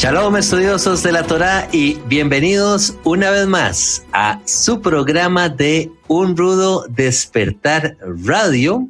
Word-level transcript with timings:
Shalom 0.00 0.36
estudiosos 0.36 1.02
de 1.02 1.10
la 1.10 1.24
Torah 1.24 1.68
y 1.72 1.94
bienvenidos 2.06 2.94
una 3.02 3.32
vez 3.32 3.48
más 3.48 4.04
a 4.12 4.40
su 4.46 4.80
programa 4.80 5.48
de 5.48 5.90
Un 6.06 6.36
Rudo 6.36 6.86
Despertar 6.88 7.96
Radio. 8.00 8.86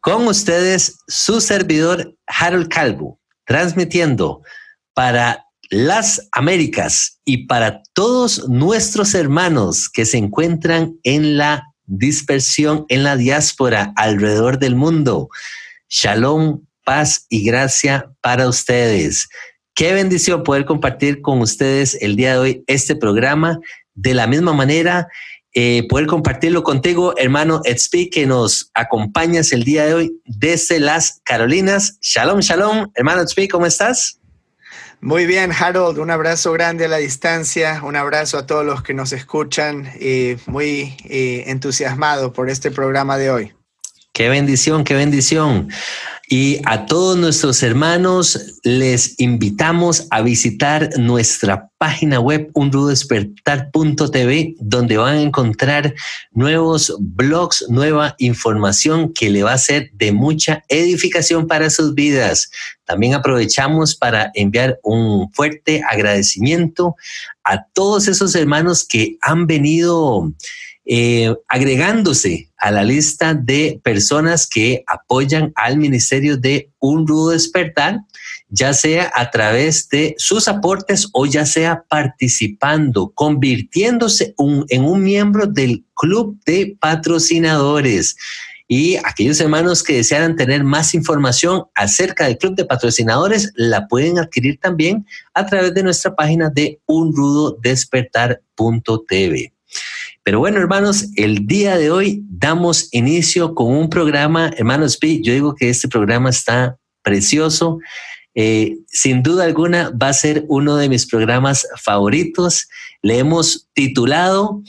Con 0.00 0.26
ustedes 0.26 1.00
su 1.06 1.42
servidor 1.42 2.16
Harold 2.26 2.68
Calvo, 2.68 3.20
transmitiendo 3.44 4.40
para 4.94 5.44
las 5.68 6.26
Américas 6.32 7.20
y 7.26 7.46
para 7.46 7.82
todos 7.92 8.48
nuestros 8.48 9.14
hermanos 9.14 9.90
que 9.90 10.06
se 10.06 10.16
encuentran 10.16 10.98
en 11.02 11.36
la 11.36 11.62
dispersión, 11.84 12.86
en 12.88 13.04
la 13.04 13.18
diáspora 13.18 13.92
alrededor 13.96 14.58
del 14.58 14.76
mundo. 14.76 15.28
Shalom, 15.90 16.64
paz 16.86 17.26
y 17.28 17.44
gracia 17.44 18.10
para 18.22 18.48
ustedes. 18.48 19.28
Qué 19.76 19.92
bendición 19.92 20.42
poder 20.42 20.64
compartir 20.64 21.20
con 21.20 21.42
ustedes 21.42 21.98
el 22.00 22.16
día 22.16 22.32
de 22.32 22.38
hoy 22.38 22.64
este 22.66 22.96
programa. 22.96 23.60
De 23.94 24.14
la 24.14 24.26
misma 24.26 24.54
manera, 24.54 25.06
eh, 25.52 25.86
poder 25.90 26.06
compartirlo 26.06 26.62
contigo, 26.62 27.12
hermano 27.18 27.60
Edspi, 27.62 28.08
que 28.08 28.24
nos 28.24 28.70
acompañas 28.72 29.52
el 29.52 29.64
día 29.64 29.84
de 29.84 29.92
hoy 29.92 30.20
desde 30.24 30.80
las 30.80 31.20
Carolinas. 31.24 31.98
Shalom, 32.00 32.40
shalom. 32.40 32.90
Hermano 32.94 33.20
Edspi, 33.20 33.48
¿cómo 33.48 33.66
estás? 33.66 34.18
Muy 35.02 35.26
bien, 35.26 35.52
Harold, 35.52 35.98
un 35.98 36.10
abrazo 36.10 36.52
grande 36.52 36.86
a 36.86 36.88
la 36.88 36.96
distancia, 36.96 37.82
un 37.84 37.96
abrazo 37.96 38.38
a 38.38 38.46
todos 38.46 38.64
los 38.64 38.82
que 38.82 38.94
nos 38.94 39.12
escuchan 39.12 39.92
y 40.00 40.36
muy 40.46 40.96
eh, 41.04 41.44
entusiasmado 41.48 42.32
por 42.32 42.48
este 42.48 42.70
programa 42.70 43.18
de 43.18 43.30
hoy. 43.30 43.52
Qué 44.16 44.30
bendición, 44.30 44.84
qué 44.84 44.94
bendición. 44.94 45.68
Y 46.28 46.60
a 46.64 46.86
todos 46.86 47.16
nuestros 47.16 47.62
hermanos 47.62 48.58
les 48.64 49.14
invitamos 49.20 50.08
a 50.10 50.22
visitar 50.22 50.90
nuestra 50.98 51.70
página 51.78 52.18
web 52.18 52.50
unrudespertar.tv 52.52 54.56
donde 54.58 54.96
van 54.96 55.18
a 55.18 55.22
encontrar 55.22 55.94
nuevos 56.32 56.96
blogs, 56.98 57.66
nueva 57.68 58.16
información 58.18 59.12
que 59.12 59.30
le 59.30 59.44
va 59.44 59.52
a 59.52 59.58
ser 59.58 59.92
de 59.92 60.10
mucha 60.10 60.64
edificación 60.68 61.46
para 61.46 61.70
sus 61.70 61.94
vidas. 61.94 62.50
También 62.86 63.14
aprovechamos 63.14 63.94
para 63.94 64.32
enviar 64.34 64.80
un 64.82 65.32
fuerte 65.32 65.84
agradecimiento 65.88 66.96
a 67.44 67.66
todos 67.66 68.08
esos 68.08 68.34
hermanos 68.34 68.84
que 68.84 69.16
han 69.20 69.46
venido 69.46 70.32
eh, 70.88 71.34
agregándose 71.48 72.48
a 72.58 72.70
la 72.70 72.84
lista 72.84 73.34
de 73.34 73.80
personas 73.82 74.46
que 74.46 74.84
apoyan 74.86 75.52
al 75.56 75.78
Ministerio 75.78 76.36
de 76.36 76.70
Un 76.78 77.08
Rudo 77.08 77.30
Despertar, 77.30 78.02
ya 78.48 78.72
sea 78.72 79.10
a 79.14 79.32
través 79.32 79.88
de 79.88 80.14
sus 80.16 80.46
aportes 80.46 81.08
o 81.12 81.26
ya 81.26 81.44
sea 81.44 81.82
participando, 81.88 83.10
convirtiéndose 83.14 84.36
en 84.68 84.84
un 84.84 85.02
miembro 85.02 85.46
del 85.46 85.84
club 85.94 86.38
de 86.46 86.76
patrocinadores. 86.80 88.14
Y 88.68 88.94
aquellos 88.96 89.40
hermanos 89.40 89.82
que 89.82 89.96
desearan 89.96 90.36
tener 90.36 90.62
más 90.62 90.94
información 90.94 91.64
acerca 91.74 92.26
del 92.26 92.38
club 92.38 92.54
de 92.54 92.64
patrocinadores, 92.64 93.50
la 93.56 93.88
pueden 93.88 94.20
adquirir 94.20 94.60
también 94.60 95.04
a 95.34 95.46
través 95.46 95.74
de 95.74 95.82
nuestra 95.82 96.14
página 96.14 96.48
de 96.48 96.78
unrudodespertar.tv. 96.86 99.55
Pero 100.22 100.40
bueno, 100.40 100.58
hermanos, 100.58 101.06
el 101.16 101.46
día 101.46 101.76
de 101.76 101.90
hoy 101.90 102.22
damos 102.28 102.88
inicio 102.92 103.54
con 103.54 103.68
un 103.68 103.88
programa, 103.88 104.50
hermanos 104.56 104.96
P, 104.96 105.20
yo 105.22 105.32
digo 105.32 105.54
que 105.54 105.70
este 105.70 105.88
programa 105.88 106.30
está 106.30 106.76
precioso. 107.02 107.78
Eh, 108.34 108.76
sin 108.88 109.22
duda 109.22 109.44
alguna 109.44 109.90
va 109.90 110.08
a 110.08 110.12
ser 110.12 110.44
uno 110.48 110.76
de 110.76 110.88
mis 110.88 111.06
programas 111.06 111.66
favoritos. 111.80 112.68
Le 113.02 113.18
hemos 113.18 113.68
titulado 113.72 114.62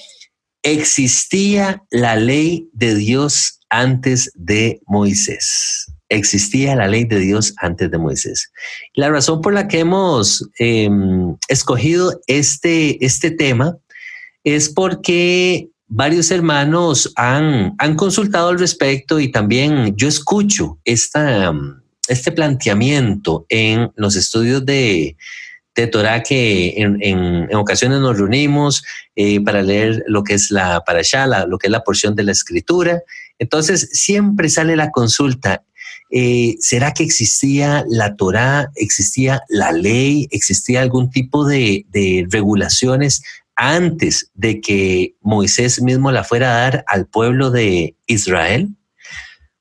¿Existía 0.63 1.81
la 1.91 2.17
ley 2.17 2.69
de 2.73 2.93
Dios 2.93 3.61
antes 3.69 4.31
de 4.35 4.81
Moisés? 4.85 5.85
Existía 6.09 6.75
la 6.75 6.87
ley 6.87 7.05
de 7.05 7.19
Dios 7.19 7.53
antes 7.57 7.89
de 7.89 7.97
Moisés. 7.97 8.51
La 8.93 9.09
razón 9.09 9.41
por 9.41 9.53
la 9.53 9.69
que 9.69 9.79
hemos 9.79 10.49
em, 10.59 11.37
escogido 11.47 12.19
este, 12.27 13.03
este 13.05 13.31
tema 13.31 13.77
es 14.55 14.69
porque 14.69 15.71
varios 15.89 16.31
hermanos 16.31 17.11
han, 17.17 17.75
han 17.79 17.95
consultado 17.95 18.47
al 18.47 18.59
respecto 18.59 19.19
y 19.19 19.29
también 19.29 19.93
yo 19.97 20.07
escucho 20.07 20.79
esta, 20.85 21.53
este 22.07 22.31
planteamiento 22.31 23.45
en 23.49 23.91
los 23.97 24.15
estudios 24.15 24.65
de, 24.65 25.17
de 25.75 25.87
Torah 25.87 26.23
que 26.23 26.75
en, 26.77 26.97
en, 27.01 27.53
ocasiones 27.55 27.99
nos 27.99 28.17
reunimos 28.17 28.85
eh, 29.17 29.41
para 29.41 29.61
leer 29.61 30.05
lo 30.07 30.23
que 30.23 30.35
es 30.35 30.49
la 30.49 30.81
parashá, 30.85 31.27
lo 31.45 31.57
que 31.57 31.67
es 31.67 31.71
la 31.71 31.83
porción 31.83 32.15
de 32.15 32.23
la 32.23 32.31
escritura. 32.31 33.01
Entonces 33.39 33.89
siempre 33.91 34.47
sale 34.47 34.77
la 34.77 34.91
consulta. 34.91 35.65
Eh, 36.09 36.55
¿Será 36.61 36.93
que 36.93 37.03
existía 37.03 37.83
la 37.89 38.15
Torah, 38.15 38.71
existía 38.75 39.41
la 39.49 39.73
ley, 39.73 40.29
existía 40.31 40.81
algún 40.81 41.09
tipo 41.09 41.45
de, 41.45 41.85
de 41.89 42.25
regulaciones 42.29 43.21
antes 43.57 44.31
de 44.35 44.61
que 44.61 45.15
Moisés 45.21 45.81
mismo 45.81 46.11
la 46.11 46.23
fuera 46.23 46.51
a 46.51 46.61
dar 46.61 46.85
al 46.87 47.07
pueblo 47.07 47.51
de 47.51 47.95
Israel? 48.05 48.69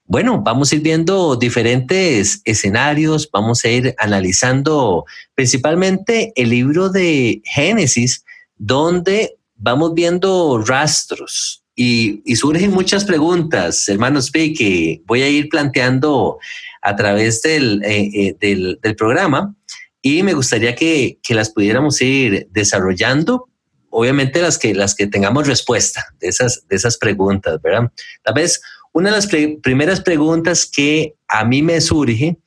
Bueno, 0.05 0.41
vamos 0.41 0.71
a 0.71 0.77
ir 0.77 0.83
viendo 0.83 1.35
diferentes 1.35 2.41
escenarios, 2.45 3.29
vamos 3.33 3.65
a 3.65 3.69
ir 3.69 3.95
analizando 3.99 5.05
principalmente 5.35 6.33
el 6.37 6.51
libro 6.51 6.91
de 6.91 7.43
Génesis, 7.45 8.25
donde 8.57 9.37
vamos 9.57 9.95
viendo 9.95 10.63
rastros 10.65 11.65
y, 11.75 12.23
surgen 12.37 12.71
muchas 12.71 13.05
preguntas, 13.05 13.89
hermanos 13.89 14.31
P, 14.31 14.55
que 14.55 15.03
voy 15.07 15.23
a 15.23 15.29
ir 15.29 15.49
planteando 15.49 16.39
a 16.83 16.95
través 16.97 17.43
del, 17.43 17.83
eh, 17.85 18.11
eh, 18.15 18.37
del, 18.41 18.97
programa 18.97 19.55
y 20.01 20.23
me 20.23 20.35
gustaría 20.35 20.75
que, 20.75 21.19
que 21.23 21.35
las 21.35 21.51
pudiéramos 21.51 22.01
ir 22.01 22.49
desarrollando 22.51 23.49
obviamente 23.91 24.43
las 24.43 24.59
que, 24.59 24.75
las 24.75 24.95
que 24.95 25.07
tengamos 25.07 25.47
respuesta 25.47 26.07
de 26.21 26.29
esas, 26.29 26.67
de 26.69 26.77
esas 26.77 26.99
preguntas, 26.99 27.61
¿verdad? 27.63 27.91
Tal 28.23 28.35
vez 28.35 28.61
una 28.93 29.11
de 29.11 29.17
las 29.17 29.29
primeras 29.63 30.01
preguntas 30.01 30.67
que 30.67 31.15
a 31.29 31.45
mí 31.45 31.63
me 31.63 31.81
surge 31.81 32.39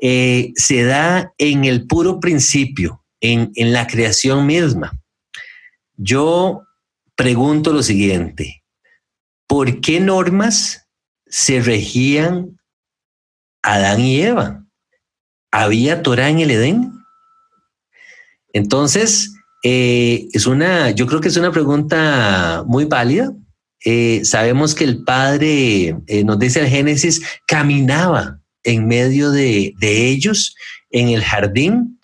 eh, 0.00 0.52
se 0.56 0.84
da 0.84 1.32
en 1.38 1.64
el 1.64 1.86
puro 1.86 2.20
principio, 2.20 3.04
en, 3.20 3.52
en 3.54 3.72
la 3.72 3.86
creación 3.86 4.46
misma. 4.46 4.98
Yo 5.96 6.62
pregunto 7.14 7.72
lo 7.72 7.82
siguiente, 7.82 8.64
¿por 9.46 9.80
qué 9.80 10.00
normas 10.00 10.88
se 11.26 11.60
regían 11.60 12.58
Adán 13.62 14.00
y 14.00 14.20
Eva? 14.22 14.64
¿Había 15.50 16.02
Torah 16.02 16.28
en 16.28 16.40
el 16.40 16.50
Edén? 16.50 16.92
Entonces, 18.52 19.33
eh, 19.66 20.28
es 20.34 20.46
una, 20.46 20.90
yo 20.90 21.06
creo 21.06 21.22
que 21.22 21.28
es 21.28 21.38
una 21.38 21.50
pregunta 21.50 22.62
muy 22.66 22.84
válida. 22.84 23.32
Eh, 23.82 24.20
sabemos 24.22 24.74
que 24.74 24.84
el 24.84 25.04
Padre, 25.04 25.96
eh, 26.06 26.22
nos 26.22 26.38
dice 26.38 26.60
el 26.60 26.68
Génesis, 26.68 27.22
caminaba 27.46 28.40
en 28.62 28.86
medio 28.86 29.30
de, 29.30 29.72
de 29.78 30.08
ellos 30.08 30.54
en 30.90 31.08
el 31.08 31.24
jardín. 31.24 31.98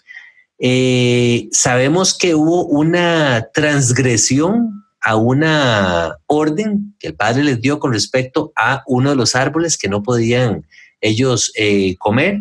sabemos 1.52 2.16
que 2.16 2.34
hubo 2.34 2.64
una 2.64 3.46
transgresión 3.52 4.82
a 5.02 5.16
una 5.16 6.16
orden 6.26 6.94
que 6.98 7.08
el 7.08 7.14
Padre 7.14 7.44
les 7.44 7.60
dio 7.60 7.78
con 7.78 7.92
respecto 7.92 8.52
a 8.56 8.82
uno 8.86 9.10
de 9.10 9.16
los 9.16 9.36
árboles 9.36 9.76
que 9.76 9.88
no 9.88 10.02
podían 10.02 10.66
ellos 11.02 11.52
comer. 11.98 12.40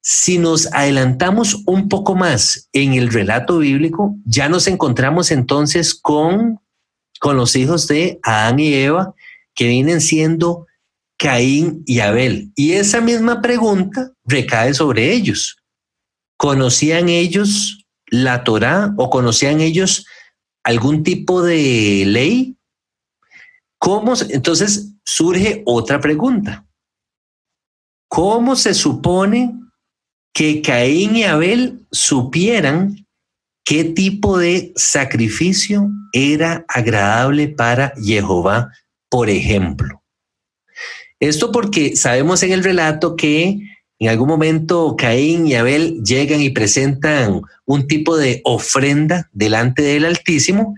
Si 0.00 0.38
nos 0.38 0.72
adelantamos 0.72 1.62
un 1.66 1.88
poco 1.88 2.14
más 2.14 2.68
en 2.72 2.94
el 2.94 3.12
relato 3.12 3.58
bíblico, 3.58 4.16
ya 4.24 4.48
nos 4.48 4.66
encontramos 4.66 5.30
entonces 5.30 5.94
con, 5.94 6.60
con 7.20 7.36
los 7.36 7.56
hijos 7.56 7.88
de 7.88 8.18
Adán 8.22 8.58
y 8.58 8.74
Eva, 8.74 9.14
que 9.54 9.68
vienen 9.68 10.00
siendo 10.00 10.66
Caín 11.18 11.82
y 11.86 12.00
Abel. 12.00 12.52
Y 12.54 12.72
esa 12.72 13.00
misma 13.00 13.42
pregunta 13.42 14.12
recae 14.24 14.72
sobre 14.72 15.12
ellos. 15.12 15.56
¿Conocían 16.36 17.08
ellos 17.08 17.84
la 18.06 18.44
Torá 18.44 18.94
o 18.96 19.10
conocían 19.10 19.60
ellos 19.60 20.06
algún 20.62 21.02
tipo 21.02 21.42
de 21.42 22.04
ley? 22.06 22.56
¿Cómo, 23.78 24.14
entonces 24.30 24.94
surge 25.08 25.62
otra 25.64 26.00
pregunta. 26.00 26.66
¿Cómo 28.08 28.56
se 28.56 28.74
supone 28.74 29.54
que 30.32 30.62
Caín 30.62 31.16
y 31.16 31.24
Abel 31.24 31.80
supieran 31.90 33.06
qué 33.64 33.84
tipo 33.84 34.38
de 34.38 34.72
sacrificio 34.76 35.90
era 36.12 36.64
agradable 36.68 37.48
para 37.48 37.92
Jehová, 38.02 38.72
por 39.08 39.28
ejemplo? 39.28 40.02
Esto 41.20 41.50
porque 41.50 41.96
sabemos 41.96 42.42
en 42.42 42.52
el 42.52 42.62
relato 42.62 43.16
que 43.16 43.58
en 43.98 44.08
algún 44.08 44.28
momento 44.28 44.94
Caín 44.96 45.46
y 45.46 45.54
Abel 45.54 46.02
llegan 46.04 46.40
y 46.40 46.50
presentan 46.50 47.42
un 47.66 47.88
tipo 47.88 48.16
de 48.16 48.40
ofrenda 48.44 49.28
delante 49.32 49.82
del 49.82 50.04
Altísimo 50.04 50.76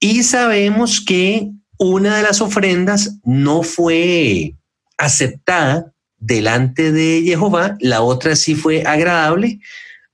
y 0.00 0.24
sabemos 0.24 1.00
que 1.00 1.50
una 1.78 2.16
de 2.16 2.22
las 2.24 2.40
ofrendas 2.40 3.18
no 3.24 3.62
fue 3.62 4.54
aceptada 4.96 5.92
delante 6.18 6.92
de 6.92 7.22
Jehová, 7.24 7.76
la 7.80 8.02
otra 8.02 8.36
sí 8.36 8.54
fue 8.54 8.82
agradable, 8.82 9.60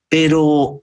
pero 0.08 0.82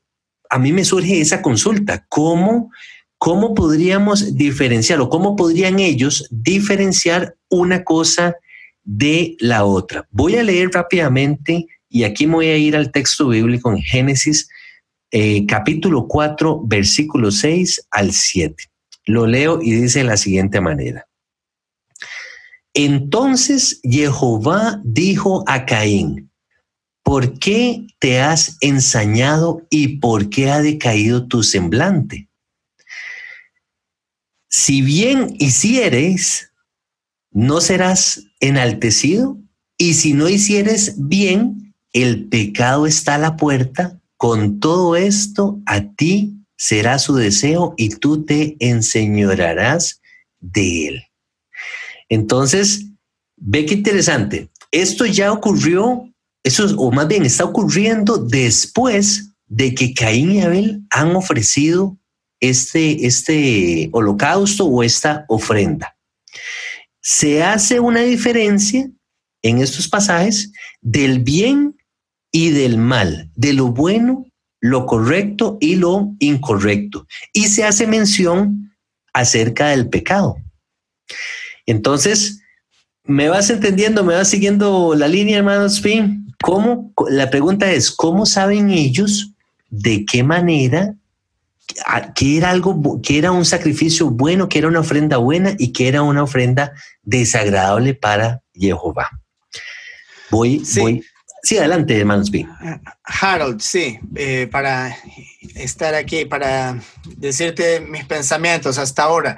a 0.49 0.59
mí 0.59 0.73
me 0.73 0.83
surge 0.83 1.21
esa 1.21 1.41
consulta, 1.41 2.05
¿cómo, 2.09 2.71
cómo 3.17 3.53
podríamos 3.53 4.35
diferenciar 4.35 4.99
o 4.99 5.09
cómo 5.09 5.35
podrían 5.35 5.79
ellos 5.79 6.27
diferenciar 6.29 7.35
una 7.49 7.83
cosa 7.83 8.35
de 8.83 9.35
la 9.39 9.63
otra? 9.63 10.07
Voy 10.11 10.35
a 10.35 10.43
leer 10.43 10.71
rápidamente 10.71 11.67
y 11.87 12.03
aquí 12.03 12.27
me 12.27 12.35
voy 12.35 12.47
a 12.47 12.57
ir 12.57 12.75
al 12.75 12.91
texto 12.91 13.29
bíblico 13.29 13.71
en 13.71 13.81
Génesis 13.81 14.49
eh, 15.11 15.45
capítulo 15.45 16.07
4, 16.07 16.61
versículo 16.65 17.31
6 17.31 17.87
al 17.91 18.13
7. 18.13 18.55
Lo 19.05 19.27
leo 19.27 19.61
y 19.61 19.71
dice 19.71 19.99
de 19.99 20.05
la 20.05 20.15
siguiente 20.15 20.61
manera. 20.61 21.05
Entonces 22.73 23.79
Jehová 23.83 24.79
dijo 24.83 25.43
a 25.47 25.65
Caín, 25.65 26.31
¿por 27.03 27.37
qué 27.39 27.85
te 27.99 28.21
has 28.21 28.57
ensañado 28.61 29.65
y 29.69 29.99
por 29.99 30.29
qué 30.29 30.51
ha 30.51 30.61
decaído 30.61 31.27
tu 31.27 31.43
semblante? 31.43 32.29
Si 34.49 34.81
bien 34.81 35.35
hicieres, 35.39 36.51
¿no 37.31 37.61
serás 37.61 38.23
enaltecido? 38.39 39.37
Y 39.77 39.95
si 39.95 40.13
no 40.13 40.29
hicieres 40.29 40.95
bien, 40.97 41.73
el 41.93 42.27
pecado 42.27 42.85
está 42.85 43.15
a 43.15 43.17
la 43.17 43.35
puerta. 43.35 43.99
Con 44.17 44.59
todo 44.59 44.95
esto, 44.95 45.59
a 45.65 45.81
ti 45.81 46.37
será 46.55 46.99
su 46.99 47.15
deseo 47.15 47.73
y 47.75 47.89
tú 47.89 48.23
te 48.23 48.55
enseñorarás 48.59 50.01
de 50.39 50.87
él. 50.87 51.10
Entonces, 52.11 52.85
ve 53.37 53.65
qué 53.65 53.75
interesante. 53.75 54.49
Esto 54.69 55.05
ya 55.05 55.31
ocurrió, 55.31 56.13
eso, 56.43 56.65
o 56.77 56.91
más 56.91 57.07
bien 57.07 57.25
está 57.25 57.45
ocurriendo 57.45 58.17
después 58.17 59.31
de 59.47 59.73
que 59.73 59.93
Caín 59.93 60.33
y 60.33 60.41
Abel 60.41 60.81
han 60.89 61.15
ofrecido 61.15 61.97
este, 62.41 63.05
este 63.05 63.89
holocausto 63.93 64.65
o 64.65 64.83
esta 64.83 65.23
ofrenda. 65.29 65.95
Se 67.01 67.43
hace 67.43 67.79
una 67.79 68.01
diferencia 68.01 68.89
en 69.41 69.59
estos 69.59 69.87
pasajes 69.87 70.51
del 70.81 71.19
bien 71.19 71.77
y 72.31 72.49
del 72.49 72.77
mal, 72.77 73.31
de 73.35 73.53
lo 73.53 73.67
bueno 73.67 74.25
lo 74.63 74.85
correcto 74.85 75.57
y 75.59 75.75
lo 75.75 76.13
incorrecto. 76.19 77.07
Y 77.33 77.47
se 77.47 77.63
hace 77.63 77.87
mención 77.87 78.75
acerca 79.11 79.69
del 79.69 79.89
pecado. 79.89 80.37
Entonces, 81.65 82.41
¿me 83.03 83.29
vas 83.29 83.49
entendiendo? 83.49 84.03
¿Me 84.03 84.15
vas 84.15 84.29
siguiendo 84.29 84.95
la 84.95 85.07
línea, 85.07 85.37
hermano 85.37 85.65
Spin? 85.65 86.33
¿Cómo? 86.41 86.93
La 87.09 87.29
pregunta 87.29 87.71
es, 87.71 87.91
¿cómo 87.91 88.25
saben 88.25 88.69
ellos 88.69 89.31
de 89.69 90.05
qué 90.05 90.23
manera 90.23 90.95
que 92.15 92.37
era 92.37 92.49
algo, 92.49 93.01
que 93.01 93.17
era 93.17 93.31
un 93.31 93.45
sacrificio 93.45 94.09
bueno, 94.09 94.49
que 94.49 94.59
era 94.59 94.67
una 94.67 94.81
ofrenda 94.81 95.17
buena 95.17 95.53
y 95.57 95.71
que 95.71 95.87
era 95.87 96.01
una 96.01 96.23
ofrenda 96.23 96.73
desagradable 97.03 97.93
para 97.93 98.41
Jehová? 98.53 99.09
Voy, 100.29 100.63
voy, 100.77 101.03
Sí, 101.43 101.57
adelante, 101.57 101.99
hermanos 101.99 102.29
B. 102.29 102.47
Harold, 103.03 103.61
sí, 103.61 103.99
eh, 104.15 104.47
para 104.51 104.95
estar 105.55 105.95
aquí, 105.95 106.25
para 106.25 106.79
decirte 107.17 107.79
mis 107.79 108.05
pensamientos 108.05 108.77
hasta 108.77 109.03
ahora. 109.03 109.37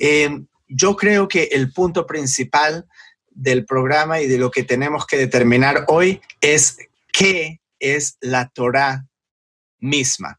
Eh, 0.00 0.40
yo 0.74 0.96
creo 0.96 1.28
que 1.28 1.44
el 1.52 1.72
punto 1.72 2.06
principal 2.06 2.86
del 3.30 3.64
programa 3.64 4.20
y 4.20 4.26
de 4.26 4.38
lo 4.38 4.50
que 4.50 4.62
tenemos 4.62 5.06
que 5.06 5.16
determinar 5.16 5.84
hoy 5.88 6.20
es 6.40 6.76
qué 7.12 7.60
es 7.78 8.16
la 8.20 8.48
Torah 8.48 9.06
misma. 9.78 10.38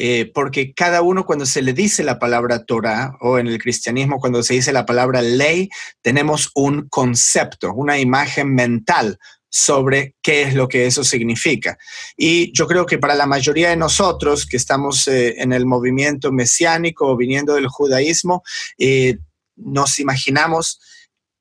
Eh, 0.00 0.30
porque 0.32 0.74
cada 0.74 1.02
uno 1.02 1.26
cuando 1.26 1.44
se 1.44 1.60
le 1.60 1.72
dice 1.72 2.04
la 2.04 2.20
palabra 2.20 2.64
Torah 2.64 3.16
o 3.20 3.36
en 3.36 3.48
el 3.48 3.58
cristianismo 3.60 4.20
cuando 4.20 4.44
se 4.44 4.54
dice 4.54 4.72
la 4.72 4.86
palabra 4.86 5.22
ley, 5.22 5.70
tenemos 6.02 6.52
un 6.54 6.88
concepto, 6.88 7.72
una 7.74 7.98
imagen 7.98 8.54
mental 8.54 9.18
sobre 9.50 10.14
qué 10.22 10.42
es 10.42 10.54
lo 10.54 10.68
que 10.68 10.86
eso 10.86 11.02
significa. 11.02 11.78
Y 12.16 12.52
yo 12.52 12.68
creo 12.68 12.86
que 12.86 12.98
para 12.98 13.16
la 13.16 13.26
mayoría 13.26 13.70
de 13.70 13.76
nosotros 13.76 14.46
que 14.46 14.56
estamos 14.56 15.08
eh, 15.08 15.34
en 15.38 15.52
el 15.52 15.66
movimiento 15.66 16.30
mesiánico 16.30 17.08
o 17.08 17.16
viniendo 17.16 17.54
del 17.54 17.66
judaísmo, 17.66 18.42
eh, 18.78 19.18
nos 19.58 19.98
imaginamos 19.98 20.80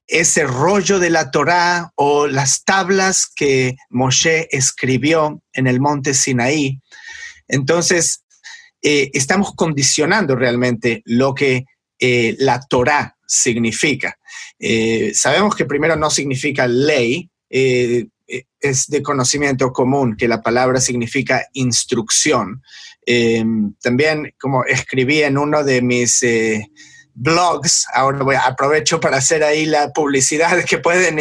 ese 0.07 0.45
rollo 0.45 0.99
de 0.99 1.09
la 1.09 1.31
Torá 1.31 1.91
o 1.95 2.27
las 2.27 2.63
tablas 2.63 3.29
que 3.35 3.75
Moshe 3.89 4.47
escribió 4.51 5.41
en 5.53 5.67
el 5.67 5.79
monte 5.79 6.13
Sinaí. 6.13 6.79
Entonces, 7.47 8.23
eh, 8.81 9.09
estamos 9.13 9.53
condicionando 9.55 10.35
realmente 10.35 11.01
lo 11.05 11.33
que 11.33 11.65
la 11.99 12.61
Torá 12.69 13.17
significa. 13.25 14.19
sabemos 15.13 15.55
que 15.55 15.65
primero 15.65 15.95
no 15.95 16.11
significa 16.11 16.67
ley, 16.67 17.31
eh, 17.49 18.07
eh, 18.27 18.43
es 18.59 18.87
de 18.87 19.01
conocimiento 19.01 19.71
común 19.71 20.17
que 20.17 20.27
la 20.27 20.41
palabra 20.41 20.81
significa 20.81 21.45
instrucción. 21.53 22.61
Eh, 23.05 23.43
también, 23.81 24.33
como 24.39 24.65
escribí 24.65 25.21
en 25.21 25.37
uno 25.37 25.63
de 25.63 25.81
mis 25.81 26.25
blogs, 27.19 27.87
ahora 27.93 28.19
aprovecho 28.45 28.99
para 28.99 29.17
hacer 29.17 29.43
ahí 29.43 29.65
la 29.65 29.89
publicidad 29.91 30.63
que 30.65 30.77
pueden 30.77 31.15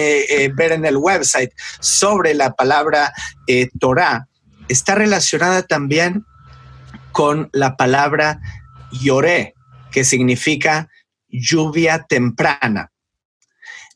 ver 0.55 0.73
en 0.73 0.85
el 0.85 0.97
website 0.97 1.51
sobre 1.81 2.35
la 2.35 2.53
palabra 2.53 3.13
Torah, 3.81 4.29
está 4.69 4.95
relacionada 4.95 5.63
también 5.63 6.25
con 7.13 7.49
la 7.53 7.77
palabra 7.77 8.41
lloré, 8.93 9.55
que 9.91 10.05
significa 10.05 10.91
lluvia 11.29 12.05
temprana. 12.09 12.93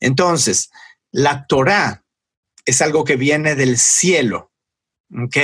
Entonces, 0.00 0.70
la 1.10 1.46
Torah 1.46 2.02
es 2.64 2.80
algo 2.80 3.04
que 3.04 3.16
viene 3.16 3.54
del 3.54 3.78
cielo, 3.78 4.52
¿ok? 5.12 5.36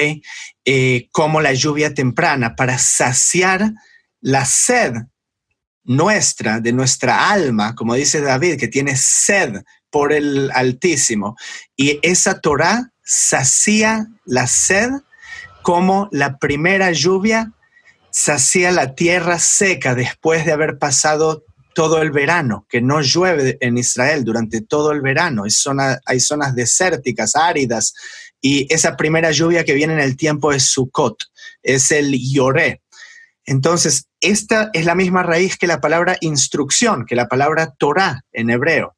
Eh, 0.64 1.08
como 1.12 1.40
la 1.40 1.52
lluvia 1.52 1.94
temprana, 1.94 2.56
para 2.56 2.78
saciar 2.78 3.72
la 4.20 4.44
sed 4.44 4.94
nuestra, 5.86 6.60
de 6.60 6.72
nuestra 6.72 7.30
alma, 7.30 7.74
como 7.74 7.94
dice 7.94 8.20
David, 8.20 8.58
que 8.58 8.68
tiene 8.68 8.96
sed 8.96 9.62
por 9.90 10.12
el 10.12 10.50
Altísimo. 10.52 11.36
Y 11.74 11.98
esa 12.02 12.40
Torah 12.40 12.92
sacía 13.02 14.06
la 14.24 14.46
sed 14.46 14.90
como 15.62 16.08
la 16.12 16.38
primera 16.38 16.92
lluvia 16.92 17.52
sacía 18.16 18.70
la 18.70 18.94
tierra 18.94 19.38
seca 19.38 19.94
después 19.94 20.46
de 20.46 20.52
haber 20.52 20.78
pasado 20.78 21.44
todo 21.74 22.00
el 22.00 22.12
verano, 22.12 22.66
que 22.70 22.80
no 22.80 23.02
llueve 23.02 23.58
en 23.60 23.76
Israel 23.76 24.24
durante 24.24 24.62
todo 24.62 24.92
el 24.92 25.02
verano. 25.02 25.42
hay 26.06 26.20
zonas 26.20 26.54
desérticas, 26.54 27.36
áridas, 27.36 27.92
y 28.40 28.72
esa 28.72 28.96
primera 28.96 29.32
lluvia 29.32 29.64
que 29.64 29.74
viene 29.74 29.92
en 29.92 30.00
el 30.00 30.16
tiempo 30.16 30.52
es 30.52 30.62
Sukkot, 30.62 31.24
es 31.62 31.90
el 31.90 32.18
Yoré. 32.18 32.80
Entonces, 33.46 34.08
esta 34.20 34.70
es 34.72 34.84
la 34.84 34.94
misma 34.94 35.22
raíz 35.22 35.56
que 35.56 35.68
la 35.68 35.80
palabra 35.80 36.16
instrucción, 36.20 37.06
que 37.06 37.14
la 37.14 37.28
palabra 37.28 37.72
Torah 37.78 38.22
en 38.32 38.50
hebreo. 38.50 38.96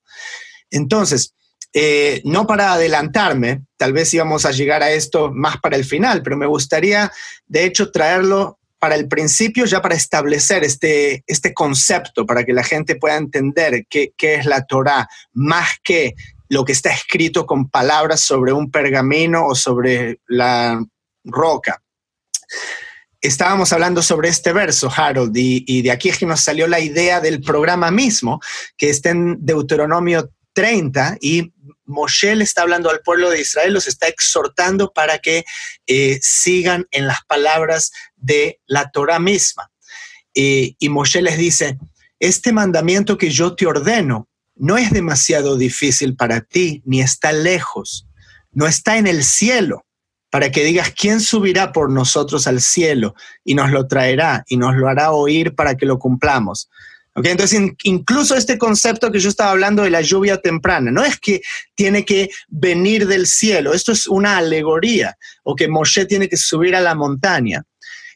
Entonces, 0.71 1.35
eh, 1.75 2.23
no 2.25 2.47
para 2.47 2.73
adelantarme, 2.73 3.65
tal 3.77 3.93
vez 3.93 4.13
íbamos 4.15 4.47
a 4.47 4.53
llegar 4.53 4.83
a 4.83 4.91
esto 4.91 5.31
más 5.33 5.59
para 5.59 5.77
el 5.77 5.85
final, 5.85 6.23
pero 6.23 6.37
me 6.37 6.47
gustaría, 6.47 7.13
de 7.47 7.65
hecho, 7.65 7.91
traerlo 7.91 8.59
para 8.79 8.95
el 8.95 9.07
principio, 9.07 9.67
ya 9.67 9.83
para 9.83 9.95
establecer 9.95 10.65
este, 10.65 11.25
este 11.27 11.53
concepto, 11.53 12.25
para 12.25 12.45
que 12.45 12.53
la 12.53 12.63
gente 12.63 12.97
pueda 12.97 13.17
entender 13.17 13.87
qué, 13.89 14.13
qué 14.17 14.37
es 14.37 14.47
la 14.47 14.65
Torah, 14.65 15.09
más 15.33 15.69
que 15.83 16.15
lo 16.49 16.65
que 16.65 16.73
está 16.73 16.91
escrito 16.91 17.45
con 17.45 17.69
palabras 17.69 18.21
sobre 18.21 18.53
un 18.53 18.71
pergamino 18.71 19.47
o 19.47 19.55
sobre 19.55 20.21
la 20.27 20.83
roca. 21.25 21.83
Estábamos 23.21 23.73
hablando 23.73 24.03
sobre 24.03 24.29
este 24.29 24.53
verso, 24.53 24.91
Harold, 24.95 25.37
y, 25.37 25.83
de 25.83 25.91
aquí 25.91 26.09
es 26.09 26.19
que 26.19 26.27
nos 26.27 26.41
salió 26.41 26.67
la 26.67 26.81
idea 26.81 27.21
del 27.21 27.41
programa 27.41 27.91
mismo, 27.91 28.41
que 28.77 28.91
está 28.91 29.11
en 29.11 29.45
Deuteronomio 29.45 30.31
30 30.53 31.19
y 31.21 31.53
Moshe 31.85 32.37
le 32.37 32.45
está 32.45 32.63
hablando 32.63 32.91
al 32.91 33.01
pueblo 33.01 33.31
de 33.31 33.41
Israel, 33.41 33.73
los 33.73 33.87
está 33.87 34.09
exhortando 34.09 34.93
para 34.93 35.19
que 35.19 35.45
eh, 35.87 36.19
sigan 36.23 36.87
en 36.91 37.07
las 37.07 37.25
palabras 37.25 37.93
de 38.17 38.61
la 38.67 38.91
Torah 38.91 39.19
misma. 39.19 39.71
y 40.35 40.89
Moshe 40.89 41.21
les 41.23 41.37
dice, 41.39 41.79
este 42.21 42.53
mandamiento 42.53 43.17
que 43.17 43.31
yo 43.31 43.55
te 43.55 43.67
ordeno 43.67 44.29
no 44.55 44.77
es 44.77 44.91
demasiado 44.91 45.57
difícil 45.57 46.17
para 46.17 46.41
ti, 46.41 46.83
ni 46.85 47.01
está 47.01 47.33
lejos, 47.33 48.07
no 48.53 48.67
está 48.67 48.99
en 48.99 49.07
el 49.07 49.25
cielo, 49.25 49.87
para 50.31 50.51
que 50.51 50.65
digas, 50.65 50.93
¿quién 50.97 51.21
subirá 51.21 51.73
por 51.73 51.91
nosotros 51.91 52.47
al 52.47 52.61
cielo 52.61 53.15
y 53.45 53.55
nos 53.55 53.71
lo 53.71 53.87
traerá 53.87 54.45
y 54.49 54.57
nos 54.57 54.77
lo 54.77 54.89
hará 54.89 55.13
oír 55.13 55.55
para 55.55 55.77
que 55.77 55.87
lo 55.87 55.99
cumplamos? 55.99 56.69
Entonces, 57.25 57.61
incluso 57.83 58.37
este 58.37 58.59
concepto 58.59 59.11
que 59.11 59.19
yo 59.19 59.29
estaba 59.29 59.51
hablando 59.51 59.83
de 59.83 59.91
la 59.91 60.03
lluvia 60.03 60.37
temprana, 60.37 60.91
no 60.91 61.05
es 61.05 61.19
que 61.19 61.41
tiene 61.75 62.05
que 62.05 62.31
venir 62.49 63.07
del 63.07 63.27
cielo, 63.27 63.73
esto 63.73 63.93
es 63.93 64.07
una 64.07 64.37
alegoría, 64.37 65.17
o 65.43 65.57
que 65.57 65.69
Moshe 65.69 66.07
tiene 66.07 66.29
que 66.29 66.37
subir 66.37 66.77
a 66.77 66.81
la 66.81 66.95
montaña. 66.95 67.65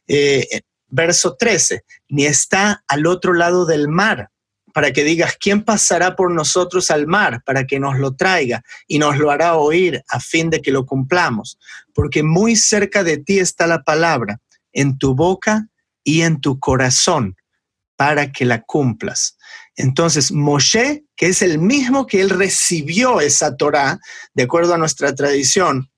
Eh, 0.07 0.61
verso 0.89 1.37
13, 1.37 1.83
ni 2.11 2.27
está 2.27 2.85
al 2.87 3.07
otro 3.07 3.33
lado 3.33 3.65
del 3.67 3.89
mar, 3.89 4.29
para 4.73 4.93
que 4.93 5.05
digas, 5.05 5.37
¿quién 5.39 5.63
pasará 5.63 6.17
por 6.17 6.31
nosotros 6.31 6.91
al 6.91 7.07
mar 7.07 7.43
para 7.45 7.67
que 7.67 7.79
nos 7.79 7.99
lo 7.99 8.15
traiga 8.15 8.63
y 8.87 8.99
nos 8.99 9.19
lo 9.19 9.31
hará 9.31 9.55
oír 9.55 10.03
a 10.09 10.21
fin 10.21 10.51
de 10.51 10.63
que 10.63 10.73
lo 10.73 10.87
cumplamos? 10.87 11.59
Porque 11.95 12.23
muy 12.23 12.57
cerca 12.57 13.05
de 13.05 13.19
ti 13.19 13.39
está 13.39 13.67
la 13.67 13.83
palabra, 13.83 14.41
en 14.73 14.99
tu 14.99 15.15
boca 15.15 15.69
y 16.05 16.23
en 16.23 16.41
tu 16.41 16.59
corazón, 16.59 17.37
para 17.97 18.33
que 18.33 18.45
la 18.45 18.63
cumplas. 18.63 19.37
Entonces, 19.77 20.33
Moshe, 20.33 21.05
que 21.17 21.27
es 21.27 21.43
el 21.43 21.59
mismo 21.59 22.07
que 22.07 22.21
él 22.21 22.31
recibió 22.31 23.21
esa 23.21 23.57
Torah, 23.57 23.99
de 24.35 24.43
acuerdo 24.43 24.75
a 24.75 24.79
nuestra 24.79 25.15
tradición, 25.15 25.91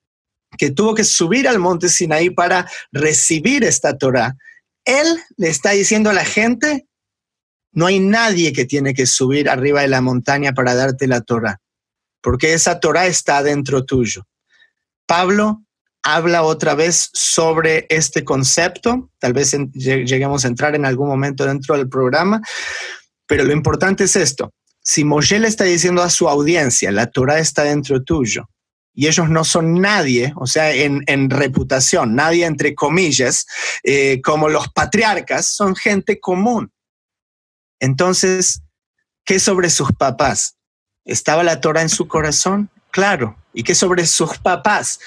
que 0.59 0.71
tuvo 0.71 0.95
que 0.95 1.05
subir 1.05 1.49
al 1.49 1.59
monte 1.59 1.89
Sinaí 1.89 2.31
para 2.31 2.69
recibir 2.93 3.65
esta 3.65 3.97
Torah, 3.97 4.37
él 4.85 5.07
le 5.37 5.49
está 5.49 5.71
diciendo 5.71 6.11
a 6.11 6.15
la 6.15 6.25
gente, 6.25 6.87
no 7.75 7.87
hay 7.87 8.01
nadie 8.01 8.53
que 8.53 8.65
tiene 8.65 8.95
que 8.95 9.07
subir 9.07 9.51
arriba 9.51 9.83
de 9.83 9.89
la 9.89 10.01
montaña 10.01 10.53
para 10.53 10.75
darte 10.75 11.07
la 11.07 11.21
Torah, 11.21 11.61
porque 12.21 12.55
esa 12.55 12.81
Torah 12.81 13.07
está 13.07 13.43
dentro 13.43 13.85
tuyo. 13.85 14.27
Pablo 15.07 15.63
habla 16.03 16.43
otra 16.43 16.75
vez 16.75 17.11
sobre 17.13 17.87
este 17.89 18.25
concepto, 18.25 19.11
tal 19.19 19.33
vez 19.33 19.57
lleguemos 19.73 20.45
a 20.45 20.49
entrar 20.49 20.75
en 20.75 20.87
algún 20.87 21.09
momento 21.09 21.45
dentro 21.45 21.77
del 21.77 21.89
programa, 21.89 22.41
pero 23.27 23.45
lo 23.45 23.53
importante 23.53 24.05
es 24.05 24.17
esto. 24.17 24.53
Si 24.83 25.03
Moshe 25.05 25.39
le 25.39 25.49
está 25.49 25.65
diciendo 25.65 26.03
a 26.03 26.11
su 26.11 26.29
audiencia, 26.29 26.93
la 26.93 27.07
Torah 27.07 27.39
está 27.39 27.65
dentro 27.65 28.03
tuyo, 28.03 28.49
y 28.95 29.09
ellos 29.09 29.29
no 29.29 29.45
son 29.45 29.81
nadie, 29.81 30.33
o 30.37 30.47
sea, 30.47 30.73
en, 30.73 31.31
reputación, 31.31 32.15
nadie 32.15 32.45
entre 32.45 32.75
comillas, 32.75 33.47
eh, 33.83 34.21
como 34.23 34.49
los 34.49 34.69
patriarcas, 34.69 35.47
son 35.47 35.75
gente 35.75 36.21
común. 36.21 36.71
Entonces, 37.85 38.63
¿qué 39.27 39.39
sobre 39.39 39.69
sus 39.69 39.93
papás? 39.93 40.57
¿Estaba 41.05 41.43
la 41.43 41.61
Torah 41.61 41.83
en 41.83 41.91
su 41.91 42.09
corazón? 42.09 42.71
Claro. 42.91 43.37
¿Y 43.53 43.63
qué 43.63 43.75
sobre 43.75 44.07
sus 44.07 44.39
papás? 44.39 45.01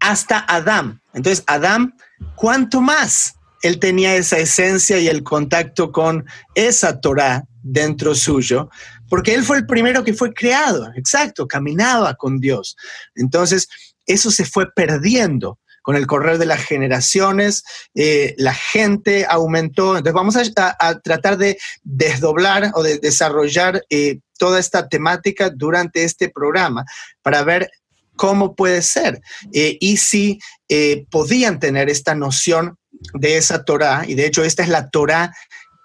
Hasta 0.00 0.40
Adán. 0.40 1.00
Entonces, 1.14 1.44
Adán, 1.46 1.94
¿cuánto 2.34 2.80
más? 2.80 3.36
Él 3.62 3.78
tenía 3.78 4.16
esa 4.16 4.36
esencia 4.38 4.98
y 4.98 5.06
el 5.06 5.22
contacto 5.22 5.92
con 5.92 6.26
esa 6.56 7.00
Torah 7.00 7.44
dentro 7.62 8.16
suyo, 8.16 8.68
porque 9.08 9.34
él 9.34 9.44
fue 9.44 9.58
el 9.58 9.66
primero 9.66 10.02
que 10.02 10.14
fue 10.14 10.34
creado, 10.34 10.90
exacto, 10.96 11.46
caminaba 11.46 12.14
con 12.14 12.40
Dios. 12.40 12.76
Entonces, 13.14 13.68
eso 14.06 14.32
se 14.32 14.44
fue 14.44 14.72
perdiendo 14.72 15.60
con 15.88 15.96
el 15.96 16.06
correr 16.06 16.36
de 16.36 16.44
las 16.44 16.62
generaciones, 16.66 17.64
eh, 17.94 18.34
la 18.36 18.52
gente 18.52 19.24
aumentó. 19.26 19.96
Entonces 19.96 20.12
vamos 20.12 20.36
a, 20.36 21.00
tratar 21.00 21.38
de 21.38 21.56
desdoblar 21.82 22.72
o 22.74 22.82
de 22.82 22.98
desarrollar 22.98 23.82
eh, 23.88 24.18
toda 24.36 24.58
esta 24.60 24.86
temática 24.86 25.48
durante 25.48 26.04
este 26.04 26.28
programa 26.28 26.84
para 27.22 27.42
ver 27.42 27.70
cómo 28.16 28.54
puede 28.54 28.82
ser 28.82 29.22
eh, 29.54 29.78
y 29.80 29.96
si 29.96 30.38
podían 31.10 31.58
tener 31.58 31.88
esta 31.88 32.14
noción 32.14 32.76
de 33.14 33.38
esa 33.38 33.64
Torah, 33.64 34.04
y 34.06 34.14
de 34.14 34.26
hecho 34.26 34.44
esta 34.44 34.62
es 34.62 34.68
la 34.68 34.90
Torah 34.90 35.32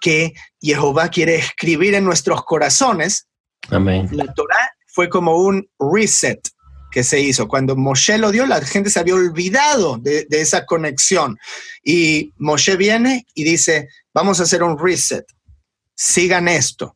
que 0.02 0.34
Jehová 0.60 1.08
quiere 1.08 1.36
escribir 1.36 1.94
en 1.94 2.04
nuestros 2.04 2.44
corazones. 2.44 3.30
Amén. 3.70 4.10
La 4.12 4.26
Torah 4.34 4.70
fue 4.86 5.08
como 5.08 5.38
un 5.38 5.66
reset 5.80 6.42
que 6.94 7.04
se 7.04 7.20
hizo. 7.20 7.48
Cuando 7.48 7.76
Moshe 7.76 8.20
lo 8.20 8.32
dio, 8.32 8.46
la 8.46 8.62
gente 8.62 8.92
se 8.92 9.00
había 9.00 9.16
olvidado 9.16 9.98
de, 9.98 10.28
esa 10.30 10.66
conexión. 10.66 11.40
Y 11.84 12.32
Moshe 12.38 12.78
viene 12.78 13.26
y 13.34 13.44
dice, 13.44 13.90
vamos 14.14 14.40
a 14.40 14.44
hacer 14.44 14.62
un 14.62 14.78
reset, 14.78 15.26
sigan 15.96 16.48
esto. 16.48 16.96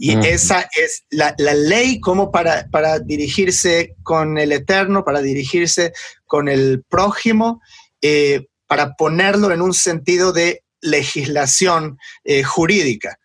Y 0.00 0.16
esa 0.24 0.70
es 0.76 1.02
la, 1.10 1.34
ley 1.36 1.98
como 1.98 2.30
para, 2.30 2.68
para, 2.68 3.00
dirigirse 3.00 3.96
con 4.04 4.38
el 4.38 4.52
Eterno, 4.52 5.04
para 5.04 5.20
dirigirse 5.20 5.92
con 6.24 6.48
el 6.48 6.84
prójimo, 6.88 7.60
eh, 8.00 8.46
para 8.68 8.94
ponerlo 8.94 9.50
en 9.50 9.60
un 9.60 9.74
sentido 9.74 10.32
de 10.32 10.62
legislación 10.80 11.98
eh, 12.22 12.44
jurídica. 12.44 13.18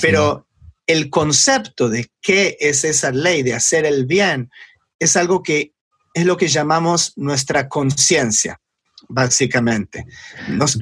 Pero 0.00 0.46
el 0.86 1.10
concepto 1.10 1.90
de 1.90 2.08
qué 2.22 2.56
es 2.58 2.84
esa 2.84 3.10
ley 3.10 3.42
de 3.42 3.52
hacer 3.52 3.84
el 3.84 4.06
bien 4.06 4.50
es 4.98 5.16
algo 5.16 5.42
que 5.42 5.72
es 6.14 6.24
lo 6.24 6.36
que 6.36 6.48
llamamos 6.48 7.12
nuestra 7.16 7.68
conciencia, 7.68 8.60
básicamente. 9.08 10.06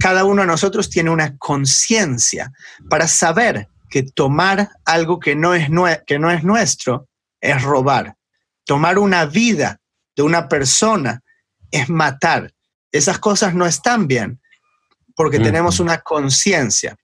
cada 0.01 0.25
uno 0.25 0.43
de 0.43 0.49
nosotros 0.49 0.89
tiene 0.89 1.11
una 1.11 1.37
conciencia 1.37 2.53
para 2.89 3.07
saber 3.07 3.69
que 3.91 4.03
tomar 4.03 4.71
algo 4.85 5.21
que 5.21 5.37
no, 5.37 5.55
es 5.55 5.69
que 6.07 6.19
no 6.19 6.31
es 6.31 6.43
nuestro 6.43 7.09
es 7.41 7.63
robar. 7.63 8.17
Tomar 8.65 8.99
una 8.99 9.27
vida 9.27 9.79
de 10.17 10.23
una 10.23 10.49
persona 10.49 11.23
es 11.71 11.89
matar. 11.89 12.53
Esas 12.91 13.19
cosas 13.19 13.55
no 13.55 13.67
están 13.67 14.09
bien 14.09 14.41
porque 15.15 15.39
tenemos 15.39 15.81
una 15.81 15.99
conciencia. 15.99 16.97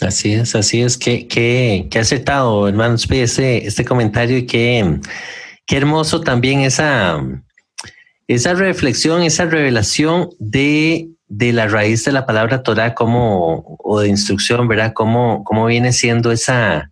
Así 0.00 0.34
es, 0.34 0.54
así 0.54 0.82
es. 0.82 0.98
que 0.98 1.88
aceptado, 1.98 2.68
hermano, 2.68 2.96
este, 2.96 3.66
este 3.66 3.84
comentario 3.84 4.38
y 4.38 4.46
que 4.46 5.00
qué 5.66 5.76
hermoso 5.76 6.20
también 6.20 6.60
esa, 6.60 7.20
esa 8.28 8.54
reflexión, 8.54 9.22
esa 9.22 9.44
revelación 9.44 10.30
de, 10.38 11.08
de 11.28 11.52
la 11.52 11.68
raíz 11.68 12.04
de 12.04 12.12
la 12.12 12.26
palabra 12.26 12.62
Torah 12.62 12.94
como, 12.94 13.78
o 13.82 14.00
de 14.00 14.08
instrucción, 14.08 14.68
¿verdad? 14.68 14.92
Cómo, 14.94 15.44
viene 15.66 15.92
siendo 15.92 16.30
esa, 16.30 16.90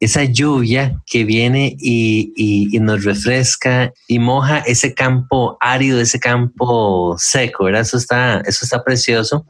esa 0.00 0.24
lluvia 0.24 1.00
que 1.06 1.24
viene 1.24 1.76
y, 1.78 2.32
y, 2.36 2.78
nos 2.80 3.04
refresca 3.04 3.92
y 4.08 4.18
moja 4.18 4.58
ese 4.58 4.94
campo 4.94 5.56
árido, 5.60 6.00
ese 6.00 6.18
campo 6.18 7.16
seco, 7.18 7.64
¿verdad? 7.64 7.82
Eso 7.82 7.96
está, 7.96 8.40
eso 8.40 8.64
está 8.64 8.82
precioso. 8.82 9.46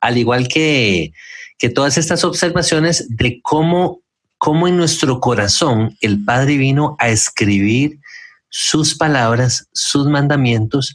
Al 0.00 0.18
igual 0.18 0.48
que, 0.48 1.12
que 1.58 1.68
todas 1.68 1.98
estas 1.98 2.24
observaciones 2.24 3.06
de 3.08 3.40
cómo, 3.42 4.00
cómo 4.38 4.66
en 4.66 4.76
nuestro 4.76 5.20
corazón 5.20 5.96
el 6.00 6.24
Padre 6.24 6.56
vino 6.56 6.96
a 6.98 7.08
escribir 7.08 8.00
sus 8.52 8.94
palabras, 8.94 9.66
sus 9.72 10.06
mandamientos, 10.06 10.94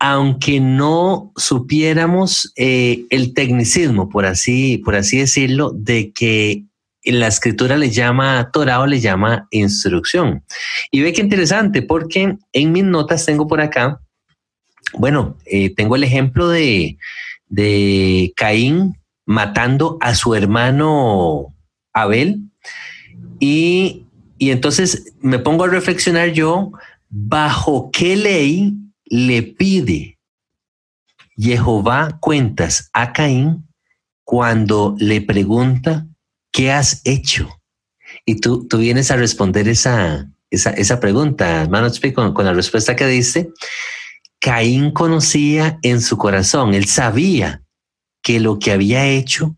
aunque 0.00 0.58
no 0.58 1.32
supiéramos 1.36 2.52
eh, 2.56 3.04
el 3.10 3.32
tecnicismo, 3.32 4.08
por 4.08 4.26
así, 4.26 4.78
por 4.78 4.96
así 4.96 5.18
decirlo, 5.18 5.70
de 5.72 6.10
que 6.12 6.64
la 7.04 7.28
escritura 7.28 7.76
le 7.76 7.90
llama 7.90 8.50
Torah 8.52 8.80
o 8.80 8.86
le 8.86 8.98
llama 8.98 9.46
instrucción. 9.52 10.42
Y 10.90 11.02
ve 11.02 11.12
qué 11.12 11.20
interesante, 11.20 11.82
porque 11.82 12.36
en 12.52 12.72
mis 12.72 12.84
notas 12.84 13.24
tengo 13.24 13.46
por 13.46 13.60
acá, 13.60 14.00
bueno, 14.94 15.36
eh, 15.46 15.72
tengo 15.72 15.94
el 15.94 16.02
ejemplo 16.02 16.48
de, 16.48 16.98
de 17.48 18.32
Caín 18.34 18.98
matando 19.26 19.96
a 20.00 20.16
su 20.16 20.34
hermano 20.34 21.54
Abel. 21.92 22.40
Y, 23.38 24.06
y 24.40 24.50
entonces 24.52 25.12
me 25.20 25.38
pongo 25.38 25.64
a 25.64 25.68
reflexionar 25.68 26.32
yo 26.32 26.72
bajo 27.10 27.90
qué 27.92 28.16
ley 28.16 28.72
le 29.04 29.42
pide 29.42 30.18
Jehová 31.36 32.16
cuentas 32.20 32.88
a 32.94 33.12
Caín 33.12 33.68
cuando 34.24 34.94
le 34.98 35.20
pregunta, 35.20 36.06
¿qué 36.52 36.72
has 36.72 37.02
hecho? 37.04 37.60
Y 38.24 38.36
tú, 38.36 38.66
tú 38.66 38.78
vienes 38.78 39.10
a 39.10 39.16
responder 39.16 39.68
esa, 39.68 40.30
esa, 40.48 40.70
esa 40.70 41.00
pregunta, 41.00 41.62
hermano, 41.62 41.88
con, 42.14 42.32
con 42.32 42.46
la 42.46 42.54
respuesta 42.54 42.96
que 42.96 43.06
dice. 43.06 43.50
Caín 44.38 44.90
conocía 44.92 45.78
en 45.82 46.00
su 46.00 46.16
corazón, 46.16 46.72
él 46.72 46.86
sabía 46.86 47.62
que 48.22 48.40
lo 48.40 48.58
que 48.58 48.72
había 48.72 49.06
hecho 49.06 49.54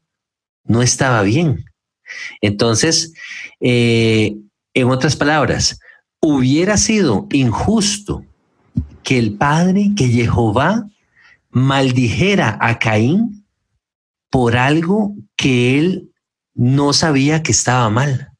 no 0.64 0.82
estaba 0.82 1.22
bien. 1.22 1.66
Entonces, 2.40 3.14
eh, 3.60 4.36
en 4.74 4.88
otras 4.88 5.16
palabras, 5.16 5.78
hubiera 6.20 6.76
sido 6.76 7.26
injusto 7.30 8.24
que 9.02 9.18
el 9.18 9.36
padre, 9.36 9.90
que 9.96 10.08
Jehová, 10.08 10.86
maldijera 11.50 12.58
a 12.60 12.78
Caín 12.78 13.44
por 14.30 14.56
algo 14.56 15.14
que 15.36 15.78
él 15.78 16.10
no 16.54 16.92
sabía 16.92 17.42
que 17.42 17.52
estaba 17.52 17.90
mal. 17.90 18.32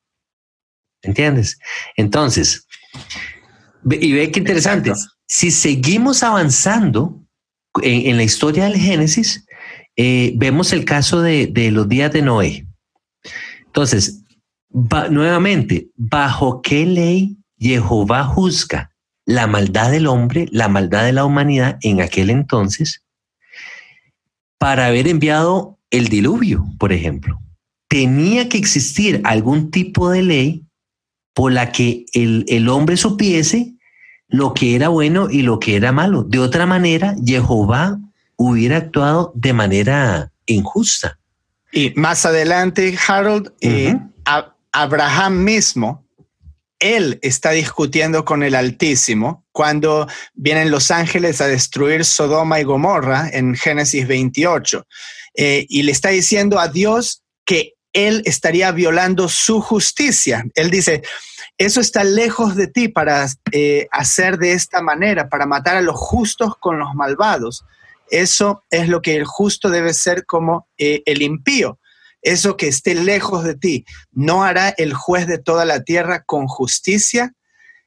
¿Entiendes? 1.03 1.59
Entonces, 1.97 2.67
y 3.91 4.13
ve 4.13 4.31
qué 4.31 4.41
interesante. 4.41 4.93
Si 5.27 5.51
seguimos 5.51 6.23
avanzando 6.23 7.21
en, 7.83 8.17
la 8.17 8.23
historia 8.23 8.65
del 8.65 8.77
Génesis, 8.77 9.45
eh, 9.97 10.33
vemos 10.37 10.73
el 10.73 10.85
caso 10.85 11.21
de, 11.21 11.51
los 11.73 11.89
días 11.89 12.13
de 12.13 12.23
Noé. 12.23 12.67
Entonces, 13.67 14.22
nuevamente, 14.73 15.89
¿bajo 15.97 16.63
qué 16.63 16.87
ley 16.87 17.37
Jehová 17.59 18.25
juzga 18.25 18.91
la 19.25 19.47
maldad 19.47 19.91
del 19.91 20.07
hombre, 20.07 20.49
la 20.51 20.69
maldad 20.69 21.05
de 21.05 21.13
la 21.13 21.25
humanidad 21.25 21.79
en 21.83 22.01
aquel 22.01 22.31
entonces? 22.31 23.03
Para 24.59 24.87
haber 24.87 25.09
enviado 25.09 25.79
el 25.91 26.09
diluvio, 26.09 26.65
por 26.79 26.93
ejemplo. 26.93 27.41
Tenía 27.89 28.49
que 28.49 28.59
existir 28.59 29.21
algún 29.25 29.71
tipo 29.71 30.11
de 30.11 30.23
ley 30.23 30.65
por 31.35 31.53
la 31.53 31.73
que 31.73 32.07
el, 32.13 32.45
el 32.49 32.69
hombre 32.69 32.97
supiese 32.97 33.75
lo 34.29 34.55
que 34.55 34.75
era 34.75 34.89
bueno 34.89 35.29
y 35.31 35.43
lo 35.43 35.59
que 35.59 35.77
era 35.77 35.93
malo. 35.93 36.25
De 36.25 36.39
otra 36.39 36.65
manera, 36.65 37.15
Jehová 37.25 37.99
hubiera 38.37 38.79
actuado 38.79 39.33
de 39.35 39.53
manera 39.53 40.33
injusta. 40.47 41.19
Y 41.71 41.93
más 41.97 42.27
adelante, 42.27 42.97
Harold, 43.07 43.53
eh, 43.61 43.99
Abraham 44.73 45.45
mismo, 45.45 46.07
él 46.79 47.19
está 47.23 47.53
discutiendo 47.53 48.25
con 48.25 48.43
el 48.43 48.55
Altísimo 48.55 49.47
cuando 49.53 50.09
vienen 50.35 50.71
los 50.71 50.91
ángeles 50.91 51.41
a 51.41 51.47
destruir 51.47 52.05
Sodoma 52.05 52.59
y 52.59 52.65
Gomorra 52.65 53.29
en 53.33 53.55
Génesis 53.55 54.09
28. 54.09 54.85
Eh, 55.35 55.67
y 55.69 55.85
le 55.85 55.93
está 55.93 56.09
diciendo 56.09 56.59
a 56.59 56.69
Dios 56.69 57.23
que 57.45 57.75
él 57.93 58.23
estaría 58.25 58.73
violando 58.73 59.29
su 59.29 59.61
justicia. 59.61 60.45
Él 60.55 60.71
dice, 60.71 61.03
eso 61.59 61.81
está 61.81 62.03
lejos 62.05 62.57
de 62.57 62.67
ti 62.67 62.89
para 62.89 63.27
eh, 63.53 63.87
hacer 63.93 64.39
de 64.39 64.53
esta 64.53 64.83
manera, 64.83 65.29
para 65.29 65.47
matar 65.47 65.77
a 65.77 65.83
los 65.83 65.97
justos 65.97 66.55
con 66.59 66.79
los 66.79 66.95
malvados. 66.95 67.65
Eso 68.11 68.65
es 68.71 68.89
lo 68.89 69.01
que 69.03 69.17
el 69.17 69.25
justo 69.25 69.71
debe 69.71 69.95
ser 69.95 70.27
como 70.27 70.69
eh, 70.79 71.03
el 71.07 71.23
impío. 71.23 71.79
Eso 72.23 72.57
que 72.57 72.69
esté 72.69 72.95
lejos 72.95 73.45
de 73.45 73.57
ti. 73.57 73.85
¿No 74.13 74.45
hará 74.45 74.71
el 74.71 74.95
juez 74.95 75.27
de 75.27 75.39
toda 75.39 75.65
la 75.65 75.83
tierra 75.83 76.23
con 76.25 76.47
justicia? 76.47 77.35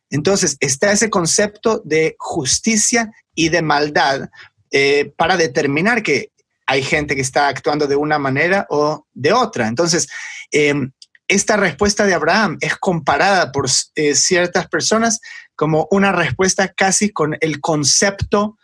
Entonces, 0.10 0.58
está 0.60 0.92
ese 0.92 1.10
concepto 1.10 1.82
de 1.84 2.16
justicia 2.20 3.12
y 3.34 3.50
de 3.50 3.62
maldad 3.62 4.30
eh, 4.72 5.14
para 5.18 5.38
determinar 5.38 6.04
que 6.04 6.32
hay 6.68 6.84
gente 6.84 7.16
que 7.16 7.22
está 7.22 7.48
actuando 7.48 7.88
de 7.88 7.96
una 7.96 8.20
manera 8.20 8.66
o 8.70 9.06
de 9.14 9.34
otra. 9.34 9.68
Entonces, 9.68 10.08
em, 10.52 10.92
esta 11.28 11.58
respuesta 11.58 12.06
de 12.06 12.14
Abraham 12.14 12.58
es 12.62 12.76
comparada 12.76 13.52
por 13.52 13.68
eh, 13.96 14.16
ciertas 14.16 14.68
personas 14.68 15.20
como 15.56 15.88
una 15.92 16.12
respuesta 16.12 16.68
casi 16.68 17.10
con 17.10 17.38
el 17.40 17.62
concepto 17.62 18.58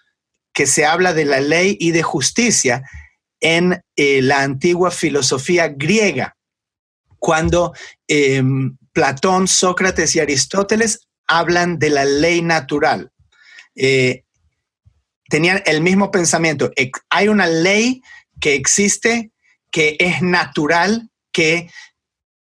que 0.54 0.68
se 0.68 0.86
habla 0.86 1.14
de 1.14 1.26
la 1.26 1.40
ley 1.40 1.78
y 1.80 1.92
de 1.92 2.04
justicia 2.04 2.84
en 3.42 3.84
eh, 3.96 4.22
la 4.22 4.44
antigua 4.44 4.92
filosofía 4.92 5.68
griega, 5.68 6.38
cuando 7.20 7.74
em, 8.08 8.78
Platón, 8.94 9.48
Sócrates 9.48 10.16
y 10.16 10.20
Aristóteles 10.20 11.08
hablan 11.28 11.80
de 11.80 11.90
la 11.90 12.06
ley 12.06 12.42
natural. 12.42 13.12
Eh, 13.76 14.24
tenían 15.30 15.62
el 15.66 15.82
mismo 15.82 16.12
pensamiento. 16.12 16.72
Hay 17.10 17.28
una 17.28 17.48
ley 17.48 18.02
que 18.40 18.56
existe, 18.56 19.32
que 19.72 19.96
es 20.00 20.22
natural, 20.22 21.10
que 21.32 21.70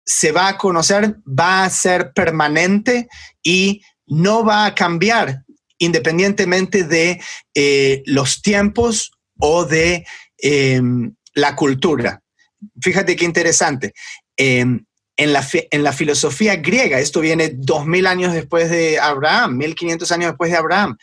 se 0.05 0.31
va 0.31 0.49
a 0.49 0.57
conocer, 0.57 1.17
va 1.27 1.63
a 1.63 1.69
ser 1.69 2.11
permanente 2.13 3.07
y 3.43 3.81
no 4.07 4.43
va 4.43 4.65
a 4.65 4.75
cambiar 4.75 5.43
independientemente 5.81 6.83
de 6.83 7.19
eh, 7.55 8.03
los 8.05 8.43
tiempos 8.43 9.11
o 9.39 9.65
de 9.65 10.05
em, 10.41 11.13
la 11.33 11.55
cultura. 11.55 12.21
Fíjate 12.81 13.15
qué 13.15 13.25
interesante. 13.25 13.93
Em, 14.35 14.83
en, 15.17 15.33
la, 15.33 15.47
en 15.71 15.83
la 15.83 15.93
filosofía 15.93 16.55
griega, 16.55 16.99
esto 16.99 17.21
viene 17.21 17.51
dos 17.53 17.85
mil 17.85 18.07
años 18.07 18.33
después 18.33 18.69
de 18.69 18.99
Abraham, 18.99 19.57
mil 19.57 19.75
quinientos 19.75 20.11
años 20.11 20.31
después 20.31 20.51
de 20.51 20.57
Abraham, 20.57 20.97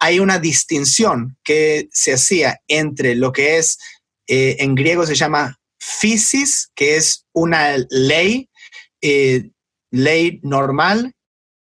hay 0.00 0.18
una 0.18 0.38
distinción 0.38 1.36
que 1.44 1.88
se 1.92 2.14
hacía 2.14 2.60
entre 2.68 3.14
lo 3.14 3.32
que 3.32 3.58
es, 3.58 3.78
eh, 4.26 4.56
en 4.60 4.74
griego 4.74 5.06
se 5.06 5.14
llama 5.14 5.58
physis, 5.78 6.70
que 6.74 6.96
es 6.96 7.26
una 7.32 7.76
ley, 7.90 8.48
eh, 9.02 9.50
ley 9.90 10.40
normal, 10.42 11.12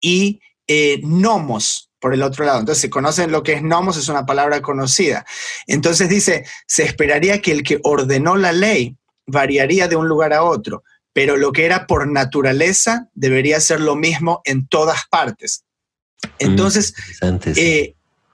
y 0.00 0.40
eh, 0.66 1.00
nomos, 1.02 1.87
por 2.00 2.14
el 2.14 2.22
otro 2.22 2.44
lado. 2.44 2.60
Entonces, 2.60 2.82
si 2.82 2.88
conocen 2.88 3.32
lo 3.32 3.42
que 3.42 3.54
es 3.54 3.62
nomos, 3.62 3.96
es 3.96 4.08
una 4.08 4.26
palabra 4.26 4.62
conocida. 4.62 5.24
Entonces 5.66 6.08
dice, 6.08 6.44
se 6.66 6.84
esperaría 6.84 7.40
que 7.42 7.52
el 7.52 7.62
que 7.62 7.80
ordenó 7.82 8.36
la 8.36 8.52
ley 8.52 8.96
variaría 9.26 9.88
de 9.88 9.96
un 9.96 10.08
lugar 10.08 10.32
a 10.32 10.42
otro, 10.42 10.82
pero 11.12 11.36
lo 11.36 11.52
que 11.52 11.66
era 11.66 11.86
por 11.86 12.06
naturaleza 12.08 13.08
debería 13.14 13.60
ser 13.60 13.80
lo 13.80 13.96
mismo 13.96 14.40
en 14.44 14.66
todas 14.66 15.06
partes. 15.10 15.64
Mm, 16.22 16.28
Entonces, 16.38 16.94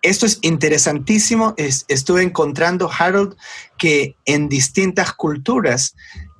esto 0.03 0.27
es 0.27 0.39
interesantísimo. 0.43 1.55
estuve 1.57 2.23
encontrando, 2.23 2.91
Harold, 2.91 3.37
que 3.79 4.17
en 4.27 4.49
distintas 4.49 5.13
culturas 5.13 5.95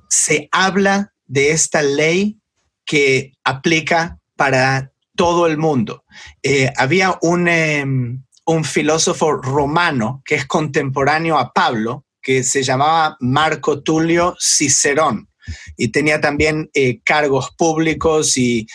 se 0.07 0.47
habla 0.51 1.13
de 1.25 1.51
esta 1.51 1.81
ley 1.81 2.37
que 2.85 3.33
aplica 3.43 4.19
para 4.35 4.91
todo 5.15 5.47
el 5.47 5.57
mundo. 5.57 6.03
Eh, 6.43 6.71
había 6.77 7.17
un, 7.21 7.47
em, 7.47 8.23
un 8.45 8.63
filósofo 8.63 9.33
romano 9.33 10.21
que 10.25 10.35
es 10.35 10.45
contemporáneo 10.45 11.37
a 11.37 11.51
Pablo, 11.53 12.05
que 12.21 12.43
se 12.43 12.63
llamaba 12.63 13.17
Marco 13.19 13.81
Tulio 13.81 14.35
Cicerón 14.39 15.29
y 15.77 15.89
tenía 15.89 16.19
también 16.21 16.69
eh, 16.73 17.01
cargos 17.03 17.51
públicos 17.57 18.37
y, 18.37 18.67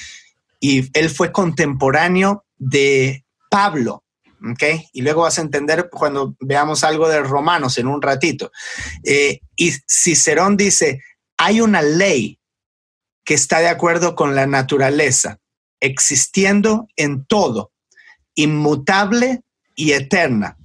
y 0.60 0.88
él 0.98 1.10
fue 1.10 1.32
contemporáneo 1.32 2.44
de 2.56 3.24
Pablo. 3.50 4.04
¿okay? 4.52 4.86
Y 4.92 5.02
luego 5.02 5.22
vas 5.22 5.38
a 5.38 5.42
entender 5.42 5.88
cuando 5.90 6.36
veamos 6.40 6.84
algo 6.84 7.08
de 7.08 7.20
Romanos 7.20 7.78
en 7.78 7.86
un 7.86 8.00
ratito. 8.00 8.52
Eh, 9.04 9.40
y 9.56 9.72
Cicerón 9.88 10.56
dice, 10.56 11.02
hay 11.36 11.60
una 11.60 11.82
ley 11.82 12.38
que 13.24 13.34
está 13.34 13.60
de 13.60 13.68
acuerdo 13.68 14.14
con 14.14 14.34
la 14.34 14.46
naturaleza, 14.46 15.38
existiendo 15.80 16.88
en 16.96 17.24
todo, 17.24 17.72
inmutable 18.34 19.42
y 19.74 19.92
eterna, 19.92 20.56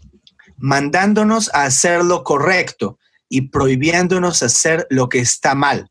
mandándonos 0.57 1.49
a 1.53 1.63
hacer 1.63 2.03
lo 2.03 2.23
correcto 2.23 2.99
y 3.29 3.49
prohibiéndonos 3.49 4.43
hacer 4.43 4.87
lo 4.89 5.09
que 5.09 5.19
está 5.19 5.55
mal. 5.55 5.89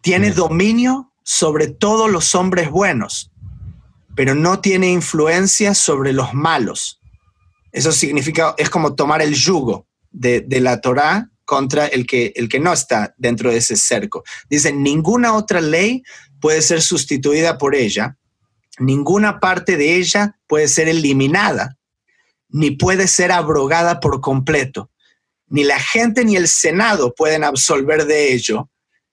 Tiene 0.00 0.30
mm. 0.30 0.34
dominio 0.34 1.12
sobre 1.22 1.68
todos 1.68 2.10
los 2.10 2.34
hombres 2.34 2.70
buenos 2.70 3.30
pero 4.14 4.34
no 4.34 4.60
tiene 4.60 4.90
influencia 4.90 5.74
sobre 5.74 6.12
los 6.12 6.34
malos. 6.34 7.00
Eso 7.72 7.92
significa, 7.92 8.54
es 8.56 8.70
como 8.70 8.94
tomar 8.94 9.22
el 9.22 9.34
yugo 9.34 9.86
de, 10.10 10.46
la 10.60 10.80
Torá 10.80 11.30
contra 11.44 11.86
el 11.86 12.06
que, 12.06 12.32
el 12.36 12.48
que 12.48 12.60
no 12.60 12.72
está 12.72 13.14
dentro 13.18 13.50
de 13.50 13.58
ese 13.58 13.76
cerco. 13.76 14.22
Dice, 14.48 14.72
ninguna 14.72 15.34
otra 15.34 15.60
ley 15.60 16.02
puede 16.44 16.60
ser 16.60 16.82
sustituida 16.82 17.56
por 17.56 17.74
ella, 17.74 18.18
ninguna 18.78 19.40
parte 19.40 19.78
de 19.78 19.96
ella 19.96 20.36
puede 20.46 20.68
ser 20.68 20.88
eliminada, 20.90 21.78
ni 22.50 22.72
puede 22.72 23.08
ser 23.08 23.32
abrogada 23.32 23.98
por 23.98 24.20
completo. 24.20 24.90
Ni 25.46 25.64
la 25.64 25.78
gente 25.80 26.22
ni 26.22 26.36
el 26.36 26.46
Senado 26.46 27.14
pueden 27.14 27.44
absolver 27.44 28.04
de 28.04 28.34
ello. 28.34 28.68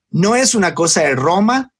No 0.09 0.35
es 0.35 0.55
una 0.55 0.75
cosa 0.75 1.03
de 1.03 1.15
Roma 1.15 1.71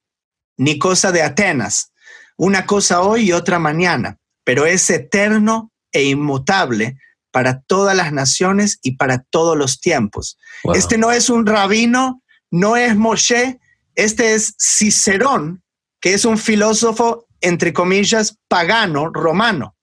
ni 0.55 0.79
cosa 0.79 1.11
de 1.11 1.21
Atenas, 1.21 1.91
una 2.37 2.65
cosa 2.65 3.01
hoy 3.01 3.23
y 3.23 3.33
otra 3.33 3.59
mañana, 3.59 4.19
pero 4.45 4.65
es 4.65 4.89
eterno 4.89 5.73
e 5.91 6.03
inmutable 6.03 6.97
para 7.29 7.59
todas 7.59 7.97
las 7.97 8.13
naciones 8.13 8.79
y 8.83 8.95
para 8.95 9.17
todos 9.29 9.57
los 9.57 9.81
tiempos. 9.81 10.37
Este 10.73 10.97
no 10.97 11.11
es 11.11 11.29
un 11.29 11.45
rabino, 11.45 12.23
no 12.51 12.77
es 12.77 12.95
Moshe, 12.95 13.59
este 14.03 14.33
es 14.33 14.55
Cicerón, 14.59 15.63
que 15.99 16.13
es 16.13 16.25
un 16.25 16.37
filósofo, 16.37 17.27
entre 17.39 17.73
comillas, 17.73 18.37
pagano, 18.47 19.09
romano. 19.09 19.75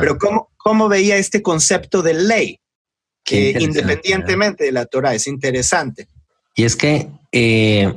Pero 0.00 0.18
¿cómo, 0.18 0.50
¿cómo 0.56 0.88
veía 0.88 1.16
este 1.16 1.40
concepto 1.40 2.02
de 2.02 2.14
ley? 2.14 2.58
que 3.24 3.56
independientemente 3.60 4.64
de 4.64 4.72
la 4.72 4.86
Torah, 4.86 5.14
es 5.14 5.26
interesante. 5.26 6.08
Y 6.54 6.64
es 6.64 6.76
que 6.76 7.08
eh, 7.30 7.92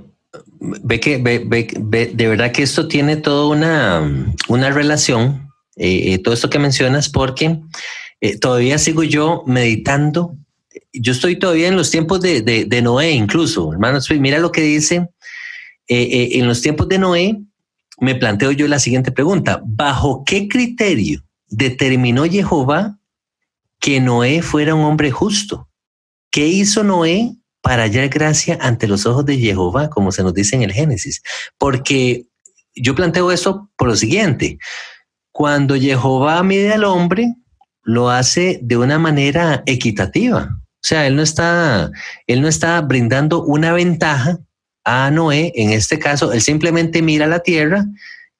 ve 0.59 0.99
que 0.99 1.17
ve, 1.17 2.11
de 2.13 2.27
verdad 2.27 2.51
que 2.51 2.63
esto 2.63 2.87
tiene 2.87 3.17
toda 3.17 3.47
una, 3.47 4.33
una 4.47 4.69
relación, 4.71 5.49
eh, 5.75 6.13
eh, 6.13 6.17
todo 6.19 6.33
esto 6.33 6.49
que 6.49 6.59
mencionas, 6.59 7.09
porque 7.09 7.59
todavía 8.39 8.77
sigo 8.77 9.03
yo 9.03 9.43
meditando. 9.45 10.35
Yo 10.93 11.11
estoy 11.11 11.37
todavía 11.37 11.67
en 11.67 11.75
los 11.75 11.91
tiempos 11.91 12.21
de, 12.21 12.41
de 12.41 12.81
Noé, 12.81 13.11
incluso, 13.11 13.71
hermanos. 13.71 14.09
Mira 14.11 14.39
lo 14.39 14.51
que 14.51 14.61
dice 14.61 15.09
en 15.87 16.47
los 16.47 16.61
tiempos 16.61 16.87
de 16.87 16.99
Noé. 16.99 17.41
Me 17.99 18.15
planteo 18.15 18.51
yo 18.51 18.67
la 18.67 18.79
siguiente 18.79 19.11
pregunta: 19.11 19.61
¿Bajo 19.65 20.23
qué 20.25 20.47
criterio 20.47 21.23
determinó 21.47 22.25
Jehová 22.25 22.99
que 23.79 23.99
Noé 23.99 24.41
fuera 24.41 24.75
un 24.75 24.83
hombre 24.83 25.11
justo? 25.11 25.69
¿Qué 26.31 26.47
hizo 26.47 26.83
Noé 26.83 27.37
para 27.65 27.81
hallar 27.81 28.09
gracia 28.09 28.59
ante 28.61 28.87
los 28.87 29.07
ojos 29.07 29.25
de 29.25 29.39
Jehová, 29.39 29.89
como 29.89 30.11
se 30.11 30.21
nos 30.21 30.35
dice 30.35 30.55
en 30.55 30.61
el 30.61 30.71
Génesis. 30.71 31.23
Porque 31.57 32.27
yo 32.75 32.93
planteo 32.93 33.31
eso 33.31 33.71
por 33.75 33.87
lo 33.87 33.95
siguiente, 33.95 34.59
cuando 35.31 35.75
Jehová 35.75 36.43
mide 36.43 36.73
al 36.73 36.83
hombre, 36.83 37.33
lo 37.81 38.11
hace 38.11 38.59
de 38.61 38.77
una 38.77 38.99
manera 38.99 39.63
equitativa. 39.65 40.47
O 40.51 40.79
sea, 40.79 41.07
él 41.07 41.15
no 41.15 41.23
está, 41.23 41.89
él 42.27 42.43
no 42.43 42.47
está 42.47 42.79
brindando 42.81 43.43
una 43.43 43.73
ventaja 43.73 44.37
a 44.85 45.11
Noé. 45.11 45.51
En 45.55 45.71
este 45.71 45.99
caso, 45.99 46.31
él 46.31 46.41
simplemente 46.41 47.01
mira 47.01 47.27
la 47.27 47.39
tierra 47.39 47.85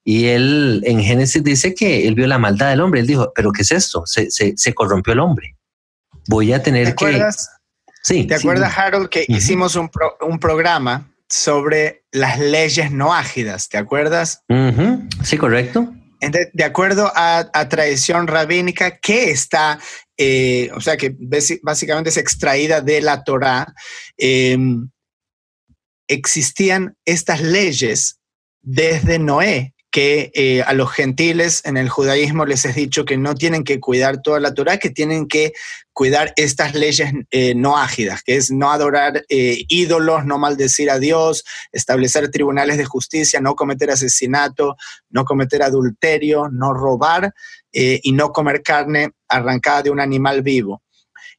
y 0.04 0.26
él 0.26 0.82
en 0.86 1.02
Génesis 1.02 1.42
dice 1.42 1.74
que 1.74 2.06
él 2.06 2.14
vio 2.14 2.28
la 2.28 2.38
maldad 2.38 2.70
del 2.70 2.80
hombre. 2.80 3.00
Él 3.00 3.06
dijo, 3.06 3.32
pero 3.34 3.52
¿qué 3.52 3.62
es 3.62 3.72
esto? 3.72 4.04
Se, 4.06 4.30
se, 4.30 4.74
corrompió 4.74 5.12
el 5.12 5.18
hombre. 5.20 5.56
Voy 6.28 6.52
a 6.52 6.62
tener 6.62 6.94
que 6.94 7.20
¿Te 8.26 8.34
acuerdas, 8.36 8.78
Harold, 8.78 9.08
que 9.08 9.24
hicimos 9.26 9.74
un, 9.74 9.90
programa 10.38 11.10
sobre 11.28 12.04
las 12.12 12.38
leyes 12.38 12.92
no 12.92 13.12
ágidas? 13.12 13.68
¿Te 13.68 13.78
acuerdas? 13.78 14.44
Sí, 15.24 15.36
correcto. 15.36 15.92
de 16.20 16.64
acuerdo 16.64 17.10
a, 17.14 17.68
tradición 17.68 18.28
rabínica, 18.28 18.98
¿qué 18.98 19.30
está, 19.30 19.80
eh, 20.16 20.70
o 20.74 20.80
sea, 20.80 20.96
que 20.96 21.16
básicamente 21.62 22.10
es 22.10 22.16
extraída 22.16 22.80
de 22.80 23.00
la 23.00 23.24
Torá, 23.24 23.74
em, 24.16 24.88
existían 26.08 26.96
estas 27.04 27.40
leyes 27.40 28.18
desde 28.62 29.18
Noé, 29.18 29.74
que 29.96 30.30
eh, 30.34 30.62
a 30.62 30.74
los 30.74 30.92
gentiles 30.92 31.62
en 31.64 31.78
el 31.78 31.88
judaísmo 31.88 32.44
les 32.44 32.66
he 32.66 32.72
dicho 32.74 33.06
que 33.06 33.16
no 33.16 33.34
tienen 33.34 33.64
que 33.64 33.80
cuidar 33.80 34.20
toda 34.20 34.40
la 34.40 34.52
Torah, 34.52 34.76
que 34.76 34.90
tienen 34.90 35.26
que 35.26 35.54
cuidar 35.94 36.34
estas 36.36 36.74
leyes 36.74 37.12
eh, 37.30 37.54
no 37.54 37.78
ágidas, 37.78 38.22
que 38.22 38.36
es 38.36 38.50
no 38.50 38.70
adorar 38.70 39.24
eh, 39.30 39.64
ídolos, 39.68 40.26
no 40.26 40.36
maldecir 40.36 40.90
a 40.90 40.98
Dios, 40.98 41.44
establecer 41.72 42.30
tribunales 42.30 42.76
de 42.76 42.84
justicia, 42.84 43.40
no 43.40 43.54
cometer 43.54 43.90
asesinato, 43.90 44.76
no 45.08 45.24
cometer 45.24 45.62
adulterio, 45.62 46.50
no 46.50 46.74
robar 46.74 47.32
y 47.72 48.12
no 48.12 48.32
comer 48.32 48.62
carne 48.62 49.10
arrancada 49.28 49.82
de 49.82 49.90
un 49.90 50.00
animal 50.00 50.40
vivo. 50.40 50.82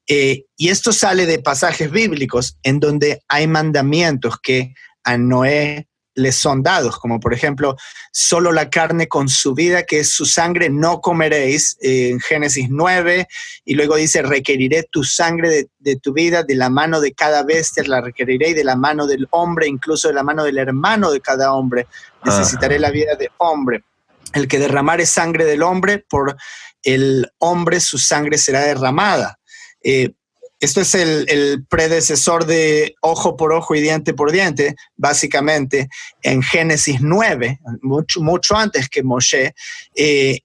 Y 0.07 0.69
esto 0.69 0.93
sale 0.93 1.25
de 1.25 1.39
pasajes 1.39 1.91
bíblicos 1.91 2.57
en 2.63 2.79
donde 2.79 3.21
hay 3.27 3.45
mandamientos 3.47 4.39
que 4.41 4.73
a 5.03 5.17
Noé 5.17 5.87
les 6.17 6.35
son 6.35 6.63
dados, 6.63 6.97
como 6.97 7.19
por 7.19 7.33
ejemplo, 7.33 7.77
solo 8.11 8.51
la 8.51 8.69
carne 8.69 9.07
con 9.07 9.29
su 9.29 9.53
vida, 9.53 9.83
que 9.83 9.99
es 9.99 10.09
su 10.09 10.25
sangre, 10.25 10.69
no 10.69 10.99
comeréis, 10.99 11.77
eh, 11.79 12.09
en 12.09 12.19
Génesis 12.19 12.67
9, 12.71 13.27
y 13.63 13.75
luego 13.75 13.95
dice, 13.95 14.23
requeriré 14.23 14.83
tu 14.91 15.03
sangre 15.03 15.67
de, 15.77 15.95
tu 15.97 16.13
vida, 16.13 16.41
de 16.41 16.55
la 16.55 16.69
mano 16.69 17.01
de 17.01 17.13
cada 17.13 17.43
bestia, 17.43 17.83
la 17.85 18.01
requeriré, 18.01 18.49
y 18.49 18.53
de 18.55 18.63
la 18.63 18.75
mano 18.75 19.05
del 19.05 19.27
hombre, 19.29 19.67
incluso 19.67 20.07
de 20.07 20.15
la 20.15 20.23
mano 20.23 20.43
del 20.43 20.57
hermano 20.57 21.11
de 21.11 21.21
cada 21.21 21.53
hombre, 21.53 21.87
necesitaré 22.25 22.79
la 22.79 22.89
vida 22.89 23.15
de 23.15 23.29
hombre. 23.37 23.83
El 24.33 24.47
que 24.47 24.57
derramare 24.57 25.05
sangre 25.05 25.45
del 25.45 25.61
hombre, 25.61 25.99
por 25.99 26.35
el 26.81 27.29
hombre 27.37 27.79
su 27.79 27.99
sangre 27.99 28.39
será 28.39 28.61
derramada. 28.61 29.37
Eh, 29.83 30.11
esto 30.59 30.81
es 30.81 30.95
el, 30.95 31.65
predecesor 31.69 32.45
de 32.45 32.95
ojo 33.01 33.37
por 33.37 33.53
ojo 33.53 33.75
y 33.75 33.81
diente 33.81 34.13
por 34.13 34.31
diente, 34.31 34.75
básicamente, 34.95 35.87
en 36.23 36.41
Génesis 36.41 36.99
9, 36.99 37.59
mucho, 37.81 38.21
mucho 38.21 38.55
antes 38.55 38.89
que 38.89 39.03
Moshe, 39.03 39.53
eh, 39.95 40.39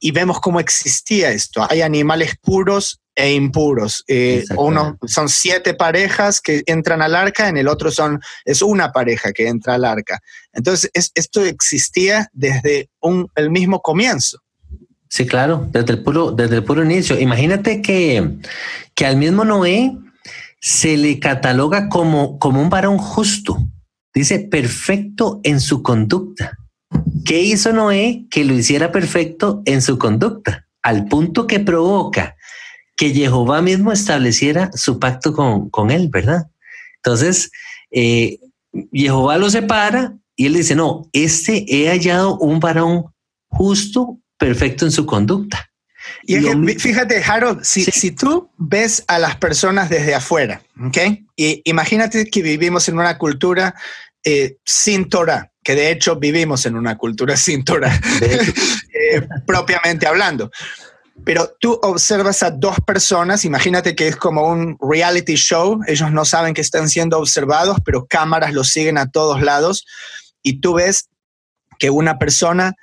y 0.00 0.10
vemos 0.10 0.40
cómo 0.40 0.58
existía 0.58 1.30
esto. 1.30 1.64
Hay 1.70 1.80
animales 1.80 2.34
puros 2.42 3.00
e 3.14 3.32
impuros. 3.32 4.02
Eh, 4.08 4.44
uno 4.56 4.98
son 5.06 5.28
siete 5.28 5.74
parejas 5.74 6.40
que 6.40 6.64
entran 6.66 7.00
al 7.00 7.14
arca, 7.14 7.48
en 7.48 7.56
el 7.56 7.68
otro 7.68 7.92
son, 7.92 8.20
es 8.44 8.62
una 8.62 8.90
pareja 8.90 9.32
que 9.32 9.46
entra 9.46 9.74
al 9.74 9.84
arca. 9.84 10.18
Entonces, 10.52 10.90
esto 10.92 11.44
existía 11.44 12.28
desde 12.32 12.90
el 13.36 13.50
mismo 13.50 13.80
comienzo. 13.80 14.41
Sí, 15.12 15.26
claro, 15.26 15.68
desde 15.70 15.92
el 15.92 16.02
puro, 16.02 16.32
desde 16.32 16.56
el 16.56 16.64
puro 16.64 16.82
inicio. 16.82 17.20
Imagínate 17.20 17.82
que, 17.82 18.38
que 18.94 19.04
al 19.04 19.18
mismo 19.18 19.44
Noé 19.44 19.94
se 20.58 20.96
le 20.96 21.20
cataloga 21.20 21.90
como, 21.90 22.38
como 22.38 22.62
un 22.62 22.70
varón 22.70 22.96
justo. 22.96 23.58
Dice 24.14 24.38
perfecto 24.38 25.38
en 25.42 25.60
su 25.60 25.82
conducta. 25.82 26.56
¿Qué 27.26 27.42
hizo 27.42 27.74
Noé 27.74 28.26
que 28.30 28.46
lo 28.46 28.54
hiciera 28.54 28.90
perfecto 28.90 29.60
en 29.66 29.82
su 29.82 29.98
conducta? 29.98 30.66
Al 30.82 31.04
punto 31.08 31.46
que 31.46 31.60
provoca 31.60 32.34
que 32.96 33.10
Jehová 33.10 33.60
mismo 33.60 33.92
estableciera 33.92 34.70
su 34.72 34.98
pacto 34.98 35.34
con, 35.34 35.90
él, 35.90 36.08
¿verdad? 36.08 36.46
Entonces, 37.04 37.50
eh, 37.90 38.38
Jehová 38.90 39.36
lo 39.36 39.50
separa 39.50 40.16
y 40.36 40.46
él 40.46 40.54
dice, 40.54 40.74
no, 40.74 41.06
este 41.12 41.66
he 41.68 41.90
hallado 41.90 42.38
un 42.38 42.60
varón 42.60 43.12
justo 43.48 44.21
perfecto 44.42 44.84
en 44.84 44.90
su 44.90 45.06
conducta. 45.06 45.70
Y 46.24 46.36
fíjate, 46.78 47.22
Harold, 47.22 47.62
si, 47.62 47.84
si, 47.84 48.10
tú 48.10 48.50
ves 48.58 49.04
a 49.06 49.18
las 49.18 49.36
personas 49.36 49.88
desde 49.88 50.14
afuera, 50.14 50.60
¿ok? 50.84 50.98
Y 51.36 51.62
imagínate 51.64 52.26
que 52.26 52.42
vivimos 52.42 52.88
en 52.88 52.98
una 52.98 53.18
cultura 53.18 53.74
eh, 54.24 54.56
sin 54.64 55.08
Torah, 55.08 55.52
que 55.62 55.76
de 55.76 55.90
hecho 55.92 56.16
vivimos 56.16 56.66
en 56.66 56.76
una 56.76 56.98
cultura 56.98 57.36
sin 57.36 57.64
Torah, 57.64 58.00
eh, 58.20 59.22
propiamente 59.46 60.06
hablando. 60.06 60.50
Pero 61.24 61.54
tú 61.60 61.78
observas 61.82 62.42
a 62.42 62.50
dos 62.50 62.76
personas, 62.84 63.44
imagínate 63.44 63.94
que 63.94 64.08
es 64.08 64.16
como 64.16 64.48
un 64.48 64.76
reality 64.80 65.36
show, 65.36 65.80
ellos 65.86 66.10
no 66.10 66.24
saben 66.24 66.52
que 66.52 66.62
están 66.62 66.88
siendo 66.88 67.18
observados, 67.18 67.78
pero 67.84 68.06
cámaras 68.06 68.52
los 68.52 68.70
siguen 68.70 68.98
a 68.98 69.08
todos 69.08 69.40
lados, 69.40 69.86
y 70.42 70.60
tú 70.60 70.74
ves 70.74 71.08
que 71.78 71.90
una 71.90 72.18
persona 72.18 72.74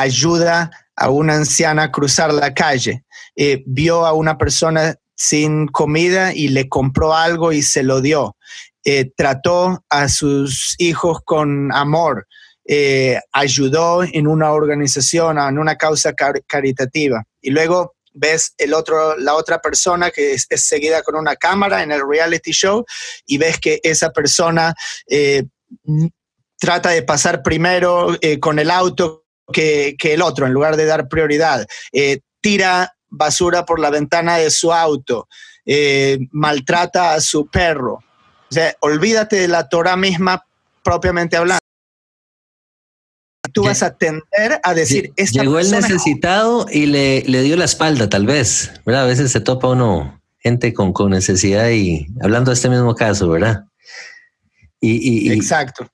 ayuda 0.00 0.70
a 0.96 1.10
una 1.10 1.34
anciana 1.34 1.84
a 1.84 1.92
cruzar 1.92 2.32
la 2.32 2.54
calle. 2.54 3.04
Eh, 3.36 3.62
vio 3.66 4.06
a 4.06 4.12
una 4.12 4.38
persona 4.38 4.96
sin 5.14 5.66
comida 5.68 6.32
y 6.32 6.48
le 6.48 6.68
compró 6.68 7.14
algo 7.14 7.52
y 7.52 7.62
se 7.62 7.82
lo 7.82 8.00
dio. 8.00 8.36
Eh, 8.84 9.10
trató 9.14 9.84
a 9.90 10.08
sus 10.08 10.74
hijos 10.78 11.20
con 11.24 11.72
amor. 11.72 12.26
Eh, 12.66 13.18
ayudó 13.32 14.04
en 14.04 14.26
una 14.26 14.52
organización, 14.52 15.38
en 15.38 15.58
una 15.58 15.76
causa 15.76 16.14
caritativa. 16.14 17.22
Y 17.42 17.50
luego 17.50 17.94
ves 18.14 18.54
el 18.56 18.72
otro, 18.72 19.16
la 19.18 19.34
otra 19.34 19.60
persona 19.60 20.10
que 20.10 20.32
es, 20.32 20.46
seguida 20.56 21.02
con 21.02 21.14
una 21.16 21.36
cámara 21.36 21.82
en 21.82 21.92
el 21.92 22.02
reality 22.08 22.52
show 22.52 22.84
y 23.26 23.38
ves 23.38 23.58
que 23.58 23.80
esa 23.82 24.10
persona 24.10 24.74
trata 26.58 26.90
de 26.90 27.02
pasar 27.02 27.42
primero 27.42 28.16
con 28.40 28.58
el 28.58 28.70
auto 28.70 29.24
que, 29.50 29.96
el 30.00 30.22
otro, 30.22 30.46
en 30.46 30.52
lugar 30.52 30.76
de 30.76 30.86
dar 30.86 31.08
prioridad. 31.08 31.66
Eh, 31.92 32.20
tira 32.40 32.94
basura 33.08 33.64
por 33.64 33.80
la 33.80 33.90
ventana 33.90 34.36
de 34.36 34.50
su 34.50 34.72
auto, 34.72 35.28
eh, 35.66 36.18
maltrata 36.30 37.14
a 37.14 37.20
su 37.20 37.46
perro. 37.46 37.94
O 37.94 38.54
sea, 38.54 38.74
olvídate 38.80 39.36
de 39.36 39.48
la 39.48 39.68
Torah 39.68 39.96
misma 39.96 40.44
propiamente 40.82 41.36
hablando. 41.36 41.60
Tú 43.52 43.64
vas 43.64 43.82
a 43.82 43.96
tender 43.96 44.60
a 44.62 44.74
decir, 44.74 45.12
esta 45.16 45.42
Llegó 45.42 45.58
el 45.58 45.70
necesitado 45.70 46.66
y 46.70 46.86
le, 46.86 47.22
dio 47.22 47.56
la 47.56 47.64
espalda, 47.64 48.08
tal 48.08 48.26
vez, 48.26 48.72
¿verdad? 48.86 49.04
A 49.04 49.06
veces 49.06 49.32
se 49.32 49.40
topa 49.40 49.68
uno 49.68 50.20
gente 50.38 50.72
con, 50.72 50.92
con 50.92 51.10
necesidad 51.10 51.68
y 51.70 52.06
hablando 52.22 52.50
de 52.50 52.54
este 52.54 52.68
mismo 52.68 52.94
caso, 52.94 53.28
¿verdad? 53.28 53.64
y, 54.80 55.32
Exacto. 55.32 55.90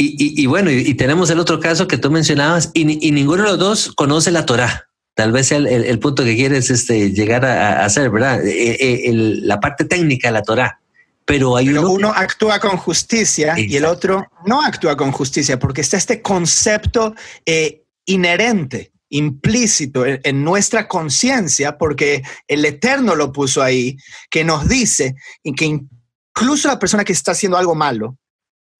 Y, 0.00 0.46
bueno, 0.46 0.70
y, 0.70 0.94
tenemos 0.94 1.28
el 1.30 1.40
otro 1.40 1.58
caso 1.58 1.88
que 1.88 1.98
tú 1.98 2.08
mencionabas, 2.08 2.70
y, 2.72 2.84
ninguno 2.84 3.42
de 3.42 3.48
los 3.48 3.58
dos 3.58 3.92
conoce 3.96 4.30
la 4.30 4.46
Torah. 4.46 4.88
Tal 5.14 5.32
vez 5.32 5.50
el, 5.50 5.66
el, 5.66 5.98
punto 5.98 6.22
que 6.22 6.36
quieres 6.36 6.70
este, 6.70 7.10
llegar 7.10 7.44
a, 7.44 7.84
hacer, 7.84 8.08
¿verdad? 8.08 8.46
Eh, 8.46 9.08
eh, 9.08 9.12
la 9.12 9.58
parte 9.58 9.84
técnica 9.84 10.28
de 10.28 10.32
la 10.32 10.42
Torah. 10.42 10.80
Pero 11.24 11.56
hay 11.56 11.68
uno, 11.68 12.12
actúa 12.14 12.60
con 12.60 12.76
justicia 12.76 13.58
y 13.58 13.76
el 13.76 13.84
otro 13.84 14.30
no 14.46 14.62
actúa 14.62 14.96
con 14.96 15.10
justicia, 15.10 15.58
porque 15.58 15.80
está 15.80 15.96
este 15.96 16.22
concepto 16.22 17.14
eh, 17.44 17.82
inherente 18.06 18.92
implícito 19.10 20.04
en, 20.06 20.44
nuestra 20.44 20.86
conciencia, 20.86 21.78
porque 21.78 22.22
el 22.46 22.64
Eterno 22.64 23.14
lo 23.14 23.32
puso 23.32 23.62
ahí, 23.62 23.96
que 24.30 24.44
nos 24.44 24.68
dice 24.68 25.16
que 25.56 25.64
incluso 25.64 26.68
la 26.68 26.78
persona 26.78 27.04
que 27.04 27.12
está 27.12 27.32
haciendo 27.32 27.56
algo 27.56 27.74
malo, 27.74 28.16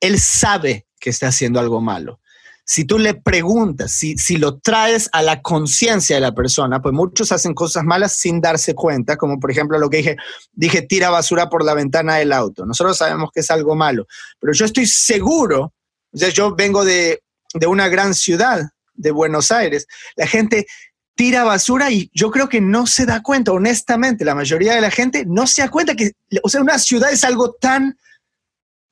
él 0.00 0.20
sabe 0.20 0.86
que 0.98 1.10
está 1.10 1.28
haciendo 1.28 1.60
algo 1.60 1.80
malo. 1.80 2.20
Si 2.64 2.84
tú 2.84 2.98
le 2.98 3.14
preguntas, 3.14 3.92
si, 3.92 4.18
si 4.18 4.36
lo 4.36 4.58
traes 4.58 5.08
a 5.12 5.22
la 5.22 5.40
conciencia 5.40 6.16
de 6.16 6.20
la 6.20 6.34
persona, 6.34 6.82
pues 6.82 6.94
muchos 6.94 7.32
hacen 7.32 7.54
cosas 7.54 7.82
malas 7.82 8.12
sin 8.12 8.42
darse 8.42 8.74
cuenta, 8.74 9.16
como 9.16 9.40
por 9.40 9.50
ejemplo 9.50 9.78
lo 9.78 9.88
que 9.88 9.98
dije, 9.98 10.16
dije 10.52 10.82
tira 10.82 11.08
basura 11.08 11.48
por 11.48 11.64
la 11.64 11.72
ventana 11.72 12.16
del 12.16 12.32
auto. 12.32 12.66
Nosotros 12.66 12.98
sabemos 12.98 13.30
que 13.32 13.40
es 13.40 13.50
algo 13.50 13.74
malo, 13.74 14.06
pero 14.38 14.52
yo 14.52 14.66
estoy 14.66 14.86
seguro, 14.86 15.72
o 16.12 16.18
sea, 16.18 16.28
yo 16.28 16.54
vengo 16.54 16.84
de, 16.84 17.22
de 17.54 17.66
una 17.66 17.88
gran 17.88 18.14
ciudad, 18.14 18.68
de 18.98 19.10
Buenos 19.12 19.50
Aires, 19.50 19.86
la 20.16 20.26
gente 20.26 20.66
tira 21.14 21.44
basura 21.44 21.90
y 21.90 22.10
yo 22.12 22.30
creo 22.30 22.48
que 22.48 22.60
no 22.60 22.86
se 22.86 23.06
da 23.06 23.22
cuenta, 23.22 23.52
honestamente, 23.52 24.24
la 24.24 24.34
mayoría 24.34 24.74
de 24.74 24.80
la 24.80 24.90
gente 24.90 25.24
no 25.26 25.46
se 25.46 25.62
da 25.62 25.70
cuenta 25.70 25.94
que, 25.94 26.12
o 26.42 26.48
sea, 26.48 26.60
una 26.60 26.78
ciudad 26.78 27.10
es 27.10 27.24
algo 27.24 27.54
tan 27.54 27.98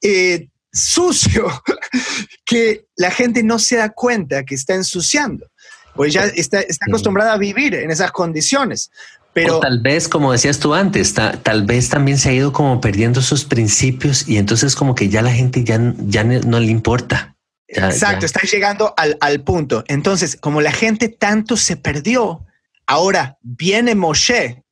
eh, 0.01 0.49
sucio 0.77 1.47
que 2.45 2.87
la 2.97 3.11
gente 3.11 3.43
no 3.43 3.59
se 3.59 3.77
da 3.77 3.91
cuenta 3.91 4.45
que 4.45 4.55
está 4.55 4.75
ensuciando, 4.75 5.47
pues 5.95 6.13
ya 6.13 6.27
está, 6.27 6.61
acostumbrada 6.87 7.33
a 7.33 7.39
vivir 7.39 7.75
en 7.75 7.91
esas 7.91 8.13
condiciones. 8.13 8.91
Pero 9.33 9.61
tal 9.61 9.81
vez, 9.81 10.09
como 10.09 10.33
decías 10.33 10.59
tú 10.59 10.73
antes, 10.73 11.13
tal 11.15 11.67
vez 11.67 11.91
también 11.91 12.17
se 12.17 12.31
ha 12.31 12.33
ido 12.33 12.53
como 12.53 12.81
perdiendo 12.81 13.21
sus 13.21 13.45
principios 13.45 14.27
y 14.27 14.39
entonces 14.39 14.75
como 14.75 14.95
que 14.95 15.11
ya 15.11 15.21
la 15.21 15.33
gente 15.33 15.63
ya, 15.63 15.79
ya 15.99 16.25
no 16.25 16.59
le 16.59 16.69
importa. 16.69 17.37
Exacto, 17.69 18.25
está 18.25 18.41
llegando 18.43 18.95
al, 18.97 19.19
al, 19.21 19.43
punto. 19.43 19.85
Entonces, 19.89 20.37
como 20.37 20.63
la 20.63 20.73
gente 20.73 21.09
tanto 21.09 21.57
se 21.57 21.77
perdió, 21.77 22.47
ahora 22.87 23.37
viene 23.43 23.95
Moshe 23.95 24.63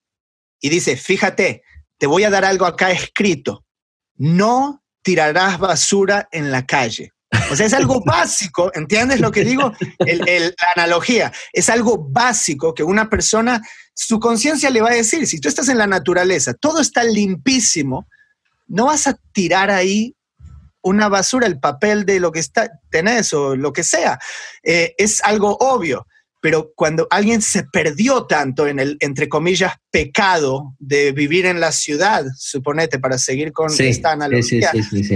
y 0.60 0.68
dice, 0.70 0.96
fíjate, 0.96 1.62
te 1.98 2.06
voy 2.06 2.24
a 2.24 2.30
dar 2.30 2.44
algo 2.44 2.64
acá 2.64 2.90
escrito. 2.90 3.66
No 4.16 4.83
tirarás 5.04 5.58
basura 5.58 6.28
en 6.32 6.50
la 6.50 6.66
calle. 6.66 7.12
O 7.52 7.56
sea, 7.56 7.66
es 7.66 7.74
algo 7.74 8.00
básico, 8.04 8.72
¿entiendes 8.74 9.20
lo 9.20 9.30
que 9.30 9.44
digo? 9.44 9.72
la 10.00 10.52
analogía, 10.74 11.32
es 11.52 11.68
algo 11.68 11.98
básico 11.98 12.74
que 12.74 12.82
una 12.82 13.08
persona, 13.08 13.60
su 13.94 14.18
conciencia 14.18 14.70
le 14.70 14.80
va 14.80 14.90
a 14.90 14.94
decir, 14.94 15.26
si 15.26 15.40
tú 15.40 15.48
estás 15.48 15.68
en 15.68 15.78
la 15.78 15.86
naturaleza, 15.86 16.54
todo 16.54 16.80
está 16.80 17.04
limpísimo, 17.04 18.08
no 18.66 18.86
vas 18.86 19.06
a 19.06 19.16
tirar 19.32 19.70
ahí 19.70 20.16
una 20.82 21.08
basura, 21.08 21.46
el 21.46 21.60
papel 21.60 22.04
de 22.04 22.20
lo 22.20 22.32
que 22.32 22.40
está, 22.40 22.70
tenés 22.90 23.32
o 23.32 23.56
lo 23.56 23.72
que 23.72 23.84
sea. 23.84 24.18
Eh, 24.62 24.94
es 24.98 25.22
algo 25.22 25.56
obvio, 25.60 26.06
pero 26.44 26.74
cuando 26.76 27.06
alguien 27.08 27.40
se 27.40 27.64
perdió 27.64 28.26
tanto 28.26 28.66
en 28.66 28.78
el, 28.78 28.98
entre 29.00 29.30
comillas, 29.30 29.76
pecado 29.90 30.74
de 30.78 31.12
vivir 31.12 31.46
en 31.46 31.58
la 31.58 31.72
ciudad, 31.72 32.22
suponete, 32.36 32.98
para 32.98 33.16
seguir 33.16 33.50
con 33.50 33.70
esta 33.78 34.12
analogía, 34.12 34.70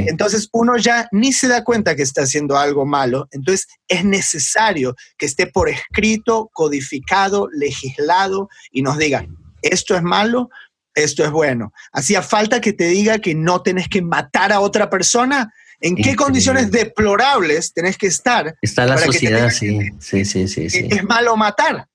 entonces 0.06 0.48
uno 0.54 0.78
ya 0.78 1.06
ni 1.12 1.34
se 1.34 1.46
da 1.46 1.64
cuenta 1.64 1.94
que 1.94 2.02
está 2.02 2.22
haciendo 2.22 2.56
algo 2.56 2.86
malo, 2.86 3.28
entonces 3.30 3.66
es 3.88 4.06
necesario 4.06 4.96
que 5.18 5.26
esté 5.26 5.46
por 5.46 5.68
escrito, 5.68 6.48
codificado, 6.50 7.50
legislado 7.52 8.48
y 8.72 8.80
nos 8.80 8.96
diga, 8.96 9.26
esto 9.60 9.96
es 9.96 10.02
malo, 10.02 10.48
esto 10.94 11.24
es 11.24 11.30
bueno. 11.30 11.74
Hacía 11.92 12.22
falta 12.22 12.62
que 12.62 12.72
te 12.72 12.86
diga 12.86 13.18
que 13.18 13.34
no 13.34 13.60
tenés 13.60 13.90
que 13.90 14.00
matar 14.00 14.50
a 14.50 14.60
otra 14.60 14.88
persona. 14.88 15.52
¿En 15.80 15.94
qué 15.96 16.16
condiciones 16.16 16.70
deplorables 16.70 17.72
tenés 17.72 17.96
que 17.96 18.08
estar? 18.08 18.56
Está 18.60 18.84
la 18.84 18.98
sociedad, 18.98 19.50
sí. 19.50 19.90
sí, 20.00 20.24
sí, 20.24 20.48
sí, 20.48 20.68
sí. 20.70 20.88
Es 20.90 21.04
malo 21.04 21.36
matar. 21.36 21.86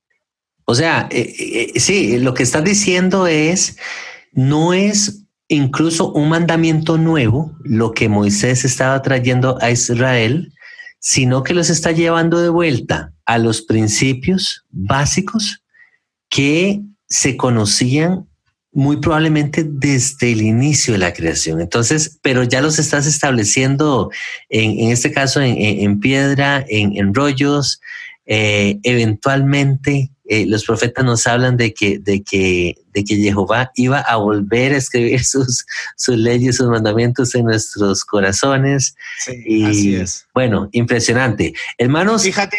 O 0.65 0.76
sea, 0.76 1.08
eh, 1.12 1.72
eh, 1.76 1.80
sí, 1.80 2.17
lo 2.19 2.34
que 2.34 2.43
estás 2.43 2.63
diciendo 2.63 3.28
es, 3.28 3.78
no 4.32 4.74
es 4.74 5.24
incluso 5.50 6.12
un 6.13 6.30
mandamiento 6.30 6.98
nuevo 6.98 7.56
lo 7.63 7.91
que 7.91 8.08
Moisés 8.08 8.63
estaba 8.63 9.02
trayendo 9.02 9.58
a 9.62 9.72
Israel, 9.72 10.54
sino 11.00 11.43
que 11.43 11.54
los 11.54 11.69
está 11.69 11.91
llevando 11.91 12.39
de 12.39 12.50
vuelta 12.50 13.12
a 13.26 13.38
los 13.38 13.62
principios 13.62 14.63
básicos 14.69 15.62
que 16.30 16.82
se 17.10 17.36
conocían 17.36 18.28
muy 18.73 18.97
probablemente 18.97 19.63
desde 19.65 20.31
el 20.31 20.41
inicio 20.41 20.93
de 20.93 20.99
la 20.99 21.13
creación. 21.13 21.62
Entonces, 21.62 22.19
pero 22.21 22.43
ya 22.43 22.62
los 22.62 22.79
estás 22.79 23.05
estableciendo 23.05 24.09
en, 24.49 24.91
este 24.91 25.12
caso 25.12 25.41
en, 25.41 25.99
piedra, 25.99 26.65
en, 26.67 27.13
rollos. 27.13 27.79
Eh, 28.25 28.79
eventualmente 28.83 30.09
eh, 30.25 30.45
los 30.47 30.63
profetas 30.63 31.03
nos 31.03 31.27
hablan 31.27 31.57
de 31.57 31.73
que, 31.73 31.99
de, 31.99 32.23
que, 32.23 32.77
de 32.93 33.03
que 33.03 33.17
Jehová 33.17 33.71
iba 33.75 33.99
a 33.99 34.15
volver 34.15 34.73
a 34.73 34.77
escribir 34.77 35.23
sus, 35.25 35.65
sus 35.97 36.17
leyes, 36.17 36.57
sus 36.57 36.67
mandamientos 36.67 37.36
en 37.36 37.45
nuestros 37.45 38.03
corazones. 38.05 38.95
Sí, 39.25 39.43
y, 39.45 39.63
así 39.65 39.95
es. 39.95 40.25
Bueno, 40.33 40.69
impresionante. 40.71 41.53
Hermanos. 41.77 42.23
Fíjate, 42.23 42.57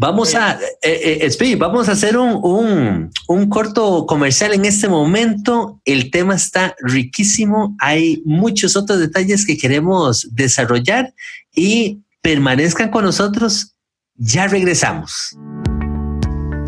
Vamos 0.00 0.34
a, 0.34 0.58
eh, 0.80 1.28
eh 1.30 1.56
vamos 1.56 1.90
a 1.90 1.92
hacer 1.92 2.16
un, 2.16 3.10
un, 3.28 3.48
corto 3.50 4.06
comercial 4.06 4.54
en 4.54 4.64
este 4.64 4.88
momento. 4.88 5.78
El 5.84 6.10
tema 6.10 6.36
está 6.36 6.74
riquísimo. 6.80 7.76
Hay 7.78 8.22
muchos 8.24 8.76
otros 8.76 8.98
detalles 8.98 9.44
que 9.44 9.58
queremos 9.58 10.26
desarrollar 10.32 11.12
y 11.54 12.00
permanezcan 12.22 12.90
con 12.90 13.04
nosotros. 13.04 13.74
Ya 14.16 14.48
regresamos. 14.48 15.36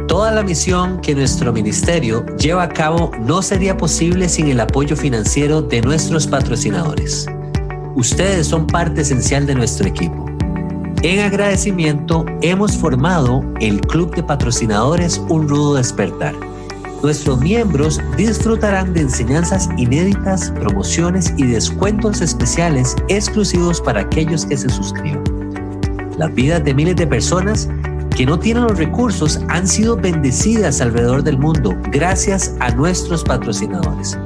Toda 0.08 0.30
la 0.30 0.42
misión 0.42 1.00
que 1.00 1.14
nuestro 1.14 1.54
ministerio 1.54 2.26
lleva 2.36 2.64
a 2.64 2.68
cabo 2.68 3.12
no 3.18 3.40
sería 3.40 3.78
posible 3.78 4.28
sin 4.28 4.48
el 4.48 4.60
apoyo 4.60 4.94
financiero 4.94 5.62
de 5.62 5.80
nuestros 5.80 6.26
patrocinadores. 6.26 7.24
Ustedes 7.96 8.46
son 8.46 8.66
parte 8.66 9.00
esencial 9.00 9.46
de 9.46 9.54
nuestro 9.54 9.88
equipo. 9.88 10.31
En 11.02 11.18
agradecimiento, 11.18 12.24
hemos 12.42 12.76
formado 12.76 13.44
el 13.60 13.80
Club 13.80 14.14
de 14.14 14.22
Patrocinadores 14.22 15.20
Un 15.28 15.48
Rudo 15.48 15.74
Despertar. 15.74 16.32
Nuestros 17.02 17.40
miembros 17.40 18.00
disfrutarán 18.16 18.94
de 18.94 19.00
enseñanzas 19.00 19.68
inéditas, 19.76 20.52
promociones 20.52 21.34
y 21.36 21.42
descuentos 21.42 22.20
especiales 22.20 22.94
exclusivos 23.08 23.80
para 23.80 24.02
aquellos 24.02 24.46
que 24.46 24.56
se 24.56 24.68
suscriban. 24.68 25.24
Las 26.18 26.32
vidas 26.36 26.62
de 26.62 26.72
miles 26.72 26.94
de 26.94 27.08
personas 27.08 27.68
que 28.16 28.24
no 28.24 28.38
tienen 28.38 28.62
los 28.62 28.78
recursos 28.78 29.40
han 29.48 29.66
sido 29.66 29.96
bendecidas 29.96 30.80
alrededor 30.80 31.24
del 31.24 31.36
mundo 31.36 31.76
gracias 31.90 32.54
a 32.60 32.70
nuestros 32.70 33.24
patrocinadores. 33.24 34.16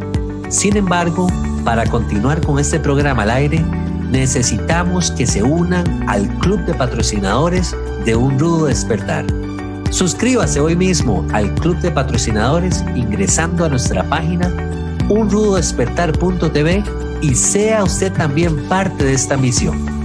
Sin 0.51 0.77
embargo, 0.77 1.27
para 1.65 1.87
continuar 1.87 2.43
con 2.43 2.59
este 2.59 2.79
programa 2.79 3.23
al 3.23 3.31
aire, 3.31 3.65
necesitamos 4.11 5.11
que 5.11 5.27
se 5.27 5.42
unan 5.42 6.09
al 6.09 6.29
club 6.38 6.64
de 6.66 6.75
patrocinadores 6.75 7.77
de 8.05 8.16
Un 8.16 8.38
Rudo 8.38 8.66
Despertar. 8.66 9.27
Suscríbase 9.90 10.61
hoy 10.61 10.77
mismo 10.77 11.27
al 11.33 11.55
club 11.55 11.79
de 11.79 11.90
patrocinadores 11.90 12.85
ingresando 12.95 13.64
a 13.64 13.69
nuestra 13.69 14.03
página 14.05 14.53
unrudodespertar.tv 15.09 16.83
y 17.23 17.35
sea 17.35 17.85
usted 17.85 18.12
también 18.12 18.57
parte 18.69 19.05
de 19.05 19.14
esta 19.14 19.37
misión. 19.37 19.97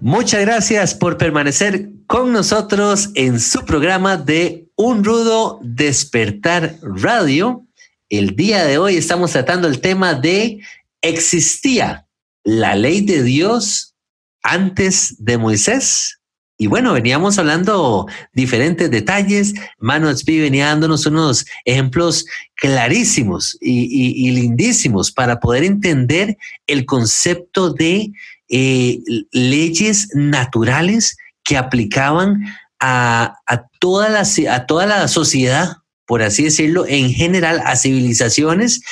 Muchas 0.00 0.40
gracias 0.40 0.94
por 0.94 1.16
permanecer 1.16 1.90
con 2.06 2.32
nosotros 2.32 3.10
en 3.14 3.38
su 3.38 3.64
programa 3.64 4.16
de 4.16 4.66
Un 4.76 5.04
Rudo 5.04 5.60
Despertar 5.62 6.76
Radio 6.82 7.66
el 8.12 8.36
día 8.36 8.64
de 8.66 8.76
hoy 8.76 8.96
estamos 8.96 9.32
tratando 9.32 9.66
el 9.66 9.80
tema 9.80 10.12
de 10.12 10.60
existía 11.00 12.06
la 12.44 12.74
ley 12.74 13.00
de 13.00 13.22
Dios 13.22 13.94
antes 14.42 15.16
de 15.18 15.38
Moisés. 15.38 16.18
Y 16.58 16.66
bueno, 16.66 16.92
veníamos 16.92 17.38
hablando 17.38 18.06
diferentes 18.34 18.90
detalles. 18.90 19.54
Manos 19.78 20.26
venía 20.26 20.66
dándonos 20.66 21.06
unos 21.06 21.46
ejemplos 21.64 22.26
clarísimos 22.56 23.56
y, 23.62 24.30
lindísimos 24.30 25.10
para 25.10 25.40
poder 25.40 25.64
entender 25.64 26.36
el 26.66 26.84
concepto 26.84 27.72
de 27.72 28.12
eh, 28.50 29.00
leyes 29.32 30.10
naturales 30.14 31.16
que 31.42 31.56
aplicaban 31.56 32.44
a, 32.78 33.38
toda 33.80 34.10
la, 34.10 34.24
a 34.50 34.66
toda 34.66 34.84
la 34.84 35.08
sociedad 35.08 35.78
por 36.06 36.22
así 36.22 36.44
decirlo, 36.44 36.84
en 36.86 37.10
general 37.12 37.62
a 37.64 37.76
civilizaciones 37.76 38.82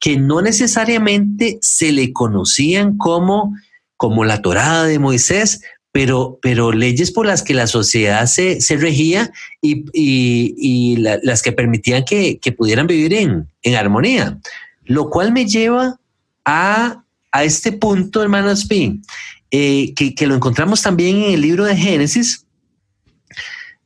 que 0.00 0.16
no 0.16 0.40
necesariamente 0.40 1.58
se 1.60 1.92
le 1.92 2.12
conocían 2.12 2.96
como, 2.96 3.54
como 3.96 4.24
la 4.24 4.40
Torada 4.40 4.84
de 4.84 4.98
Moisés, 4.98 5.60
pero, 5.92 6.38
pero 6.40 6.72
leyes 6.72 7.10
por 7.10 7.26
las 7.26 7.42
que 7.42 7.52
la 7.52 7.66
sociedad 7.66 8.26
se, 8.26 8.60
se 8.60 8.76
regía 8.76 9.30
y, 9.60 9.84
y, 9.92 10.96
las 10.96 11.42
que 11.42 11.52
permitían 11.52 12.04
que, 12.04 12.38
que 12.38 12.52
pudieran 12.52 12.86
vivir 12.86 13.12
en, 13.12 13.48
en, 13.62 13.74
armonía. 13.74 14.38
Lo 14.84 15.10
cual 15.10 15.32
me 15.32 15.46
lleva 15.46 15.98
a, 16.44 17.02
a 17.32 17.44
este 17.44 17.72
punto, 17.72 18.22
hermano 18.22 18.50
Spin, 18.52 19.02
eh, 19.50 19.92
que, 19.94 20.14
que, 20.14 20.26
lo 20.26 20.36
encontramos 20.36 20.80
también 20.80 21.16
en 21.22 21.32
el 21.32 21.40
libro 21.40 21.64
de 21.64 21.76
Génesis, 21.76 22.46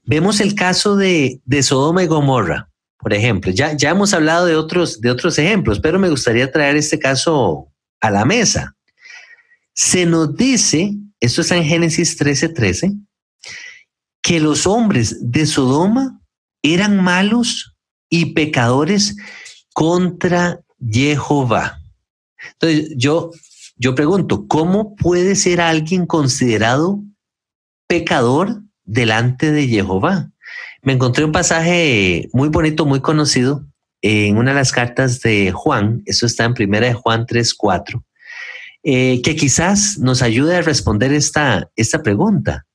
vemos 0.05 0.41
el 0.41 0.55
caso 0.55 0.95
de, 0.97 1.41
de 1.45 1.63
Sodoma 1.63 2.03
y 2.03 2.07
Gomorra, 2.07 2.69
por 3.05 3.13
ejemplo. 3.13 3.53
Ya, 3.53 3.77
ya 3.77 3.91
hemos 3.91 4.15
hablado 4.15 4.47
de 4.47 4.57
otros, 4.57 4.99
de 4.99 5.11
otros 5.11 5.39
ejemplos, 5.39 5.79
pero 5.79 5.99
me 5.99 6.09
gustaría 6.09 6.51
traer 6.51 6.75
este 6.77 6.99
caso 6.99 7.69
a 8.01 8.11
la 8.11 8.25
mesa. 8.25 8.75
Se 9.75 10.07
nos 10.07 10.35
dice, 10.35 10.95
esto 11.21 11.43
está 11.43 11.55
en 11.57 11.65
Génesis 11.65 12.19
13:13, 12.19 12.55
13, 12.55 12.93
que 14.23 14.41
los 14.41 14.67
hombres 14.67 15.19
de 15.21 15.45
Sodoma 15.45 16.19
eran 16.63 17.05
malos 17.05 17.77
y 18.09 18.33
pecadores 18.33 19.17
contra 19.75 20.61
Jehová. 20.91 21.79
Entonces, 22.53 22.95
yo, 22.97 23.33
yo 23.77 23.95
pregunto, 23.95 24.47
¿cómo 24.49 24.97
puede 24.97 25.37
ser 25.37 25.61
alguien 25.61 26.07
considerado 26.07 27.03
pecador 27.87 28.63
delante 28.83 29.53
de 29.53 29.69
Jehová? 29.69 30.31
Me 30.85 30.93
encontré 30.93 31.25
un 31.25 31.33
pasaje 31.33 32.29
muy 32.33 32.51
bonito, 32.51 32.85
muy 32.85 33.01
conocido 33.01 33.67
en 34.03 34.37
una 34.37 34.51
de 34.51 34.57
las 34.57 34.71
cartas 34.71 35.21
de 35.23 35.51
Juan, 35.51 36.03
eso 36.05 36.27
está 36.27 36.45
en 36.45 36.53
primera 36.53 36.87
de 36.87 36.93
Juan 36.93 37.25
3, 37.25 37.55
4, 37.55 38.05
eh, 38.83 39.23
que 39.23 39.35
quizás 39.35 39.97
nos 39.99 40.21
ayude 40.21 40.57
a 40.57 40.61
responder 40.61 41.15
esta, 41.15 41.71
esta 41.75 42.03
pregunta. 42.03 42.67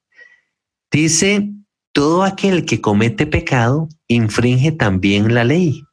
Dice, 0.91 1.51
todo 1.93 2.23
aquel 2.23 2.65
que 2.65 2.81
comete 2.81 3.27
pecado 3.27 3.89
infringe 4.07 4.71
también 4.71 5.35
la 5.35 5.43
ley, 5.43 5.83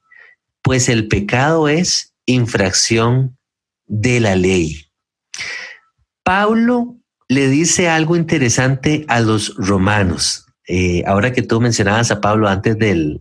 pues 0.62 0.88
el 0.88 1.07
pecado 1.09 1.68
es 1.68 2.14
infracción 2.24 3.37
de 3.85 4.20
la 4.20 4.37
ley. 4.37 4.87
Pablo 6.24 6.96
le 7.29 7.48
dice 7.48 7.90
algo 7.90 8.16
interesante 8.16 9.05
a 9.09 9.20
los 9.20 9.55
romanos. 9.57 10.45
Eh, 10.66 11.05
ahora 11.07 11.33
que 11.33 11.42
tú 11.42 11.61
mencionabas 11.61 12.11
a 12.11 12.20
Pablo 12.20 12.48
antes 12.48 12.76
de 12.79 13.20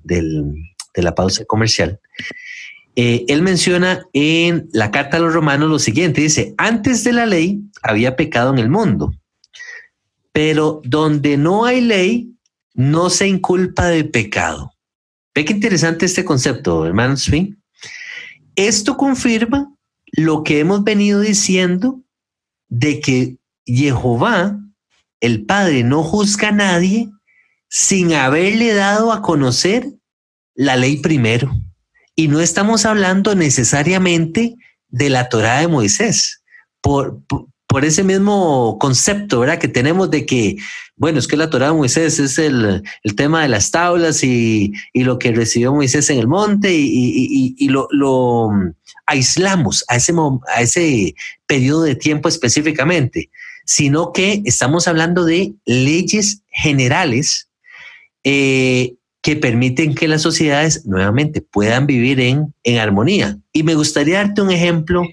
la 0.96 1.16
pausa 1.16 1.46
comercial, 1.46 2.00
eh, 2.96 3.26
él 3.28 3.42
menciona 3.42 4.06
en 4.14 4.70
la 4.72 4.90
carta 4.90 5.18
a 5.18 5.20
los 5.20 5.34
romanos 5.34 5.70
lo 5.70 5.80
siguiente, 5.80 6.22
dice, 6.22 6.54
antes 6.58 7.04
de 7.04 7.12
la 7.12 7.26
ley 7.26 7.60
había 7.84 8.16
pecado 8.16 8.54
en 8.54 8.60
el 8.60 8.70
mundo, 8.70 9.14
pero 10.32 10.82
donde 10.86 11.36
no 11.36 11.66
hay 11.66 11.82
ley, 11.82 12.32
no 12.74 13.10
se 13.10 13.28
inculpa 13.28 13.88
de 13.88 14.06
pecado. 14.06 14.72
Ve 15.34 15.44
qué 15.44 15.54
interesante 15.54 16.06
este 16.06 16.24
concepto, 16.24 16.86
hermanos. 16.86 17.30
Esto 18.56 18.96
confirma 18.96 19.74
lo 20.14 20.44
que 20.44 20.60
hemos 20.60 20.84
venido 20.86 21.20
diciendo 21.20 22.02
de 22.70 23.02
que 23.02 23.38
Jehová, 23.66 24.58
el 25.20 25.46
Padre, 25.46 25.84
no 25.84 26.04
juzga 26.04 26.50
a 26.50 26.54
nadie 26.54 27.10
sin 27.78 28.14
haberle 28.14 28.74
dado 28.74 29.12
a 29.12 29.22
conocer 29.22 29.90
la 30.56 30.78
ley 30.78 30.96
primero. 30.96 31.54
Y 32.16 32.30
no 32.30 32.40
estamos 32.40 32.86
hablando 32.86 33.36
necesariamente 33.36 34.56
de 34.88 35.10
la 35.10 35.28
Torá 35.28 35.60
de 35.60 35.68
Moisés. 35.68 36.42
Por, 36.80 37.20
por, 37.68 37.84
ese 37.84 38.06
mismo 38.06 38.78
concepto, 38.80 39.42
¿verdad? 39.42 39.60
Que 39.60 39.68
tenemos 39.68 40.10
de 40.10 40.26
que, 40.26 40.56
bueno, 40.96 41.20
es 41.20 41.28
que 41.28 41.36
la 41.36 41.50
Torá 41.50 41.68
de 41.68 41.74
Moisés 41.74 42.18
es 42.18 42.38
el, 42.38 42.82
el 43.04 43.16
tema 43.16 43.42
de 43.42 43.50
las 43.50 43.72
tablas 43.72 44.24
y, 44.24 44.72
y, 44.94 45.04
lo 45.04 45.20
que 45.20 45.34
recibió 45.34 45.74
Moisés 45.74 46.10
en 46.10 46.20
el 46.20 46.28
monte 46.30 46.74
y, 46.74 47.56
y 47.58 47.68
lo, 47.68 47.90
lo, 47.92 48.52
aislamos 49.06 49.84
a 49.90 49.98
ese, 49.98 50.14
a 50.48 50.62
ese 50.62 51.14
periodo 51.46 51.84
de 51.84 51.96
tiempo 51.96 52.30
específicamente, 52.30 53.30
sino 53.66 54.14
que 54.14 54.42
estamos 54.46 54.88
hablando 54.88 55.26
de 55.26 55.54
leyes 55.66 56.42
generales 56.48 57.45
eh, 58.28 58.96
que 59.22 59.36
permiten 59.36 59.94
que 59.94 60.08
las 60.08 60.24
sociedades 60.24 60.84
nuevamente 60.86 61.42
puedan 61.42 61.86
vivir 61.86 62.20
en, 62.20 62.56
en 62.64 62.80
armonía. 62.80 63.38
Y 63.54 63.62
me 63.62 63.76
gustaría 63.76 64.18
darte 64.18 64.42
un 64.42 64.52
ejemplo. 64.52 65.04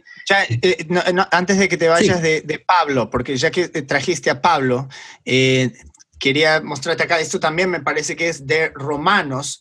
Eh, 0.49 0.87
antes 1.31 1.59
de 1.59 1.69
que 1.69 1.77
te 1.77 1.89
vayas 1.89 2.23
de, 2.23 2.65
Pablo, 2.67 3.11
porque 3.11 3.37
ya 3.37 3.51
que 3.51 3.69
trajiste 3.69 4.31
a 4.31 4.41
Pablo, 4.41 4.89
eh, 5.27 5.73
quería 6.19 6.63
mostrarte 6.63 7.03
acá, 7.03 7.21
esto 7.21 7.39
también 7.39 7.69
me 7.69 7.81
parece 7.81 8.17
que 8.17 8.31
es 8.31 8.47
de 8.47 8.71
Romanos, 8.71 9.61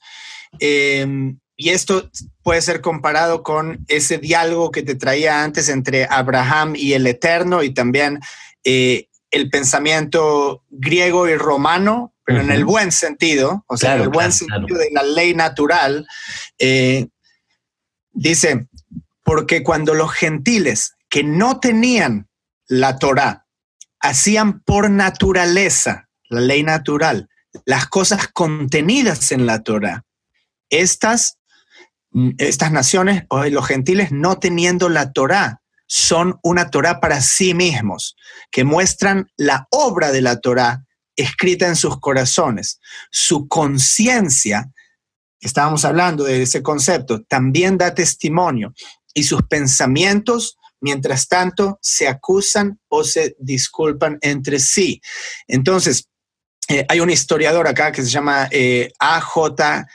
y 0.60 1.70
esto 1.70 2.10
puede 2.42 2.62
ser 2.62 2.80
comparado 2.80 3.44
con 3.44 3.84
ese 3.90 4.18
diálogo 4.18 4.72
que 4.72 4.84
te 4.84 4.96
traía 4.96 5.44
antes 5.44 5.68
entre 5.68 6.08
Abraham 6.10 6.74
y 6.78 6.94
el 6.94 7.06
Eterno 7.06 7.64
y 7.64 7.74
también 7.74 8.20
el 8.64 9.50
pensamiento 9.50 10.64
griego 10.70 11.28
y 11.28 11.36
romano 11.36 12.14
pero 12.24 12.42
en 12.42 12.52
el 12.52 12.66
buen 12.66 12.92
sentido, 12.92 13.66
o 13.68 13.78
sea, 13.78 13.96
en 13.96 14.02
el 14.02 14.10
buen 14.10 14.32
sentido 14.32 14.78
de 14.78 14.90
la 14.92 15.04
ley 15.04 15.34
natural, 15.34 16.08
eh, 16.60 17.08
dice, 18.12 18.68
porque 19.24 19.64
cuando 19.64 19.94
los 19.94 20.12
gentiles 20.12 20.96
que 21.10 21.24
no 21.24 21.60
tenían 21.60 22.30
la 22.68 22.98
Torah 23.00 23.46
hacían 24.00 24.62
por 24.62 24.90
naturaleza, 24.90 26.10
la 26.30 26.42
ley 26.42 26.64
natural, 26.64 27.30
las 27.66 27.88
cosas 27.88 28.28
contenidas 28.28 29.32
en 29.32 29.46
la 29.46 29.62
Torah, 29.64 30.06
estas, 30.70 31.38
estas 32.38 32.72
naciones 32.72 33.26
o 33.30 33.44
los 33.46 33.68
gentiles 33.68 34.12
no 34.12 34.40
teniendo 34.40 34.90
la 34.90 35.12
Torah, 35.12 35.62
son 35.88 36.40
una 36.42 36.70
Torah 36.70 37.02
para 37.02 37.20
sí 37.20 37.54
mismos, 37.54 38.16
que 38.50 38.64
muestran 38.64 39.30
la 39.36 39.68
obra 39.72 40.14
de 40.14 40.22
la 40.22 40.40
Torah 40.40 40.86
escrita 41.16 41.68
en 41.68 41.76
sus 41.76 42.00
corazones. 42.00 42.80
Su 43.12 43.48
conciencia, 43.48 44.72
estábamos 45.40 45.86
hablando 45.86 46.24
de 46.24 46.44
ese 46.44 46.62
concepto, 46.62 47.24
también 47.24 47.78
da 47.78 47.94
testimonio 47.94 48.74
y 49.14 49.24
sus 49.24 49.42
pensamientos, 49.44 50.58
mientras 50.80 51.28
tanto, 51.28 51.80
se 51.82 52.08
acusan 52.08 52.80
o 52.88 53.04
se 53.04 53.36
disculpan 53.40 54.18
entre 54.22 54.60
sí. 54.60 55.02
Entonces, 55.48 56.08
eh, 56.68 56.86
hay 56.88 57.00
un 57.00 57.10
historiador 57.10 57.68
acá 57.68 57.92
que 57.92 58.04
se 58.04 58.10
llama 58.10 58.48
eh, 58.52 58.92
A.J. 59.00 59.86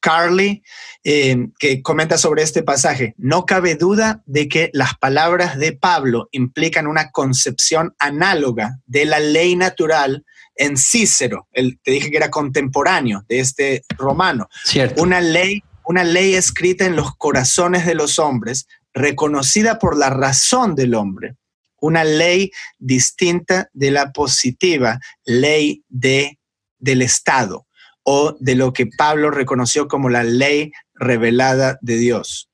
Carly, 0.00 0.62
eh, 1.02 1.48
que 1.58 1.80
comenta 1.80 2.18
sobre 2.18 2.42
este 2.42 2.62
pasaje. 2.62 3.14
No 3.16 3.46
cabe 3.46 3.74
duda 3.74 4.22
de 4.26 4.48
que 4.48 4.70
las 4.74 4.98
palabras 4.98 5.56
de 5.56 5.72
Pablo 5.72 6.28
implican 6.30 6.86
una 6.86 7.10
concepción 7.10 7.94
análoga 7.98 8.80
de 8.84 9.06
la 9.06 9.18
ley 9.18 9.56
natural 9.56 10.26
en 10.56 10.76
Cícero, 10.76 11.48
el, 11.52 11.78
te 11.82 11.92
dije 11.92 12.10
que 12.10 12.16
era 12.16 12.30
contemporáneo 12.30 13.24
de 13.28 13.40
este 13.40 13.84
romano. 13.96 14.48
Una 14.96 15.20
ley, 15.20 15.62
una 15.84 16.04
ley 16.04 16.34
escrita 16.34 16.84
en 16.84 16.96
los 16.96 17.16
corazones 17.16 17.86
de 17.86 17.94
los 17.94 18.18
hombres, 18.18 18.66
reconocida 18.92 19.78
por 19.78 19.96
la 19.96 20.10
razón 20.10 20.74
del 20.74 20.94
hombre. 20.94 21.36
Una 21.80 22.04
ley 22.04 22.50
distinta 22.78 23.68
de 23.72 23.90
la 23.90 24.12
positiva 24.12 24.98
ley 25.24 25.82
de, 25.88 26.38
del 26.78 27.02
Estado 27.02 27.66
o 28.04 28.36
de 28.38 28.54
lo 28.54 28.72
que 28.72 28.86
Pablo 28.86 29.30
reconoció 29.30 29.88
como 29.88 30.08
la 30.08 30.22
ley 30.22 30.72
revelada 30.94 31.78
de 31.82 31.96
Dios. 31.96 32.48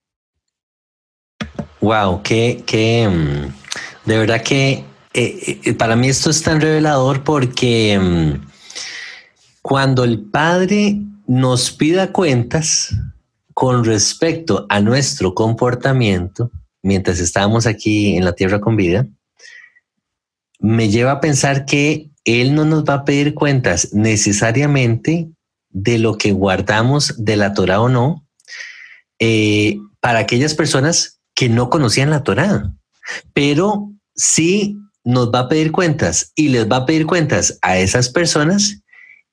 Wow, 1.81 2.23
qué, 2.23 2.63
qué, 2.67 3.09
mm, 3.09 4.09
de 4.09 4.19
verdad 4.19 4.43
que 4.43 4.85
eh, 5.13 5.61
eh, 5.65 5.75
para 5.75 5.97
mí 5.97 6.09
esto 6.09 6.31
es 6.31 6.43
tan 6.43 6.61
revelador 6.61 7.25
porque 7.25 7.99
mm, 7.99 8.47
cuando 9.63 10.05
el 10.05 10.21
Padre 10.21 10.99
nos 11.27 11.71
pida 11.71 12.13
cuentas 12.13 12.95
con 13.55 13.85
respecto 13.85 14.67
a 14.69 14.81
nuestro 14.81 15.35
comportamiento 15.35 16.51
mientras 16.83 17.21
estábamos 17.21 17.67
aquí 17.67 18.17
en 18.17 18.25
la 18.25 18.33
tierra 18.33 18.61
con 18.61 18.77
vida, 18.77 19.07
me 20.59 20.89
lleva 20.89 21.13
a 21.13 21.21
pensar 21.21 21.65
que 21.65 22.11
Él 22.25 22.55
no 22.55 22.65
nos 22.65 22.85
va 22.85 22.95
a 22.95 23.05
pedir 23.05 23.35
cuentas 23.35 23.93
necesariamente 23.93 25.29
de 25.71 25.99
lo 25.99 26.19
que 26.19 26.33
guardamos 26.33 27.15
de 27.17 27.37
la 27.37 27.55
Torah 27.55 27.81
o 27.81 27.89
no, 27.89 28.27
eh, 29.19 29.79
para 30.01 30.21
aquellas 30.21 30.55
personas 30.55 31.21
que 31.35 31.49
no 31.49 31.71
conocían 31.71 32.11
la 32.11 32.25
Torah, 32.25 32.73
pero 33.33 33.93
sí 34.15 34.77
nos 35.05 35.31
va 35.33 35.41
a 35.41 35.49
pedir 35.49 35.73
cuentas 35.73 36.33
y 36.35 36.49
les 36.49 36.71
va 36.71 36.77
a 36.77 36.87
pedir 36.87 37.07
cuentas 37.07 37.59
a 37.63 37.79
esas 37.79 38.09
personas 38.09 38.83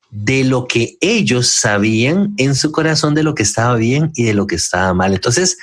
de 0.09 0.43
lo 0.43 0.67
que 0.67 0.97
ellos 1.01 1.49
sabían 1.49 2.33
en 2.37 2.55
su 2.55 2.71
corazón 2.71 3.13
de 3.13 3.23
lo 3.23 3.35
que 3.35 3.43
estaba 3.43 3.75
bien 3.75 4.11
y 4.15 4.23
de 4.23 4.33
lo 4.33 4.47
que 4.47 4.55
estaba 4.55 4.93
mal. 4.93 5.13
Entonces, 5.13 5.57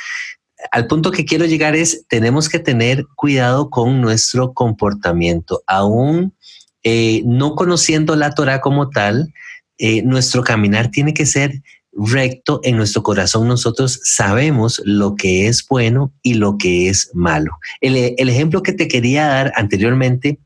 al 0.70 0.86
punto 0.86 1.10
que 1.10 1.24
quiero 1.24 1.46
llegar 1.46 1.74
es, 1.74 2.04
tenemos 2.08 2.48
que 2.48 2.58
tener 2.58 3.06
cuidado 3.16 3.70
con 3.70 4.00
nuestro 4.00 4.52
comportamiento, 4.52 5.62
aún 5.66 6.34
eh, 6.82 7.22
no 7.24 7.54
conociendo 7.54 8.14
la 8.16 8.32
Torah 8.32 8.60
como 8.60 8.90
tal, 8.90 9.32
eh, 9.78 10.02
nuestro 10.02 10.44
caminar 10.44 10.90
tiene 10.90 11.14
que 11.14 11.26
ser 11.26 11.62
recto 11.96 12.60
en 12.64 12.76
nuestro 12.76 13.02
corazón, 13.02 13.48
nosotros 13.48 14.00
sabemos 14.04 14.80
lo 14.84 15.14
que 15.14 15.46
es 15.46 15.66
bueno 15.66 16.12
y 16.22 16.34
lo 16.34 16.58
que 16.58 16.88
es 16.88 17.10
malo. 17.14 17.52
El, 17.80 18.28
ejemplo 18.28 18.62
que 18.62 18.72
te 18.72 18.88
quería 18.88 19.26
dar 19.26 19.52
anteriormente, 19.56 20.38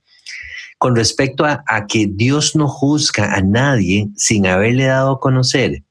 con 0.79 0.95
respecto 0.95 1.45
a, 1.45 1.87
que 1.89 2.07
Dios 2.09 2.55
no 2.55 2.69
juzga 2.69 3.35
a 3.35 3.41
nadie 3.41 4.09
sin 4.17 4.47
haberle 4.47 4.85
dado 4.85 5.13
a 5.13 5.21
conocer 5.21 5.83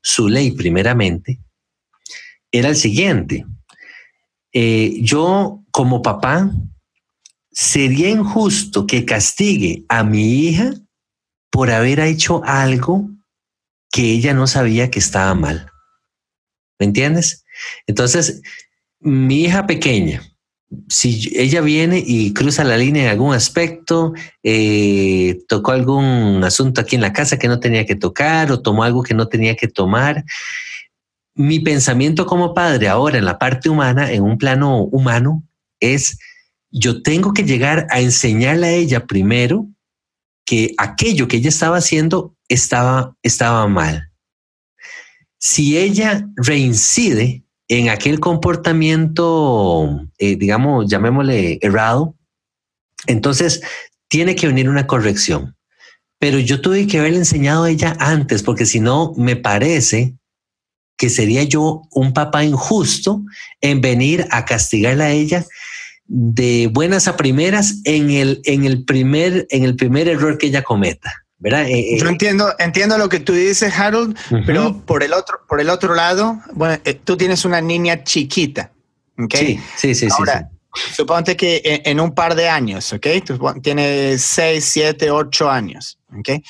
su 0.00 0.28
ley 0.28 0.52
primeramente, 0.52 1.38
era 2.50 2.68
el 2.68 2.76
siguiente. 2.76 3.44
Eh, 4.52 4.98
yo 5.00 5.62
como 5.70 6.02
papá, 6.02 6.50
sería 7.50 8.08
injusto 8.08 8.86
que 8.86 9.04
castigue 9.04 9.84
a 9.88 10.02
mi 10.04 10.46
hija 10.46 10.72
por 11.50 11.70
haber 11.70 12.00
hecho 12.00 12.42
algo 12.44 13.10
que 13.92 14.10
ella 14.10 14.34
no 14.34 14.48
sabía 14.48 14.90
que 14.90 14.98
estaba 14.98 15.32
mal. 15.34 15.70
¿Me 16.80 16.86
entiendes? 16.86 17.44
Entonces, 17.86 18.42
mi 18.98 19.42
hija 19.42 19.66
pequeña, 19.66 20.22
si 20.88 21.30
ella 21.36 21.60
viene 21.60 22.02
y 22.04 22.32
cruza 22.32 22.64
la 22.64 22.78
línea 22.78 23.04
en 23.04 23.10
algún 23.10 23.34
aspecto, 23.34 24.14
eh, 24.42 25.38
tocó 25.46 25.72
algún 25.72 26.42
asunto 26.42 26.80
aquí 26.80 26.96
en 26.96 27.02
la 27.02 27.12
casa 27.12 27.38
que 27.38 27.48
no 27.48 27.60
tenía 27.60 27.84
que 27.84 27.94
tocar 27.94 28.50
o 28.50 28.62
tomó 28.62 28.82
algo 28.82 29.02
que 29.02 29.14
no 29.14 29.28
tenía 29.28 29.54
que 29.54 29.68
tomar, 29.68 30.24
mi 31.34 31.60
pensamiento 31.60 32.26
como 32.26 32.54
padre 32.54 32.88
ahora 32.88 33.18
en 33.18 33.26
la 33.26 33.38
parte 33.38 33.68
humana, 33.68 34.10
en 34.10 34.22
un 34.22 34.38
plano 34.38 34.78
humano, 34.84 35.42
es 35.80 36.18
yo 36.70 37.02
tengo 37.02 37.34
que 37.34 37.44
llegar 37.44 37.86
a 37.90 38.00
enseñarle 38.00 38.66
a 38.66 38.72
ella 38.72 39.06
primero 39.06 39.66
que 40.46 40.74
aquello 40.78 41.28
que 41.28 41.36
ella 41.36 41.50
estaba 41.50 41.76
haciendo 41.76 42.34
estaba, 42.52 43.16
estaba 43.22 43.66
mal. 43.66 44.10
Si 45.38 45.76
ella 45.76 46.28
reincide 46.36 47.44
en 47.68 47.88
aquel 47.88 48.20
comportamiento, 48.20 50.06
eh, 50.18 50.36
digamos, 50.36 50.86
llamémosle 50.88 51.58
errado, 51.62 52.14
entonces 53.06 53.62
tiene 54.08 54.36
que 54.36 54.46
venir 54.46 54.68
una 54.68 54.86
corrección. 54.86 55.56
Pero 56.18 56.38
yo 56.38 56.60
tuve 56.60 56.86
que 56.86 56.98
haberle 56.98 57.18
enseñado 57.18 57.64
a 57.64 57.70
ella 57.70 57.96
antes, 57.98 58.42
porque 58.42 58.66
si 58.66 58.78
no, 58.78 59.12
me 59.16 59.34
parece 59.34 60.14
que 60.96 61.08
sería 61.08 61.42
yo 61.42 61.82
un 61.90 62.12
papá 62.12 62.44
injusto 62.44 63.22
en 63.60 63.80
venir 63.80 64.28
a 64.30 64.44
castigarla 64.44 65.04
a 65.06 65.10
ella 65.10 65.44
de 66.04 66.68
buenas 66.72 67.08
a 67.08 67.16
primeras 67.16 67.80
en 67.84 68.10
el, 68.10 68.40
en 68.44 68.64
el, 68.64 68.84
primer, 68.84 69.46
en 69.50 69.64
el 69.64 69.74
primer 69.74 70.08
error 70.08 70.38
que 70.38 70.48
ella 70.48 70.62
cometa. 70.62 71.10
¿Verdad? 71.42 71.66
Eh, 71.66 71.94
eh, 71.94 71.98
yo 71.98 72.08
entiendo, 72.08 72.54
entiendo 72.60 72.96
lo 72.98 73.08
que 73.08 73.18
tú 73.18 73.32
dices, 73.32 73.76
Harold, 73.76 74.16
pero 74.46 74.80
por 74.86 75.02
el 75.02 75.12
otro, 75.12 75.40
por 75.48 75.60
el 75.60 75.70
otro 75.70 75.92
lado, 75.92 76.40
bueno, 76.52 76.80
eh, 76.84 76.94
tú 76.94 77.16
tienes 77.16 77.44
una 77.44 77.60
niña 77.60 78.04
chiquita, 78.04 78.70
¿ok? 79.18 79.34
Sí, 79.34 79.60
sí, 79.76 79.94
sí. 79.96 80.06
Ahora, 80.12 80.48
suponte 80.94 81.36
que 81.36 81.60
en, 81.84 81.98
un 81.98 82.14
par 82.14 82.36
de 82.36 82.48
años, 82.48 82.92
¿ok? 82.92 83.06
Tú 83.26 83.40
tienes 83.60 84.22
6, 84.22 84.64
7, 84.64 85.10
8 85.10 85.50
años, 85.50 85.98
¿ok? 86.16 86.44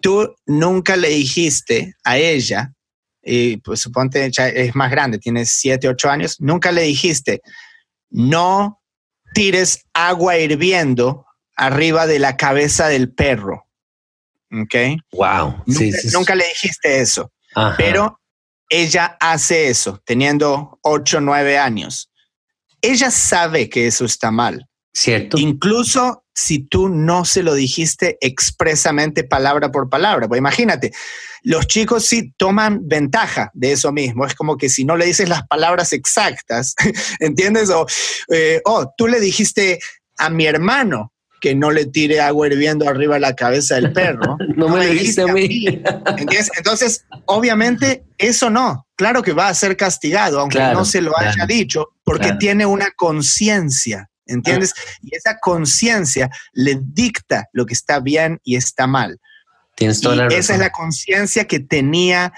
Tú 0.00 0.34
nunca 0.44 0.96
le 0.96 1.10
dijiste 1.10 1.94
a 2.02 2.18
ella, 2.18 2.72
y 3.22 3.58
pues 3.58 3.78
suponte 3.78 4.28
es 4.36 4.74
más 4.74 4.90
grande, 4.90 5.18
tienes 5.18 5.50
7, 5.50 5.88
8 5.88 6.10
años, 6.10 6.40
nunca 6.40 6.72
le 6.72 6.82
dijiste, 6.82 7.42
no 8.10 8.80
tires 9.34 9.84
agua 9.94 10.36
hirviendo 10.36 11.26
arriba 11.54 12.08
de 12.08 12.18
la 12.18 12.36
cabeza 12.36 12.88
del 12.88 13.12
perro. 13.12 13.65
¿Ok? 14.52 14.74
Wow. 15.12 15.62
Nunca, 16.12 16.34
le 16.34 16.46
dijiste 16.46 17.00
eso. 17.00 17.32
Pero 17.76 18.20
ella 18.68 19.16
hace 19.20 19.68
eso, 19.68 20.00
teniendo 20.04 20.78
8 20.82 21.18
o 21.18 21.20
9 21.20 21.58
años. 21.58 22.10
Ella 22.80 23.10
sabe 23.10 23.68
que 23.68 23.86
eso 23.86 24.04
está 24.04 24.30
mal. 24.30 24.68
Cierto. 24.92 25.38
Incluso 25.38 26.24
si 26.36 26.58
tú 26.58 26.90
no 26.90 27.24
se 27.24 27.42
lo 27.42 27.54
dijiste 27.54 28.18
expresamente 28.20 29.24
palabra 29.24 29.72
por 29.72 29.88
palabra. 29.88 30.28
Pues 30.28 30.38
imagínate, 30.38 30.92
los 31.42 31.66
chicos 31.66 32.04
sí 32.04 32.34
toman 32.36 32.86
ventaja 32.86 33.50
de 33.54 33.72
eso 33.72 33.90
mismo. 33.90 34.26
Es 34.26 34.34
como 34.34 34.58
que 34.58 34.68
si 34.68 34.84
no 34.84 34.96
le 34.96 35.06
dices 35.06 35.30
las 35.30 35.46
palabras 35.46 35.94
exactas, 35.94 36.74
¿entiendes? 37.20 37.70
O, 37.70 37.86
eh, 38.28 38.60
oh, 38.66 38.92
tú 38.98 39.08
le 39.08 39.18
dijiste 39.18 39.78
a 40.18 40.28
mi 40.28 40.44
hermano 40.44 41.14
que 41.40 41.54
no 41.54 41.70
le 41.70 41.86
tire 41.86 42.20
agua 42.20 42.46
hirviendo 42.46 42.88
arriba 42.88 43.14
de 43.14 43.20
la 43.20 43.34
cabeza 43.34 43.76
del 43.76 43.92
perro. 43.92 44.36
no, 44.56 44.68
me, 44.68 44.86
dijiste 44.86 45.22
a 45.22 45.26
mí. 45.26 45.82
Entonces, 46.56 47.04
obviamente, 47.26 48.04
eso 48.18 48.50
no. 48.50 48.86
Claro 48.96 49.22
que 49.22 49.32
va 49.32 49.48
a 49.48 49.54
ser 49.54 49.76
castigado, 49.76 50.40
aunque 50.40 50.58
no 50.58 50.84
se 50.84 51.00
lo 51.00 51.16
haya 51.18 51.46
dicho, 51.46 51.88
porque 52.04 52.32
tiene 52.38 52.66
una 52.66 52.90
conciencia. 52.96 54.08
¿entiendes? 54.26 54.74
Y 55.02 55.14
esa 55.14 55.38
conciencia 55.38 56.30
le 56.52 56.78
dicta 56.82 57.48
lo 57.52 57.64
que 57.64 57.74
está 57.74 58.00
bien 58.00 58.40
y 58.44 58.56
está 58.56 58.86
mal. 58.86 59.20
Tienes 59.76 60.00
toda 60.00 60.16
la 60.16 60.26
Esa 60.28 60.54
es 60.54 60.58
la 60.58 60.70
conciencia 60.70 61.46
que 61.46 61.60
tenía 61.60 62.32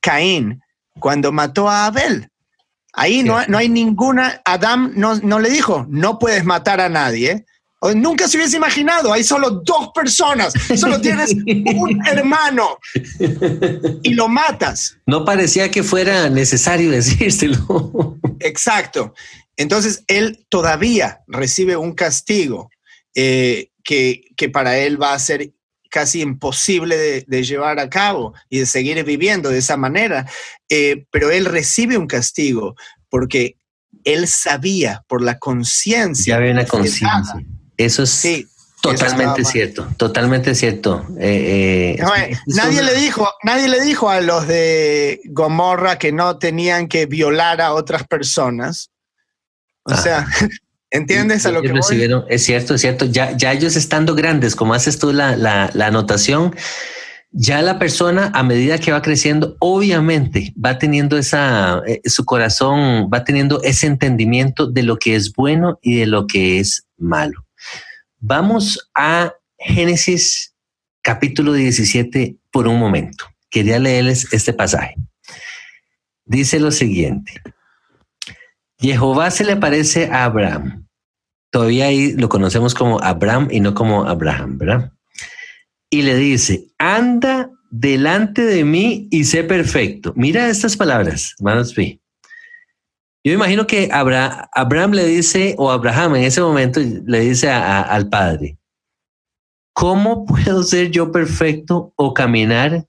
Caín 0.00 0.60
cuando 0.98 1.32
mató 1.32 1.68
a 1.68 1.86
Abel. 1.86 2.30
Ahí 2.92 3.24
no, 3.24 3.44
no, 3.48 3.58
hay 3.58 3.68
ninguna, 3.68 4.40
Adán 4.44 4.92
no, 4.94 5.16
no, 5.16 5.40
le 5.40 5.50
dijo, 5.50 5.84
no 5.88 6.20
puedes 6.20 6.44
matar 6.44 6.80
a 6.80 6.88
nadie. 6.88 7.44
Nunca 7.92 8.28
se 8.28 8.38
hubiese 8.38 8.56
imaginado, 8.56 9.12
hay 9.12 9.22
solo 9.24 9.50
dos 9.50 9.90
personas, 9.94 10.54
solo 10.76 11.00
tienes 11.00 11.34
un 11.76 12.06
hermano 12.06 12.78
y 14.02 14.14
lo 14.14 14.28
matas. 14.28 14.96
No 15.06 15.24
parecía 15.24 15.70
que 15.70 15.82
fuera 15.82 16.30
necesario 16.30 16.90
decírselo. 16.90 18.16
Exacto. 18.40 19.14
Entonces, 19.56 20.02
él 20.06 20.46
todavía 20.48 21.20
recibe 21.26 21.76
un 21.76 21.92
castigo 21.92 22.70
eh, 23.14 23.70
que, 23.84 24.24
para 24.52 24.78
él 24.78 25.00
va 25.00 25.12
a 25.12 25.18
ser 25.18 25.52
casi 25.90 26.22
imposible 26.22 27.24
de, 27.26 27.42
llevar 27.44 27.78
a 27.78 27.88
cabo 27.88 28.34
y 28.48 28.58
de 28.60 28.66
seguir 28.66 29.02
viviendo 29.04 29.50
de 29.50 29.58
esa 29.58 29.76
manera. 29.76 30.26
Eh, 30.68 31.06
pero 31.10 31.30
él 31.30 31.44
recibe 31.44 31.96
un 31.96 32.06
castigo 32.06 32.74
porque 33.08 33.56
él 34.02 34.26
sabía 34.26 35.04
por 35.06 35.22
la 35.22 35.38
conciencia. 35.38 36.34
Ya 36.34 36.38
había 36.38 36.52
una 36.52 36.66
conciencia. 36.66 37.44
Eso 37.76 38.02
es 38.02 38.46
totalmente 38.80 39.44
cierto, 39.44 39.88
totalmente 39.96 40.54
cierto. 40.54 41.06
Eh, 41.18 41.96
nadie 42.46 42.82
le 42.82 42.94
dijo, 42.94 43.28
nadie 43.42 43.68
le 43.68 43.80
dijo 43.80 44.10
a 44.10 44.20
los 44.20 44.46
de 44.46 45.20
Gomorra 45.26 45.98
que 45.98 46.12
no 46.12 46.38
tenían 46.38 46.88
que 46.88 47.06
violar 47.06 47.60
a 47.60 47.72
otras 47.72 48.06
personas. 48.06 48.90
O 49.84 49.96
sea, 49.96 50.26
¿entiendes 50.90 51.46
a 51.46 51.50
lo 51.50 51.62
que 51.62 51.72
recibieron? 51.72 52.24
Es 52.28 52.44
cierto, 52.44 52.74
es 52.74 52.82
cierto. 52.82 53.06
Ya, 53.06 53.36
ya 53.36 53.52
ellos 53.52 53.76
estando 53.76 54.14
grandes, 54.14 54.54
como 54.54 54.74
haces 54.74 54.98
tú 54.98 55.12
la, 55.12 55.36
la, 55.36 55.86
anotación, 55.86 56.54
ya 57.30 57.62
la 57.62 57.78
persona 57.78 58.30
a 58.34 58.42
medida 58.42 58.78
que 58.78 58.92
va 58.92 59.00
creciendo, 59.00 59.56
obviamente 59.60 60.52
va 60.62 60.78
teniendo 60.78 61.16
esa, 61.16 61.82
eh, 61.86 62.00
su 62.04 62.24
corazón 62.24 63.08
va 63.12 63.24
teniendo 63.24 63.62
ese 63.62 63.86
entendimiento 63.86 64.66
de 64.66 64.82
lo 64.82 64.98
que 64.98 65.16
es 65.16 65.32
bueno 65.32 65.78
y 65.82 65.98
de 66.00 66.06
lo 66.06 66.26
que 66.26 66.60
es 66.60 66.84
malo. 66.98 67.43
Vamos 68.18 68.90
a 68.94 69.32
Génesis 69.58 70.54
capítulo 71.02 71.52
17 71.52 72.36
por 72.50 72.66
un 72.66 72.78
momento. 72.78 73.26
Quería 73.50 73.78
leerles 73.78 74.32
este 74.32 74.52
pasaje. 74.52 74.94
Dice 76.24 76.58
lo 76.58 76.70
siguiente. 76.70 77.32
Jehová 78.78 79.30
se 79.30 79.44
le 79.44 79.52
aparece 79.52 80.06
a 80.10 80.24
Abraham. 80.24 80.86
Todavía 81.50 81.86
ahí 81.86 82.12
lo 82.12 82.28
conocemos 82.28 82.74
como 82.74 83.00
Abraham 83.00 83.48
y 83.50 83.60
no 83.60 83.74
como 83.74 84.04
Abraham, 84.06 84.58
¿verdad? 84.58 84.92
Y 85.90 86.02
le 86.02 86.16
dice, 86.16 86.66
anda 86.78 87.50
delante 87.70 88.42
de 88.42 88.64
mí 88.64 89.08
y 89.10 89.24
sé 89.24 89.44
perfecto. 89.44 90.12
Mira 90.16 90.48
estas 90.48 90.76
palabras, 90.76 91.34
hermanos 91.38 91.74
Yo 93.24 93.32
imagino 93.32 93.66
que 93.66 93.88
Abraham, 93.90 94.92
le 94.92 95.06
dice, 95.06 95.54
o 95.56 95.70
Abraham 95.70 96.16
en 96.16 96.24
ese 96.24 96.42
momento 96.42 96.80
le 96.80 97.20
dice 97.20 97.50
al 97.50 98.08
padre, 98.08 98.58
¿cómo 99.72 100.26
puedo 100.26 100.62
ser 100.62 100.90
yo 100.90 101.10
perfecto 101.10 101.92
o 101.96 102.12
caminar 102.12 102.86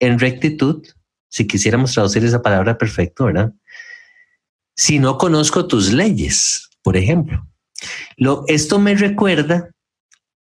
en 0.00 0.18
rectitud? 0.18 0.84
Si 1.28 1.46
quisiéramos 1.46 1.94
traducir 1.94 2.24
esa 2.24 2.42
palabra 2.42 2.76
perfecto, 2.76 3.26
¿verdad? 3.26 3.52
si 4.76 4.98
no 4.98 5.16
conozco 5.16 5.66
tus 5.66 5.92
leyes, 5.92 6.68
por 6.82 6.96
ejemplo. 6.96 7.44
Lo, 8.16 8.44
esto 8.46 8.78
me 8.78 8.94
recuerda 8.94 9.70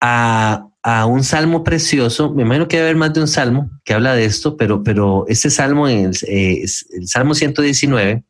a, 0.00 0.68
un 1.06 1.22
salmo 1.22 1.62
precioso, 1.62 2.32
me 2.32 2.42
imagino 2.42 2.66
que 2.66 2.76
debe 2.76 2.88
haber 2.88 2.96
más 2.96 3.12
de 3.12 3.20
un 3.20 3.28
salmo 3.28 3.70
que 3.84 3.94
habla 3.94 4.16
de 4.16 4.24
esto, 4.24 4.56
pero, 4.56 4.82
pero 4.82 5.24
este 5.28 5.48
salmo 5.48 5.86
es 5.86 6.24
el 6.24 7.06
Salmo 7.06 7.36
119. 7.36 8.24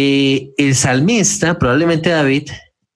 Eh, 0.00 0.54
el 0.58 0.76
salmista, 0.76 1.58
probablemente 1.58 2.10
David, 2.10 2.50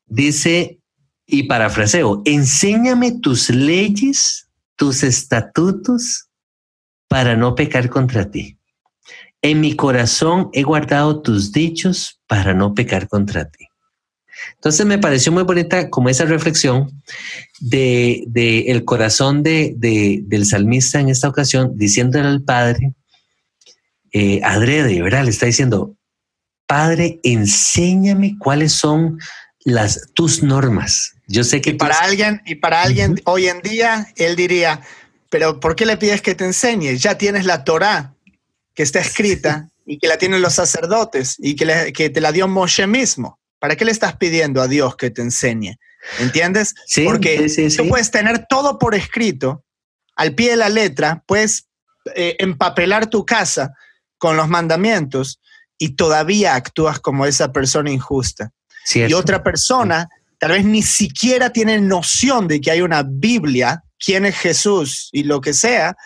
dice, 0.07 0.79
y 1.27 1.43
parafraseo, 1.43 2.23
enséñame 2.25 3.19
tus 3.19 3.51
leyes, 3.51 4.47
tus 4.77 5.03
estatutos, 5.03 6.29
para 7.09 7.35
no 7.35 7.57
pecar 7.57 7.91
contra 7.91 8.31
ti. 8.31 8.57
En 9.43 9.61
mi 9.61 9.75
corazón 9.75 10.49
he 10.53 10.63
guardado 10.63 11.23
tus 11.23 11.51
dichos 11.51 12.21
para 12.29 12.55
no 12.55 12.73
pecar 12.73 13.09
contra 13.09 13.51
ti. 13.51 13.67
Entonces 14.55 14.87
me 14.87 14.99
pareció 14.99 15.33
muy 15.33 15.43
bonita 15.43 15.91
como 15.91 16.09
esa 16.09 16.25
reflexión 16.25 17.03
de, 17.59 18.65
el 18.69 18.85
corazón 18.85 19.43
de, 19.43 19.75
del 19.77 20.47
salmista 20.47 21.01
en 21.01 21.09
esta 21.09 21.29
ocasión, 21.29 21.77
diciéndole 21.77 22.29
al 22.29 22.43
Padre, 22.45 22.95
eh, 24.13 24.41
adrede, 24.45 25.03
¿verdad? 25.03 25.25
Le 25.25 25.31
está 25.31 25.47
diciendo, 25.47 25.97
Padre, 26.67 27.21
enséñame 27.23 28.37
cuáles 28.39 28.73
son 28.73 29.19
las, 29.65 30.09
tus 30.15 30.43
normas. 30.43 31.15
Yo 31.27 31.45
sé 31.45 31.61
que... 31.61 31.75
para 31.75 31.99
alguien, 31.99 32.43
y 32.45 32.57
para 32.57 32.83
alguien 32.83 33.21
hoy 33.25 33.49
en 33.49 33.61
día, 33.63 34.09
él 34.17 34.37
diría, 34.37 34.81
pero 35.29 35.61
¿por 35.61 35.77
qué 35.77 35.87
le 35.87 35.97
pides 35.97 36.23
que 36.23 36.35
te 36.35 36.45
enseñe? 36.45 36.97
Ya 36.97 37.17
tienes 37.17 37.47
la 37.47 37.65
Torah 37.65 38.15
que 38.75 38.83
está 38.83 39.01
escrita 39.01 39.69
y 39.87 39.99
que 39.99 40.09
la 40.09 40.19
tienen 40.19 40.43
los 40.43 40.55
sacerdotes 40.55 41.37
y 41.39 41.57
que, 41.57 41.93
que 41.93 42.11
te 42.11 42.21
la 42.21 42.33
dio 42.33 42.49
Moshe 42.49 42.87
mismo. 42.87 43.39
¿Para 43.59 43.77
qué 43.77 43.85
le 43.85 43.93
estás 43.93 44.17
pidiendo 44.17 44.61
a 44.61 44.69
Dios 44.69 44.97
que 44.97 45.11
te 45.11 45.23
enseñe? 45.23 45.79
¿Entiendes? 46.19 46.75
Sí, 46.87 47.05
Porque 47.05 47.49
sí, 47.49 47.69
tú 47.77 47.89
puedes 47.89 48.11
tener 48.11 48.47
todo 48.49 48.79
por 48.79 48.95
escrito, 48.95 49.65
al 50.17 50.35
pie 50.35 50.51
de 50.51 50.57
la 50.57 50.69
letra, 50.69 51.23
puedes 51.27 51.69
eh, 52.15 52.37
empapelar 52.41 53.07
tu 53.07 53.25
casa 53.25 53.73
con 54.19 54.37
los 54.37 54.49
mandamientos 54.49 55.41
y 55.83 55.97
todavía 55.97 56.55
actúas 56.55 57.01
como 57.01 57.27
esa 57.27 57.51
persona 57.51 57.91
injusta. 57.91 58.53
Y 58.95 59.13
otra 59.15 59.43
persona 59.43 60.09
tal 60.39 60.53
vez 60.53 60.65
ni 60.65 60.83
siquiera 60.83 61.51
tiene 61.51 61.81
noción 61.81 62.47
de 62.47 62.61
que 62.61 62.71
hay 62.71 62.83
una 62.83 63.03
Biblia, 63.03 63.83
quién 63.99 64.25
es 64.25 64.37
Jesús 64.37 65.09
y 65.11 65.25
lo 65.25 65.41
que 65.41 65.53
sea, 65.53 65.97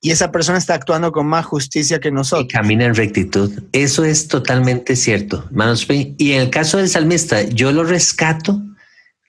y 0.00 0.10
esa 0.10 0.32
persona 0.32 0.58
está 0.58 0.74
actuando 0.74 1.12
con 1.12 1.24
más 1.24 1.46
justicia 1.46 2.00
que 2.00 2.10
nosotros. 2.10 2.46
Y 2.46 2.48
camina 2.48 2.84
en 2.84 2.96
rectitud. 2.96 3.62
Eso 3.70 4.04
es 4.04 4.26
totalmente 4.26 4.96
cierto, 4.96 5.44
hermanos. 5.46 5.86
Y 5.88 6.32
en 6.32 6.40
el 6.40 6.50
caso 6.50 6.78
del 6.78 6.88
salmista, 6.88 7.42
yo 7.42 7.70
lo 7.70 7.84
rescato, 7.84 8.60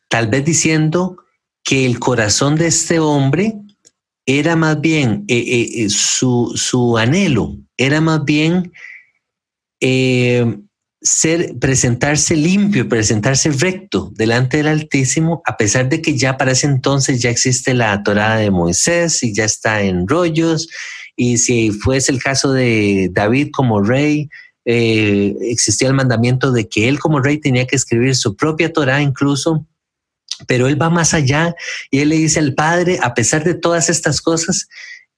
tal 0.09 0.27
vez 0.27 0.43
diciendo 0.43 1.17
que 1.63 1.85
el 1.85 1.99
corazón 1.99 2.55
de 2.55 2.65
este 2.65 2.97
hombre 2.97 3.53
era 4.25 4.55
más 4.55 4.81
bien 4.81 5.23
eh, 5.27 5.37
eh, 5.37 5.83
eh, 5.83 5.89
su, 5.89 6.51
su, 6.55 6.97
anhelo, 6.97 7.57
era 7.77 8.01
más 8.01 8.25
bien 8.25 8.71
ser, 9.79 11.57
presentarse 11.59 12.35
limpio, 12.35 12.89
presentarse 12.89 13.51
recto 13.51 14.11
delante 14.15 14.57
del 14.57 14.67
Altísimo, 14.67 15.41
a 15.45 15.55
pesar 15.55 15.87
de 15.87 16.01
que 16.01 16.17
ya 16.17 16.37
para 16.37 16.53
ese 16.53 16.65
entonces 16.65 17.21
ya 17.21 17.29
existe 17.29 17.73
la 17.73 18.01
Torá 18.03 18.37
de 18.37 18.49
Moisés 18.49 19.21
y 19.21 19.33
ya 19.33 19.45
está 19.45 19.83
en 19.83 20.07
rollos, 20.07 20.67
y 21.15 21.37
si 21.37 21.71
fuese 21.71 22.11
el 22.11 22.21
caso 22.21 22.51
de 22.51 23.09
David 23.11 23.49
como 23.53 23.81
rey, 23.81 24.29
eh, 24.65 25.35
existía 25.41 25.87
el 25.87 25.93
mandamiento 25.93 26.51
de 26.51 26.67
que 26.67 26.89
él 26.89 26.99
como 26.99 27.19
rey 27.19 27.39
tenía 27.39 27.67
que 27.67 27.75
escribir 27.75 28.15
su 28.15 28.35
propia 28.35 28.73
Torá 28.73 29.01
incluso, 29.01 29.65
pero 30.47 30.67
él 30.67 30.81
va 30.81 30.89
más 30.89 31.13
allá 31.13 31.55
y 31.91 31.99
él 31.99 32.09
le 32.09 32.17
dice 32.17 32.39
al 32.39 32.55
Padre, 32.55 32.99
a 33.01 33.13
pesar 33.13 33.43
de 33.43 33.53
todas 33.53 33.89
estas 33.89 34.21
cosas, 34.21 34.67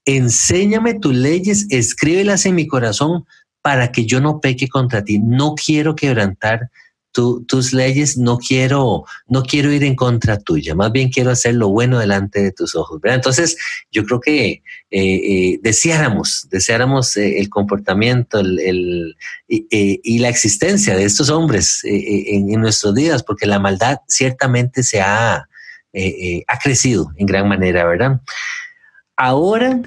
enséñame 0.06 0.96
tus 0.96 1.16
leyes, 1.16 1.66
escríbelas 1.70 2.46
en 2.46 2.56
mi 2.56 2.68
corazón 2.68 3.26
para 3.68 3.92
que 3.92 4.06
yo 4.06 4.22
no 4.22 4.40
peque 4.40 4.70
contra 4.70 5.04
ti. 5.04 5.20
No 5.20 5.54
quiero 5.54 5.94
quebrantar 5.94 6.70
tus 7.12 7.74
leyes, 7.74 8.18
no 8.18 8.38
quiero, 8.38 9.04
no 9.28 9.44
quiero 9.44 9.74
ir 9.74 9.84
en 9.84 9.94
contra 9.94 10.38
tuya, 10.40 10.74
más 10.74 10.90
bien 10.94 11.10
quiero 11.10 11.32
hacer 11.32 11.56
lo 11.56 11.68
bueno 11.68 12.00
delante 12.00 12.42
de 12.42 12.54
tus 12.54 12.76
ojos. 12.76 13.02
Entonces, 13.04 13.58
yo 13.92 14.06
creo 14.06 14.22
que 14.22 14.48
eh, 14.50 14.62
eh, 14.92 15.60
deseáramos, 15.62 16.48
deseáramos 16.50 17.18
eh, 17.18 17.40
el 17.40 17.50
comportamiento 17.50 18.40
el, 18.40 19.18
y 19.50 20.20
la 20.20 20.30
existencia 20.30 20.96
de 20.96 21.04
estos 21.04 21.30
hombres 21.30 21.82
en, 21.84 22.48
nuestros 22.62 22.96
días, 22.96 23.22
porque 23.22 23.48
la 23.48 23.60
maldad 23.60 23.98
ciertamente 24.08 24.82
se 24.82 25.02
ha, 25.02 25.36
ha 26.48 26.60
crecido 26.64 27.12
en 27.18 27.26
gran 27.26 27.50
manera, 27.50 27.84
¿verdad? 27.84 28.22
Ahora, 29.18 29.82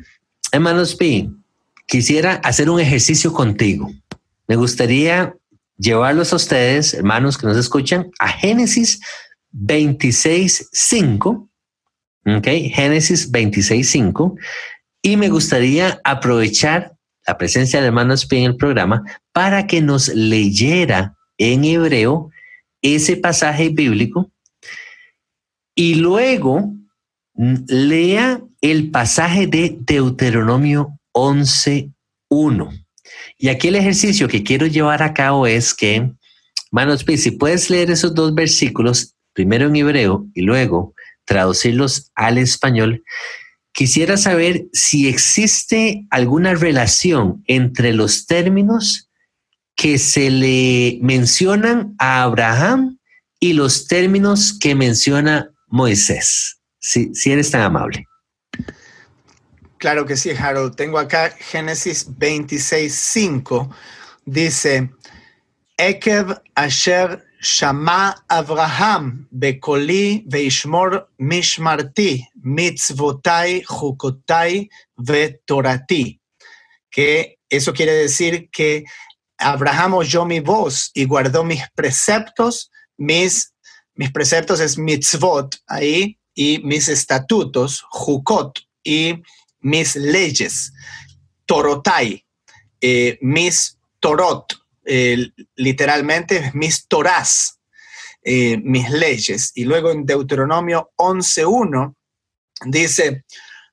hermanos 0.52 0.94
P, 0.96 1.30
quisiera 1.90 2.34
hacer 2.44 2.70
un 2.70 2.78
ejercicio 2.78 3.32
contigo. 3.32 3.92
Me 4.46 4.54
gustaría 4.54 5.34
llevarlos 5.76 6.32
a 6.32 6.36
ustedes, 6.36 6.94
hermanos 6.94 7.36
que 7.36 7.48
nos 7.48 7.56
escuchan, 7.56 8.12
a 8.20 8.28
Génesis 8.28 9.00
26.5. 9.52 11.48
¿Ok? 12.26 12.46
Génesis 12.46 13.32
26.5. 13.32 14.38
Y 15.02 15.16
me 15.16 15.30
gustaría 15.30 16.00
aprovechar 16.04 16.92
la 17.26 17.36
presencia 17.36 17.80
de 17.80 17.88
hermano 17.88 18.16
Spi 18.16 18.36
en 18.38 18.44
el 18.52 18.56
programa 18.56 19.02
para 19.32 19.66
que 19.66 19.80
nos 19.80 20.08
leyera 20.08 21.16
en 21.38 21.64
hebreo 21.64 22.30
ese 22.82 23.16
pasaje 23.16 23.70
bíblico 23.70 24.30
y 25.74 25.96
luego 25.96 26.72
lea 27.34 28.40
el 28.60 28.90
pasaje 28.92 29.48
de 29.48 29.76
Deuteronomio 29.80 30.99
11.1. 31.12 32.86
Y 33.38 33.48
aquí 33.48 33.68
el 33.68 33.76
ejercicio 33.76 34.28
que 34.28 34.42
quiero 34.42 34.66
llevar 34.66 35.02
a 35.02 35.14
cabo 35.14 35.46
es 35.46 35.74
que, 35.74 36.12
Manos, 36.70 37.04
si 37.16 37.30
puedes 37.32 37.70
leer 37.70 37.90
esos 37.90 38.14
dos 38.14 38.34
versículos, 38.34 39.14
primero 39.32 39.66
en 39.66 39.76
hebreo 39.76 40.26
y 40.34 40.42
luego 40.42 40.94
traducirlos 41.24 42.10
al 42.14 42.38
español, 42.38 43.02
quisiera 43.72 44.16
saber 44.16 44.66
si 44.72 45.08
existe 45.08 46.06
alguna 46.10 46.54
relación 46.54 47.42
entre 47.46 47.92
los 47.92 48.26
términos 48.26 49.08
que 49.76 49.98
se 49.98 50.30
le 50.30 50.98
mencionan 51.00 51.94
a 51.98 52.22
Abraham 52.22 52.98
y 53.40 53.54
los 53.54 53.86
términos 53.86 54.56
que 54.58 54.74
menciona 54.74 55.50
Moisés. 55.68 56.58
Si, 56.78 57.14
si 57.14 57.32
eres 57.32 57.50
tan 57.50 57.62
amable. 57.62 58.06
Claro 59.80 60.04
que 60.04 60.14
sí, 60.14 60.32
Harold. 60.32 60.76
Tengo 60.76 60.98
acá 60.98 61.30
Génesis 61.30 62.04
26, 62.18 62.94
5. 62.94 63.70
Dice, 64.26 64.90
Ekev 65.78 66.38
asher 66.54 67.24
shama 67.40 68.14
Abraham 68.28 69.26
bekoli 69.30 70.22
veishmor 70.28 71.08
mishmarti 71.16 72.28
mitzvotai 72.42 73.64
jukotai 73.64 74.68
vetorati. 74.98 76.20
Que 76.90 77.38
eso 77.48 77.72
quiere 77.72 77.94
decir 77.94 78.50
que 78.50 78.84
Abraham 79.38 79.94
oyó 79.94 80.26
mi 80.26 80.40
voz 80.40 80.90
y 80.92 81.06
guardó 81.06 81.42
mis 81.42 81.62
preceptos, 81.74 82.70
mis, 82.98 83.54
mis 83.94 84.12
preceptos 84.12 84.60
es 84.60 84.76
mitzvot 84.76 85.56
ahí, 85.66 86.18
y 86.34 86.58
mis 86.64 86.88
estatutos, 86.90 87.82
jukot, 87.88 88.58
y 88.84 89.22
mis 89.60 89.96
leyes, 89.96 90.72
torotai, 91.46 92.24
eh, 92.80 93.18
mis 93.20 93.78
torot, 93.98 94.54
eh, 94.84 95.30
literalmente 95.56 96.50
mis 96.54 96.86
torás, 96.86 97.60
eh, 98.22 98.56
mis 98.62 98.90
leyes. 98.90 99.52
Y 99.54 99.64
luego 99.64 99.90
en 99.90 100.06
Deuteronomio 100.06 100.90
11.1 100.96 101.94
dice, 102.66 103.24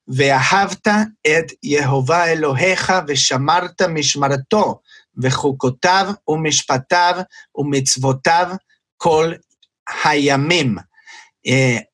Veahavta 0.06 1.12
et 1.22 1.58
Jehová 1.60 2.30
Eloheja 2.30 3.02
veshamarta 3.02 3.88
mishmarto 3.88 4.82
vechukotav 5.12 6.16
umishpatav 6.24 7.26
umitzvotav 7.52 8.56
kol 8.96 9.38
hayamim. 9.84 10.78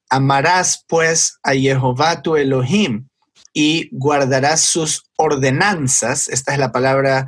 amarás 0.09 0.85
pues 0.87 1.39
a 1.43 1.55
Jehová 1.55 2.23
tu 2.23 2.37
Elohim 2.37 3.09
y 3.55 3.89
guardarás 3.93 4.63
sus 4.63 5.05
ordenanzas, 5.17 6.29
esta 6.29 6.53
es 6.53 6.59
la 6.59 6.73
palabra 6.73 7.27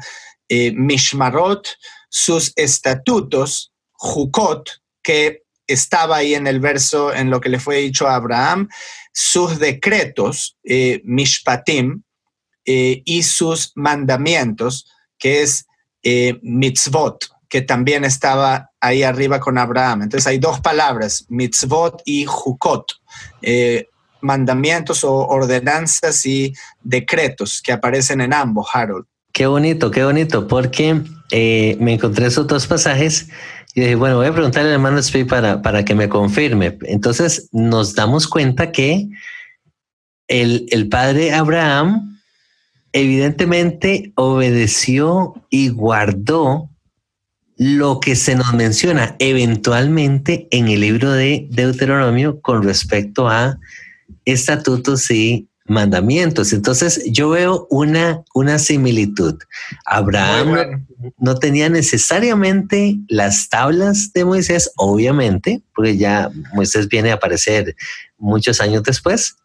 eh, 0.48 0.72
mishmarot, 0.72 1.68
sus 2.10 2.52
estatutos, 2.56 3.72
jukot, 3.92 4.68
que 5.02 5.44
estaba 5.68 6.16
ahí 6.16 6.34
en 6.34 6.48
el 6.48 6.58
verso, 6.58 7.14
en 7.14 7.30
lo 7.30 7.40
que 7.40 7.48
le 7.48 7.60
fue 7.60 7.76
dicho 7.76 8.08
a 8.08 8.16
Abraham, 8.16 8.68
sus 9.12 9.58
decretos, 9.60 10.58
eh, 10.64 11.00
mishpatim, 11.04 12.02
eh, 12.64 13.02
y 13.04 13.22
sus 13.22 13.70
mandamientos, 13.76 14.90
que 15.18 15.42
es 15.42 15.66
mitzvot, 16.42 17.24
que 17.48 17.62
también 17.62 18.04
estaba 18.04 18.70
ahí 18.80 19.02
arriba 19.02 19.40
con 19.40 19.58
Abraham. 19.58 20.02
Entonces 20.02 20.26
hay 20.28 20.38
dos 20.38 20.60
palabras, 20.60 21.24
mitzvot 21.28 22.02
y 22.04 22.24
jukot 22.24 22.92
mandamientos 24.20 25.04
o 25.04 25.14
ordenanzas 25.26 26.24
y 26.26 26.54
decretos 26.82 27.60
que 27.62 27.72
aparecen 27.72 28.20
en 28.20 28.32
ambos, 28.32 28.68
Harold. 28.72 29.06
Qué 29.32 29.46
bonito, 29.46 29.90
qué 29.90 30.04
bonito, 30.04 30.48
porque 30.48 31.02
eh, 31.30 31.76
me 31.80 31.94
encontré 31.94 32.26
esos 32.26 32.46
dos 32.46 32.66
pasajes 32.66 33.28
y 33.74 33.82
dije, 33.82 33.94
bueno, 33.94 34.16
voy 34.16 34.28
a 34.28 34.32
preguntarle 34.32 34.70
al 34.70 34.76
hermano 34.76 34.98
Speed 34.98 35.26
para, 35.26 35.60
para 35.60 35.84
que 35.84 35.94
me 35.94 36.08
confirme. 36.08 36.78
Entonces 36.82 37.48
nos 37.52 37.94
damos 37.94 38.26
cuenta 38.26 38.72
que 38.72 39.08
el, 40.28 40.66
el 40.70 40.88
padre 40.88 41.34
Abraham 41.34 42.18
evidentemente 42.92 44.12
obedeció 44.14 45.34
y 45.50 45.68
guardó 45.68 46.70
lo 47.58 48.00
que 48.00 48.16
se 48.16 48.34
nos 48.34 48.54
menciona 48.54 49.16
eventualmente 49.18 50.48
en 50.50 50.68
el 50.68 50.80
libro 50.80 51.12
de 51.12 51.46
Deuteronomio 51.50 52.40
con 52.40 52.62
respecto 52.62 53.28
a 53.28 53.58
estatutos 54.24 55.10
y 55.10 55.48
mandamientos. 55.68 56.52
Entonces 56.52 57.02
yo 57.06 57.30
veo 57.30 57.66
una, 57.70 58.22
una 58.34 58.58
similitud. 58.58 59.36
Abraham 59.84 60.86
no, 61.18 61.34
tenía 61.36 61.68
necesariamente 61.68 62.96
las 63.08 63.48
tablas 63.48 64.12
de 64.12 64.24
Moisés, 64.24 64.70
obviamente, 64.76 65.62
porque 65.74 65.96
ya 65.96 66.30
Moisés 66.54 66.88
viene 66.88 67.10
a 67.10 67.14
aparecer 67.14 67.74
muchos 68.18 68.60
años 68.60 68.82
después, 68.82 69.36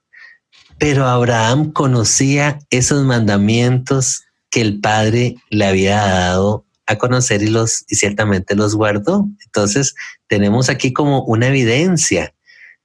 pero 0.77 1.05
Abraham 1.05 1.71
conocía 1.71 2.59
esos 2.69 3.03
mandamientos 3.05 4.23
que 4.49 4.61
el 4.61 4.79
Padre 4.79 5.35
le 5.49 5.65
había 5.65 5.97
dado 5.97 6.65
a 6.87 6.97
conocer 6.97 7.41
y 7.41 7.47
los 7.47 7.85
y 7.87 7.95
ciertamente 7.95 8.55
los 8.55 8.75
guardó. 8.75 9.27
Entonces, 9.45 9.95
tenemos 10.27 10.69
aquí 10.69 10.91
como 10.91 11.23
una 11.23 11.47
evidencia 11.47 12.33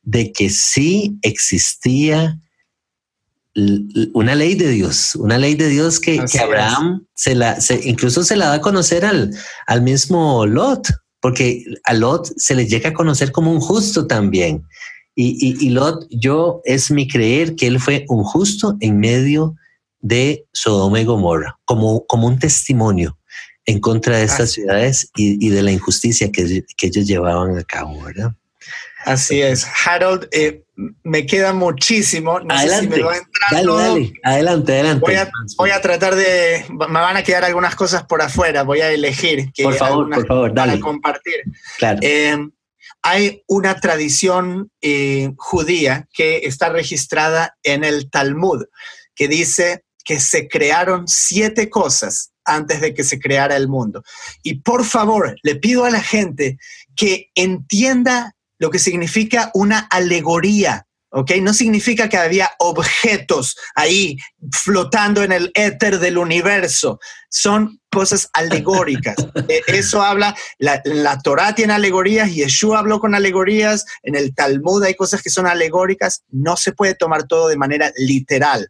de 0.07 0.33
que 0.33 0.49
sí 0.49 1.19
existía 1.21 2.41
una 4.13 4.35
ley 4.35 4.55
de 4.55 4.71
Dios, 4.71 5.17
una 5.17 5.37
ley 5.39 5.55
de 5.55 5.69
Dios 5.69 5.99
que, 5.99 6.25
Abraham 6.41 7.07
se 7.15 7.35
la, 7.35 7.59
incluso 7.85 8.23
se 8.23 8.37
la 8.37 8.49
da 8.49 8.55
a 8.55 8.61
conocer 8.61 9.05
al, 9.05 9.35
al 9.67 9.83
mismo 9.83 10.47
Lot, 10.47 10.89
porque 11.21 11.65
a 11.85 11.95
Lot 11.95 12.33
se 12.37 12.55
le 12.55 12.67
llega 12.67 12.91
a 12.91 12.95
conocer 12.95 13.33
como 13.33 13.51
un 13.51 13.61
justo 13.61 14.07
también. 14.07 14.63
Y, 15.15 15.57
y, 15.67 15.71
Lot, 15.71 16.07
yo 16.11 16.61
es 16.65 16.91
mi 16.91 17.09
creer 17.09 17.57
que 17.57 17.67
él 17.67 17.81
fue 17.81 18.05
un 18.09 18.23
justo 18.23 18.77
en 18.81 19.01
medio 19.01 19.57
de 20.01 20.45
Sodoma 20.53 21.01
y 21.01 21.05
Gomorra, 21.05 21.59
como, 21.65 22.07
como 22.07 22.27
un 22.27 22.39
testimonio 22.39 23.19
en 23.65 23.81
contra 23.81 24.19
de 24.19 24.25
estas 24.25 24.53
ciudades 24.53 25.11
y, 25.17 25.49
de 25.49 25.63
la 25.63 25.73
injusticia 25.73 26.31
que, 26.31 26.63
que 26.77 26.87
ellos 26.87 27.07
llevaban 27.07 27.57
a 27.57 27.65
cabo, 27.65 28.03
¿verdad? 28.03 28.35
Así 29.07 29.41
es. 29.41 29.67
Harold, 29.87 30.29
eh, 30.33 30.65
me 31.05 31.27
queda 31.27 31.53
muchísimo. 31.53 32.41
No 32.41 32.53
adelante. 32.53 32.89
Sé 32.89 32.95
si 32.95 33.01
me 33.01 33.07
va 33.07 33.13
a 33.13 33.17
entrar 33.17 33.51
dale, 33.53 33.73
dale. 33.73 34.13
Adelante, 34.25 34.73
adelante. 34.73 35.29
Voy 35.57 35.71
a, 35.71 35.81
tratar 35.81 36.17
de. 36.17 36.65
Me 36.69 36.87
van 36.87 37.17
a 37.17 37.23
quedar 37.23 37.45
algunas 37.45 37.77
cosas 37.77 38.05
por 38.05 38.21
afuera. 38.21 38.65
Voy 38.65 38.81
a 38.81 38.91
elegir. 38.91 39.53
Que 39.55 39.63
por 39.63 39.75
favor, 39.75 40.11
por 40.11 40.27
favor, 40.27 40.53
dale. 40.53 40.73
Para 40.73 40.83
compartir. 40.83 41.37
Claro. 41.79 42.01
Eh, 42.03 42.37
hay 43.03 43.45
una 43.47 43.79
tradición 43.79 44.73
eh, 44.81 45.31
judía 45.37 46.09
que 46.13 46.39
está 46.39 46.69
registrada 46.69 47.57
en 47.63 47.85
el 47.85 48.11
Talmud 48.11 48.65
que 49.15 49.29
dice 49.29 49.85
que 50.05 50.19
se 50.19 50.49
crearon 50.49 51.07
siete 51.07 51.71
cosas 51.71 52.33
antes 52.45 52.81
de 52.81 52.95
que 52.95 53.05
se 53.05 53.21
creara 53.21 53.57
el 53.57 53.69
mundo. 53.69 54.03
Y 54.43 54.61
por 54.61 54.85
favor, 54.85 55.37
le 55.43 55.57
pido 55.57 55.85
a 55.85 55.91
la 55.91 56.03
gente 56.03 56.59
que 56.97 57.31
entienda 57.35 58.36
lo 58.59 58.71
que 58.71 58.79
significa 58.79 59.51
una 59.55 59.81
alegoría. 59.91 60.87
¿ok? 61.11 61.33
No 61.41 61.55
significa 61.55 62.09
que 62.09 62.19
había 62.19 62.51
objetos 62.59 63.57
ahí 63.75 64.19
flotando 64.53 65.23
en 65.23 65.33
el 65.33 65.51
éter 65.55 65.99
del 65.99 66.19
universo. 66.19 66.99
Son 67.31 67.81
cosas 67.91 68.29
alegóricas. 68.33 69.17
E, 69.49 69.63
eso 69.69 70.03
habla, 70.03 70.37
la, 70.59 70.83
la 70.85 71.21
Torah 71.21 71.55
tiene 71.55 71.73
alegorías, 71.73 72.35
Yeshua 72.35 72.81
habló 72.81 73.01
con 73.01 73.15
alegorías, 73.15 73.85
en 74.03 74.17
el 74.17 74.35
Talmud 74.35 74.83
hay 74.83 74.95
cosas 74.95 75.23
que 75.23 75.31
son 75.31 75.47
alegóricas. 75.47 76.25
No 76.29 76.57
se 76.57 76.73
puede 76.73 76.95
tomar 76.95 77.27
todo 77.27 77.49
de 77.49 77.57
manera 77.57 77.93
literal. 77.97 78.69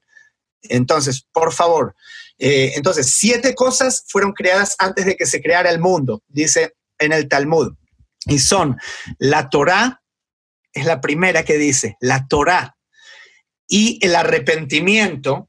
Entonces, 0.62 1.26
por 1.32 1.52
favor, 1.52 1.94
eh, 2.38 2.72
entonces, 2.76 3.14
siete 3.16 3.54
cosas 3.54 4.04
fueron 4.08 4.32
creadas 4.32 4.74
antes 4.78 5.06
de 5.06 5.16
que 5.16 5.26
se 5.26 5.40
creara 5.40 5.70
el 5.70 5.80
mundo, 5.80 6.22
dice 6.28 6.74
en 6.98 7.12
el 7.12 7.28
Talmud 7.28 7.74
y 8.26 8.38
son 8.38 8.76
la 9.18 9.48
Torá, 9.48 10.02
es 10.72 10.84
la 10.84 11.00
primera 11.00 11.44
que 11.44 11.56
dice, 11.56 11.96
la 12.00 12.26
Torá, 12.26 12.76
y 13.68 13.98
el 14.04 14.14
arrepentimiento, 14.14 15.48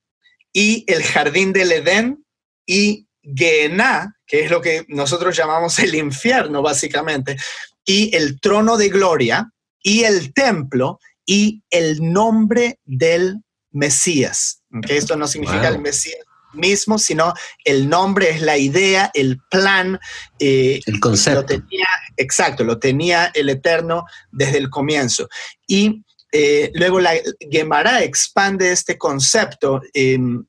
y 0.54 0.86
el 0.88 1.04
jardín 1.04 1.54
del 1.54 1.72
Edén, 1.72 2.26
y 2.66 3.08
Gehenna, 3.22 4.16
que 4.26 4.46
es 4.46 4.52
lo 4.52 4.62
que 4.62 4.86
nosotros 4.88 5.36
llamamos 5.36 5.78
el 5.80 5.96
infierno, 5.96 6.62
básicamente, 6.62 7.38
y 7.86 8.16
el 8.16 8.40
trono 8.40 8.78
de 8.78 8.90
gloria, 8.90 9.52
y 9.82 10.04
el 10.04 10.34
templo, 10.34 11.00
y 11.26 11.64
el 11.70 12.12
nombre 12.12 12.80
del 12.86 13.38
Mesías. 13.72 14.64
que 14.86 14.98
Esto 14.98 15.16
no 15.16 15.28
significa 15.28 15.68
el 15.68 15.80
Mesías 15.80 16.27
mismo, 16.54 16.98
sino 16.98 17.34
el 17.64 17.90
nombre 17.90 18.30
es 18.30 18.42
la 18.42 18.58
idea, 18.58 19.12
el 19.14 19.40
plan. 19.50 20.00
Eh, 20.40 20.82
el 20.86 21.00
concepto. 21.00 21.42
Lo 21.42 21.46
tenía, 21.46 21.88
exacto, 22.16 22.64
lo 22.64 22.80
tenía 22.80 23.32
el 23.34 23.50
Eterno 23.50 24.06
desde 24.32 24.58
el 24.58 24.70
comienzo. 24.70 25.28
Y 25.68 26.04
eh, 26.32 26.72
luego 26.74 27.00
la 27.00 27.14
Gemara 27.50 28.04
expande 28.04 28.72
este 28.72 28.98
concepto 28.98 29.82
em, 29.94 30.44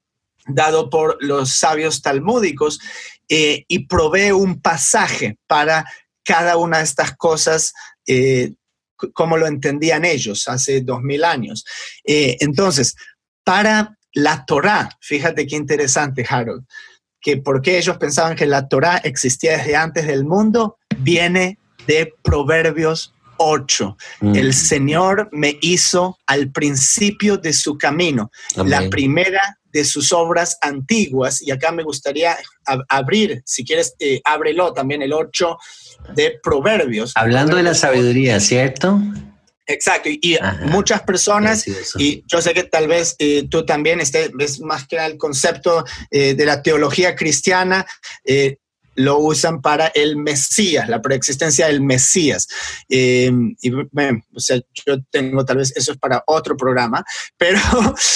dado 0.47 0.91
por 0.91 1.17
los 1.21 1.53
sabios 1.53 2.03
talmúdicos 2.03 2.81
eh, 3.29 3.65
y 3.69 3.87
provee 3.87 4.33
un 4.33 4.61
pasaje 4.61 5.37
para 5.47 5.85
cada 6.25 6.57
una 6.57 6.79
de 6.79 6.85
estas 6.85 7.17
cosas 7.17 7.73
como 9.13 9.37
lo 9.37 9.47
entendían 9.47 10.07
ellos 10.07 10.49
hace 10.49 10.81
dos 10.81 11.03
mil 11.03 11.25
años. 11.25 11.65
entonces, 12.05 12.95
para 13.45 13.98
la 14.13 14.45
Torá, 14.45 14.89
fíjate 15.01 15.47
qué 15.47 15.57
interesante, 15.57 16.27
Harold, 16.29 16.65
que 17.21 17.37
porque 17.37 17.79
ellos 17.79 17.97
pensaban 17.99 18.37
que 18.37 18.47
la 18.47 18.69
Torá 18.69 18.99
existía 18.99 19.59
desde 19.59 19.77
antes 19.77 20.07
del 20.07 20.25
mundo, 20.25 20.79
viene 20.99 21.59
de 21.87 22.13
Proverbios 22.23 23.15
8. 23.39 23.97
Mm. 24.21 24.37
El 24.37 24.55
Señor 24.55 25.29
me 25.33 25.59
hizo 25.61 26.19
al 26.27 26.51
principio 26.51 27.37
de 27.37 27.53
su 27.53 27.79
camino, 27.79 28.31
la 28.57 28.89
primera 28.91 29.59
de 29.73 29.85
sus 29.85 30.13
obras 30.13 30.59
antiguas. 30.61 31.43
Y 31.43 31.51
acá 31.51 31.73
me 31.73 31.83
gustaría 31.83 32.37
abrir, 32.89 33.43
si 33.45 33.65
quieres, 33.65 33.95
eh, 33.99 34.21
ábrelo 34.25 34.73
también 34.73 35.03
el 35.03 35.13
8 35.13 35.57
de 36.15 36.39
Proverbios. 36.43 37.13
Hablando 37.15 37.57
de 37.57 37.63
la 37.63 37.75
sabiduría, 37.75 38.41
¿cierto? 38.41 39.01
Exacto, 39.71 40.09
y, 40.09 40.39
muchas 40.63 41.03
personas, 41.03 41.65
y 41.99 42.25
yo 42.27 42.41
sé 42.41 42.55
que 42.55 42.65
tal 42.65 42.89
vez 42.89 43.15
eh, 43.19 43.47
tú 43.51 43.67
también 43.67 44.01
estés, 44.01 44.31
ves 44.33 44.61
más 44.61 44.89
que 44.89 44.97
el 44.97 45.19
concepto 45.19 45.85
eh, 46.11 46.33
de 46.33 46.47
la 46.47 46.63
teología 46.63 47.15
cristiana, 47.15 47.87
eh, 48.25 48.57
lo 48.95 49.19
usan 49.19 49.61
para 49.61 49.89
el 49.89 50.17
Mesías, 50.17 50.89
la 50.89 51.03
preexistencia 51.03 51.67
del 51.67 51.83
Mesías. 51.83 52.49
y 52.89 53.29
o 53.29 54.41
sea, 54.41 54.59
yo 54.87 54.97
tengo 55.11 55.45
tal 55.45 55.59
vez 55.59 55.77
eso 55.77 55.93
es 55.93 55.99
para 55.99 56.25
otro 56.27 56.57
programa, 56.57 57.05
pero 57.37 57.61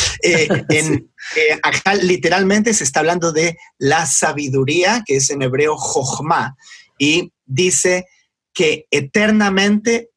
en, 0.22 1.10
acá 1.62 1.94
literalmente 1.96 2.72
se 2.72 2.84
está 2.84 3.00
hablando 3.00 3.30
de 3.30 3.58
la 3.76 4.06
sabiduría, 4.06 5.02
que 5.04 5.16
es 5.16 5.28
en 5.28 5.42
hebreo 5.42 5.76
jochma, 5.76 6.56
y 6.98 7.30
dice 7.44 8.06
que 8.54 8.86
eternamente 8.90 10.11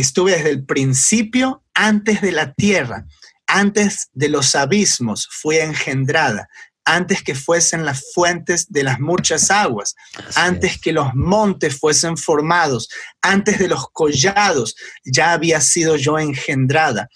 estuve 0.00 0.32
desde 0.32 0.50
el 0.50 0.64
principio, 0.64 1.62
antes 1.74 2.20
de 2.20 2.32
la 2.32 2.52
tierra, 2.54 3.06
antes 3.46 4.08
de 4.12 4.28
los 4.28 4.54
abismos, 4.54 5.28
fui 5.30 5.56
engendrada, 5.56 6.48
antes 6.84 7.22
que 7.22 7.34
fuesen 7.34 7.84
las 7.84 8.12
fuentes 8.14 8.70
de 8.70 8.82
las 8.82 8.98
muchas 8.98 9.50
aguas, 9.50 9.94
antes 10.34 10.80
que 10.80 10.92
los 10.92 11.14
montes 11.14 11.78
fuesen 11.78 12.16
formados, 12.16 12.88
antes 13.20 13.58
de 13.58 13.68
los 13.68 13.90
collados, 13.92 14.74
ya 15.04 15.32
había 15.32 15.60
sido 15.60 15.96
yo 15.96 16.18
engendrada. 16.18 17.08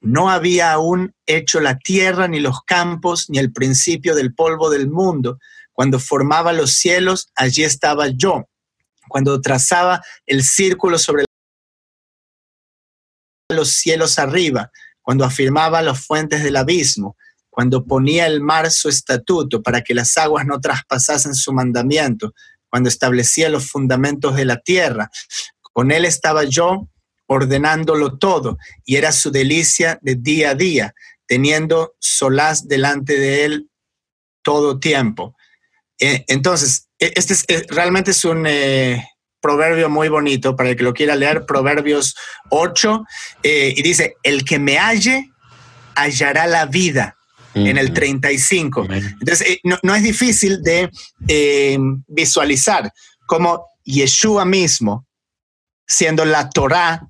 No 0.00 0.30
había 0.30 0.72
aún 0.72 1.14
hecho 1.26 1.60
la 1.60 1.78
tierra, 1.78 2.26
ni 2.26 2.40
los 2.40 2.62
campos, 2.64 3.26
ni 3.28 3.38
el 3.38 3.52
principio 3.52 4.14
del 4.14 4.34
polvo 4.34 4.70
del 4.70 4.88
mundo. 4.88 5.38
Cuando 5.72 6.00
formaba 6.00 6.52
los 6.52 6.72
cielos, 6.72 7.28
allí 7.36 7.62
estaba 7.62 8.08
yo. 8.08 8.48
Cuando 9.08 9.40
trazaba 9.40 10.02
el 10.26 10.42
círculo 10.42 10.98
sobre 10.98 11.24
los 13.50 13.70
cielos 13.70 14.18
arriba, 14.18 14.70
cuando 15.02 15.24
afirmaba 15.24 15.82
las 15.82 16.04
fuentes 16.04 16.42
del 16.42 16.56
abismo, 16.56 17.16
cuando 17.48 17.84
ponía 17.84 18.26
el 18.26 18.40
mar 18.40 18.70
su 18.70 18.88
estatuto 18.88 19.62
para 19.62 19.82
que 19.82 19.94
las 19.94 20.16
aguas 20.16 20.46
no 20.46 20.60
traspasasen 20.60 21.34
su 21.34 21.52
mandamiento, 21.52 22.32
cuando 22.68 22.88
establecía 22.88 23.48
los 23.48 23.68
fundamentos 23.68 24.36
de 24.36 24.44
la 24.44 24.60
tierra. 24.60 25.10
Con 25.60 25.90
él 25.90 26.04
estaba 26.04 26.44
yo 26.44 26.88
ordenándolo 27.26 28.18
todo 28.18 28.58
y 28.84 28.96
era 28.96 29.12
su 29.12 29.30
delicia 29.30 29.98
de 30.02 30.14
día 30.14 30.50
a 30.50 30.54
día, 30.54 30.94
teniendo 31.26 31.94
solaz 31.98 32.66
delante 32.66 33.18
de 33.18 33.44
él 33.44 33.70
todo 34.42 34.80
tiempo. 34.80 35.36
Eh, 35.98 36.24
entonces, 36.28 36.88
e, 36.98 37.12
este 37.14 37.34
es, 37.34 37.44
eh, 37.48 37.66
realmente 37.68 38.12
es 38.12 38.24
un, 38.24 38.46
eh, 38.46 39.06
proverbio 39.40 39.88
muy 39.88 40.08
bonito 40.08 40.54
para 40.56 40.70
el 40.70 40.76
que 40.76 40.82
lo 40.82 40.92
quiera 40.92 41.16
leer, 41.16 41.46
Proverbios 41.46 42.16
8, 42.50 43.04
eh, 43.42 43.74
y 43.76 43.82
dice, 43.82 44.16
el 44.22 44.44
que 44.44 44.58
me 44.58 44.78
halle, 44.78 45.30
hallará 45.94 46.46
la 46.46 46.66
vida. 46.66 47.16
En 47.52 47.78
el 47.78 47.92
35. 47.92 48.86
Entonces, 48.88 49.40
eh, 49.40 49.60
no, 49.82 49.94
es 49.96 50.04
difícil 50.04 50.62
de 50.62 50.88
eh, 51.26 51.76
visualizar 52.06 52.92
cómo 53.26 53.66
Yeshua 53.82 54.44
mismo, 54.44 55.04
siendo 55.84 56.24
la 56.24 56.48
Torah 56.48 57.08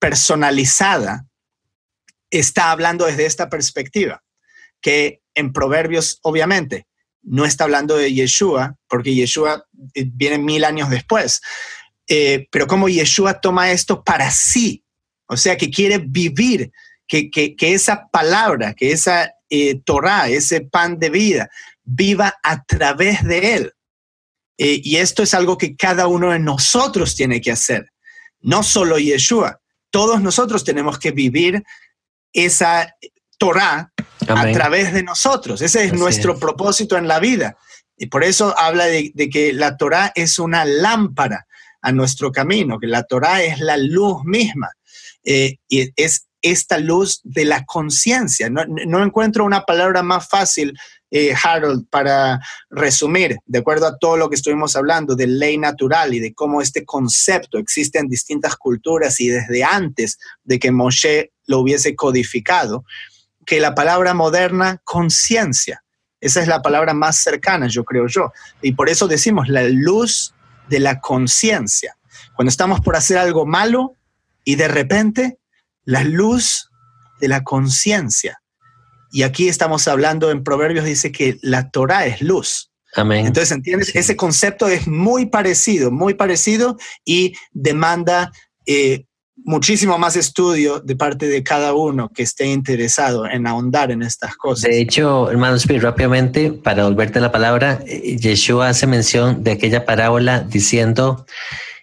personalizada, 0.00 1.26
está 2.28 2.72
hablando 2.72 3.06
desde 3.06 3.26
esta 3.26 3.48
perspectiva, 3.48 4.22
que 4.80 5.22
en 5.34 5.52
Proverbios, 5.52 6.18
obviamente, 6.22 6.88
no 7.22 7.44
está 7.44 7.64
hablando 7.64 7.96
de 7.96 8.12
Yeshua, 8.12 8.76
porque 8.88 9.14
Yeshua 9.14 9.64
eh, 9.94 10.04
viene 10.06 10.38
mil 10.38 10.64
años 10.64 10.90
después, 10.90 11.40
eh, 12.06 12.48
pero 12.50 12.66
como 12.66 12.88
Yeshua 12.88 13.40
toma 13.40 13.70
esto 13.70 14.02
para 14.02 14.30
sí, 14.30 14.84
o 15.26 15.36
sea, 15.36 15.56
que 15.56 15.70
quiere 15.70 15.98
vivir, 15.98 16.72
que, 17.06 17.54
esa 17.60 18.08
palabra, 18.08 18.74
que 18.74 18.92
esa 18.92 19.32
eh, 19.50 19.80
Torah, 19.84 20.28
ese 20.28 20.62
pan 20.62 20.98
de 20.98 21.10
vida, 21.10 21.50
viva 21.84 22.34
a 22.42 22.62
través 22.64 23.24
de 23.24 23.54
él. 23.54 23.72
y 24.58 24.96
esto 24.96 25.22
es 25.22 25.34
algo 25.34 25.56
que 25.56 25.76
cada 25.76 26.08
uno 26.08 26.32
de 26.32 26.38
nosotros 26.38 27.14
tiene 27.14 27.40
que 27.40 27.52
hacer, 27.52 27.92
no 28.40 28.62
solo 28.62 28.98
Yeshua, 28.98 29.60
todos 29.90 30.20
nosotros 30.20 30.64
tenemos 30.64 30.98
que 30.98 31.12
vivir 31.12 31.62
esa 32.32 32.94
Torah 33.38 33.92
a 34.28 34.52
través 34.52 34.92
de 34.92 35.02
nosotros. 35.02 35.62
Ese 35.62 35.84
es 35.84 35.92
nuestro 35.92 36.38
propósito 36.38 36.96
en 36.96 37.08
la 37.08 37.18
vida. 37.20 37.56
Y 37.96 38.06
por 38.06 38.24
eso 38.24 38.54
habla 38.58 38.86
de, 38.86 39.12
que 39.30 39.52
la 39.52 39.76
Torah 39.76 40.12
es 40.14 40.38
una 40.38 40.64
lámpara 40.64 41.46
a 41.80 41.92
nuestro 41.92 42.30
camino, 42.32 42.78
que 42.78 42.86
la 42.86 43.04
Torah 43.04 43.42
es 43.42 43.60
la 43.60 43.76
luz 43.76 44.24
misma. 44.24 44.70
Eh, 45.24 45.56
y 45.68 45.90
es 45.96 46.28
esta 46.42 46.78
luz 46.78 47.20
de 47.24 47.44
la 47.44 47.64
conciencia. 47.64 48.48
No, 48.48 49.02
encuentro 49.02 49.44
una 49.44 49.64
palabra 49.64 50.02
más 50.02 50.28
fácil, 50.28 50.78
eh, 51.10 51.34
Harold, 51.42 51.88
para 51.90 52.40
resumir, 52.70 53.38
de 53.46 53.58
acuerdo 53.58 53.86
a 53.86 53.98
todo 53.98 54.16
lo 54.16 54.28
que 54.28 54.36
estuvimos 54.36 54.76
hablando 54.76 55.16
de 55.16 55.26
ley 55.26 55.58
natural 55.58 56.14
y 56.14 56.20
de 56.20 56.34
cómo 56.34 56.62
este 56.62 56.84
concepto 56.84 57.58
existe 57.58 57.98
en 57.98 58.08
distintas 58.08 58.56
culturas 58.56 59.18
y 59.20 59.28
desde 59.28 59.64
antes 59.64 60.18
de 60.44 60.58
que 60.58 60.70
Moshe 60.70 61.32
lo 61.46 61.60
hubiese 61.60 61.96
codificado 61.96 62.84
que 63.48 63.60
la 63.60 63.74
palabra 63.74 64.12
moderna 64.12 64.78
conciencia. 64.84 65.82
Esa 66.20 66.42
es 66.42 66.48
la 66.48 66.60
palabra 66.60 66.92
más 66.92 67.16
cercana, 67.16 67.66
yo 67.66 67.82
creo 67.82 68.06
yo. 68.06 68.30
Y 68.60 68.72
por 68.72 68.90
eso 68.90 69.08
decimos 69.08 69.48
la 69.48 69.62
luz 69.62 70.34
de 70.68 70.80
la 70.80 71.00
conciencia. 71.00 71.96
Cuando 72.36 72.50
estamos 72.50 72.82
por 72.82 72.94
hacer 72.94 73.16
algo 73.16 73.46
malo 73.46 73.94
y 74.44 74.56
de 74.56 74.68
repente 74.68 75.38
la 75.84 76.04
luz 76.04 76.70
de 77.20 77.28
la 77.28 77.42
conciencia. 77.42 78.42
Y 79.12 79.22
aquí 79.22 79.48
estamos 79.48 79.88
hablando 79.88 80.30
en 80.30 80.44
Proverbios, 80.44 80.84
dice 80.84 81.10
que 81.10 81.38
la 81.40 81.70
Torah 81.70 82.04
es 82.04 82.20
luz. 82.20 82.70
Amén. 82.96 83.24
Entonces, 83.24 83.52
¿entiendes? 83.52 83.96
Ese 83.96 84.14
concepto 84.14 84.68
es 84.68 84.86
muy 84.86 85.24
parecido, 85.24 85.90
muy 85.90 86.12
parecido 86.12 86.76
y 87.02 87.34
demanda 87.52 88.30
eh, 88.66 89.06
muchísimo 89.44 89.98
más 89.98 90.16
estudio 90.16 90.80
de 90.80 90.96
parte 90.96 91.26
de 91.28 91.42
cada 91.42 91.72
uno 91.74 92.10
que 92.10 92.22
esté 92.22 92.46
interesado 92.46 93.26
en 93.26 93.46
ahondar 93.46 93.90
en 93.90 94.02
estas 94.02 94.36
cosas. 94.36 94.70
De 94.70 94.80
hecho, 94.80 95.30
hermano 95.30 95.56
rápidamente, 95.80 96.52
para 96.52 96.84
volverte 96.84 97.20
la 97.20 97.32
palabra, 97.32 97.80
eh, 97.86 98.16
Yeshua 98.16 98.68
hace 98.68 98.86
mención 98.86 99.42
de 99.42 99.52
aquella 99.52 99.84
parábola 99.84 100.40
diciendo, 100.40 101.26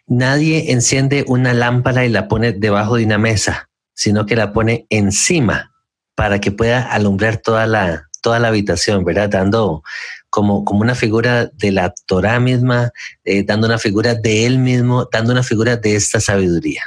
nadie 0.08 0.72
enciende 0.72 1.26
una 1.28 1.54
lámpara 1.54 2.06
y 2.06 2.10
la 2.10 2.28
pone 2.28 2.52
debajo 2.52 2.98
de 2.98 3.06
una 3.06 3.18
mesa, 3.18 3.70
sino 3.94 4.26
que 4.26 4.36
la 4.36 4.54
pone 4.54 4.86
encima 4.90 5.72
para 6.16 6.40
que 6.40 6.52
pueda 6.52 6.82
alumbrar 6.82 7.38
toda 7.38 7.68
la, 7.68 8.08
toda 8.22 8.40
la 8.40 8.48
habitación, 8.50 9.04
¿verdad? 9.04 9.30
Dando 9.30 9.84
como, 10.30 10.66
como 10.66 10.82
una 10.82 10.96
figura 10.96 11.46
de 11.46 11.72
la 11.72 11.94
Torah 12.06 12.40
misma, 12.40 12.92
eh, 13.24 13.44
dando 13.44 13.68
una 13.68 13.78
figura 13.78 14.16
de 14.16 14.46
él 14.46 14.60
mismo, 14.60 15.08
dando 15.12 15.32
una 15.32 15.44
figura 15.44 15.78
de 15.78 15.96
esta 15.96 16.20
sabiduría. 16.20 16.84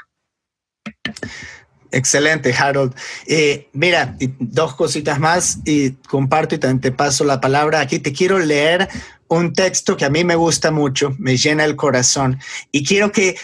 Excelente, 1.91 2.53
Harold. 2.53 2.95
Eh, 3.26 3.68
mira, 3.72 4.16
dos 4.39 4.74
cositas 4.74 5.18
más 5.18 5.59
y 5.64 5.93
comparto 6.09 6.55
y 6.55 6.59
te 6.59 6.93
paso 6.93 7.24
la 7.24 7.41
palabra. 7.41 7.80
Aquí 7.80 7.99
te 7.99 8.12
quiero 8.12 8.39
leer 8.39 8.89
un 9.28 9.53
texto 9.53 9.97
que 9.97 10.05
a 10.05 10.11
mí 10.11 10.24
me 10.24 10.34
gusta 10.34 10.70
mucho, 10.70 11.14
me 11.18 11.36
llena 11.36 11.64
el 11.64 11.76
corazón 11.76 12.39
y 12.72 12.84
quiero 12.84 13.12
que 13.12 13.36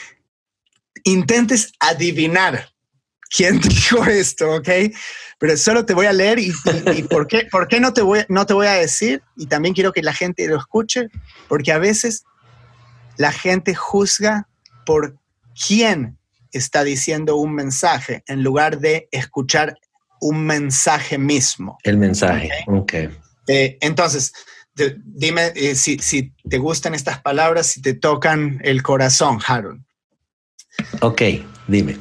intentes 1.05 1.73
adivinar 1.79 2.71
quién 3.35 3.61
dijo 3.61 4.05
esto, 4.05 4.57
¿ok? 4.57 4.69
Pero 5.39 5.57
solo 5.57 5.85
te 5.85 5.95
voy 5.95 6.07
a 6.07 6.13
leer 6.13 6.39
y, 6.39 6.53
por, 7.11 7.27
qué, 7.27 7.47
por 7.51 7.69
qué 7.69 7.81
no 7.81 7.93
te, 7.93 8.03
voy, 8.03 8.25
no 8.29 8.47
te 8.47 8.55
voy 8.55 8.67
a 8.67 8.73
decir 8.73 9.23
y 9.37 9.47
también 9.47 9.75
quiero 9.75 9.93
que 9.93 10.03
la 10.03 10.15
gente 10.15 10.47
lo 10.49 10.59
escuche, 10.59 11.09
porque 11.49 11.73
a 11.73 11.79
veces 11.79 12.25
la 13.17 13.33
gente 13.33 13.75
juzga 13.75 14.49
por 14.87 15.17
quién 15.67 16.19
está 16.59 16.85
diciendo 16.85 17.37
un 17.37 17.55
mensaje 17.55 18.23
en 18.27 18.43
lugar 18.43 18.79
de 18.79 19.09
escuchar 19.11 19.77
un 20.21 20.45
mensaje 20.45 21.19
mismo. 21.19 21.79
El 21.83 21.99
mensaje, 21.99 22.51
ok. 22.67 22.93
Eh, 23.47 23.77
entonces, 23.81 24.33
dime 25.05 25.53
eh, 25.55 25.75
si, 25.75 25.99
si, 25.99 26.33
te 26.49 26.59
gustan 26.59 26.95
estas 26.95 27.21
palabras, 27.21 27.67
si 27.67 27.83
te 27.83 27.95
tocan 27.95 28.61
el 28.65 28.83
corazón, 28.83 29.39
Harold. 29.47 29.83
Ok, 31.01 31.23
dime. 31.69 31.97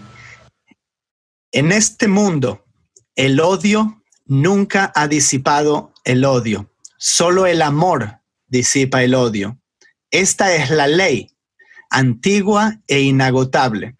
En 1.51 1.71
este 1.71 2.07
mundo, 2.07 2.65
el 3.15 3.39
odio 3.39 4.03
nunca 4.25 4.91
ha 4.95 5.07
disipado 5.07 5.93
el 6.03 6.25
odio. 6.25 6.71
Solo 6.97 7.45
el 7.45 7.61
amor 7.61 8.19
disipa 8.47 9.03
el 9.03 9.15
odio. 9.15 9.59
Esta 10.09 10.55
es 10.55 10.69
la 10.69 10.87
ley, 10.87 11.29
antigua 11.89 12.79
e 12.87 13.01
inagotable. 13.01 13.95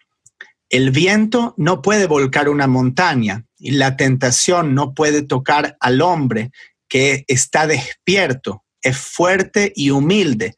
El 0.74 0.90
viento 0.90 1.54
no 1.56 1.82
puede 1.82 2.08
volcar 2.08 2.48
una 2.48 2.66
montaña 2.66 3.44
y 3.60 3.70
la 3.70 3.96
tentación 3.96 4.74
no 4.74 4.92
puede 4.92 5.22
tocar 5.22 5.76
al 5.78 6.02
hombre 6.02 6.50
que 6.88 7.24
está 7.28 7.68
despierto, 7.68 8.64
es 8.82 8.98
fuerte 8.98 9.72
y 9.76 9.90
humilde, 9.90 10.56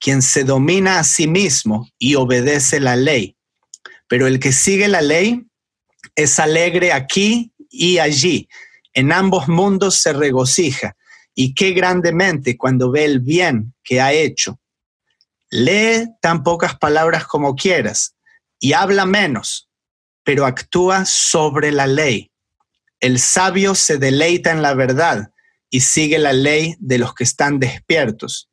quien 0.00 0.22
se 0.22 0.44
domina 0.44 0.98
a 0.98 1.04
sí 1.04 1.28
mismo 1.28 1.86
y 1.98 2.14
obedece 2.14 2.80
la 2.80 2.96
ley. 2.96 3.36
Pero 4.08 4.26
el 4.26 4.40
que 4.40 4.52
sigue 4.52 4.88
la 4.88 5.02
ley 5.02 5.44
es 6.16 6.38
alegre 6.38 6.94
aquí 6.94 7.52
y 7.68 7.98
allí. 7.98 8.48
En 8.94 9.12
ambos 9.12 9.48
mundos 9.48 9.96
se 9.96 10.14
regocija 10.14 10.96
y 11.34 11.52
qué 11.52 11.72
grandemente 11.72 12.56
cuando 12.56 12.90
ve 12.90 13.04
el 13.04 13.20
bien 13.20 13.74
que 13.84 14.00
ha 14.00 14.14
hecho. 14.14 14.58
Lee 15.50 16.06
tan 16.22 16.42
pocas 16.42 16.78
palabras 16.78 17.26
como 17.26 17.54
quieras 17.54 18.14
y 18.60 18.72
habla 18.72 19.06
menos, 19.06 19.68
pero 20.24 20.46
actúa 20.46 21.04
sobre 21.04 21.72
la 21.72 21.86
ley. 21.86 22.30
El 23.00 23.18
sabio 23.18 23.74
se 23.74 23.98
deleita 23.98 24.50
en 24.50 24.62
la 24.62 24.74
verdad 24.74 25.30
y 25.70 25.80
sigue 25.80 26.18
la 26.18 26.32
ley 26.32 26.76
de 26.80 26.98
los 26.98 27.14
que 27.14 27.24
están 27.24 27.58
despiertos. 27.58 28.50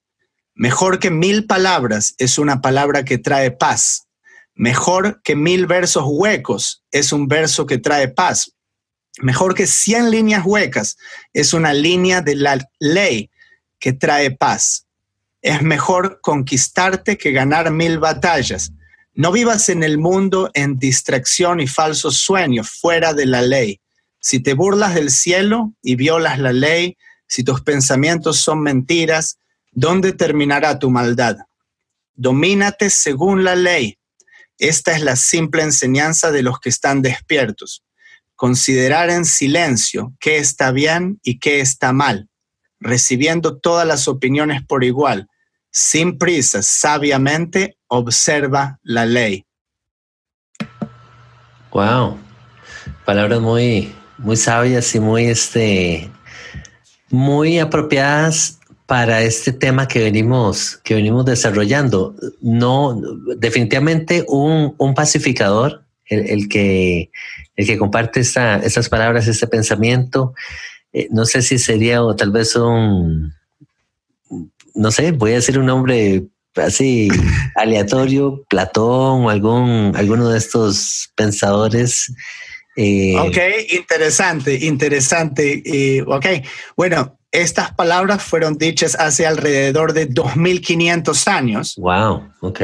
Mejor 0.54 1.00
que 1.00 1.12
mil 1.12 1.48
palabras 1.48 2.16
es 2.18 2.38
una 2.38 2.62
palabra 2.62 3.04
que 3.04 3.18
trae 3.18 3.52
paz. 3.52 4.08
Mejor 4.54 5.22
que 5.22 5.36
mil 5.36 5.66
versos 5.68 6.06
huecos 6.08 6.84
es 6.92 7.12
un 7.12 7.28
verso 7.28 7.66
que 7.66 7.78
trae 7.78 8.08
paz. 8.08 8.52
Mejor 9.22 9.56
que 9.56 9.68
cien 9.68 10.12
líneas 10.12 10.46
huecas 10.46 10.98
es 11.34 11.54
una 11.54 11.74
línea 11.74 12.22
de 12.22 12.36
la 12.36 12.58
ley 12.80 13.32
que 13.80 13.94
trae 13.94 14.32
paz. 14.32 14.88
Es 15.42 15.62
mejor 15.62 16.20
conquistarte 16.22 17.18
que 17.18 17.32
ganar 17.32 17.72
mil 17.72 18.00
batallas. 18.00 18.72
No 19.18 19.32
vivas 19.32 19.70
en 19.70 19.82
el 19.82 19.98
mundo 19.98 20.52
en 20.54 20.78
distracción 20.78 21.62
y 21.62 21.68
falsos 21.68 22.18
sueños 22.18 22.70
fuera 22.70 23.14
de 23.14 23.26
la 23.26 23.42
ley. 23.42 23.80
Si 24.20 24.42
te 24.42 24.54
burlas 24.54 24.94
del 24.94 25.10
cielo 25.10 25.74
y 25.82 25.96
violas 25.96 26.38
la 26.38 26.52
ley, 26.52 26.98
si 27.26 27.42
tus 27.42 27.62
pensamientos 27.62 28.42
son 28.42 28.62
mentiras, 28.62 29.38
¿dónde 29.72 30.12
terminará 30.12 30.80
tu 30.80 30.90
maldad? 30.90 31.38
Domínate 32.14 32.90
según 32.90 33.46
la 33.46 33.56
ley. 33.56 33.98
Esta 34.58 34.92
es 34.92 35.02
la 35.02 35.16
simple 35.16 35.64
enseñanza 35.64 36.34
de 36.34 36.44
los 36.44 36.60
que 36.60 36.68
están 36.68 37.02
despiertos. 37.02 37.86
Considerar 38.36 39.10
en 39.10 39.24
silencio 39.24 40.14
qué 40.20 40.40
está 40.40 40.72
bien 40.72 41.22
y 41.24 41.40
qué 41.40 41.62
está 41.62 41.94
mal, 41.94 42.28
recibiendo 42.82 43.60
todas 43.60 43.88
las 43.88 44.10
opiniones 44.10 44.62
por 44.62 44.84
igual, 44.84 45.30
sin 45.72 46.18
prisa, 46.18 46.62
sabiamente 46.62 47.78
observa 47.98 48.80
la 48.84 49.06
ley. 49.06 49.46
Wow, 51.72 52.18
palabras 53.06 53.42
muy, 53.42 53.94
muy 54.18 54.38
sabias 54.38 54.96
y 54.96 55.00
muy, 55.00 55.26
este, 55.26 56.10
muy 57.10 57.60
apropiadas 57.60 58.60
para 58.86 59.22
este 59.24 59.52
tema 59.52 59.88
que 59.88 60.04
venimos, 60.04 60.78
que 60.84 60.96
venimos 60.96 61.26
desarrollando. 61.26 62.16
No, 62.42 63.00
definitivamente 63.38 64.26
un, 64.28 64.76
pacificador, 64.96 65.84
el, 66.06 66.48
que, 66.48 67.10
el 67.56 67.66
que 67.66 67.78
comparte 67.78 68.20
esta, 68.20 68.58
estas 68.58 68.90
palabras, 68.90 69.28
este 69.28 69.48
pensamiento. 69.48 70.34
Eh, 70.94 71.08
no 71.12 71.26
sé 71.26 71.42
si 71.42 71.58
sería 71.58 72.04
o 72.04 72.16
tal 72.16 72.32
vez 72.32 72.56
un, 72.56 73.34
no 74.76 74.92
sé, 74.92 75.12
voy 75.12 75.32
a 75.32 75.36
decir 75.36 75.58
un 75.58 75.66
nombre 75.66 76.28
así 76.56 77.10
aleatorio, 77.56 78.44
Platón 78.50 79.26
o 79.26 79.30
algún, 79.30 79.94
alguno 79.96 80.30
de 80.30 80.38
estos 80.38 81.10
pensadores. 81.16 82.14
Eh, 82.76 83.16
ok, 83.18 83.38
interesante, 83.72 84.66
interesante. 84.66 85.62
Eh, 85.66 86.04
ok, 86.06 86.26
bueno, 86.76 87.18
estas 87.32 87.74
palabras 87.74 88.24
fueron 88.24 88.58
dichas 88.58 88.96
hace 88.96 89.26
alrededor 89.26 89.94
de 89.94 90.06
2500 90.08 91.28
años. 91.28 91.76
Wow, 91.78 92.32
ok. 92.42 92.62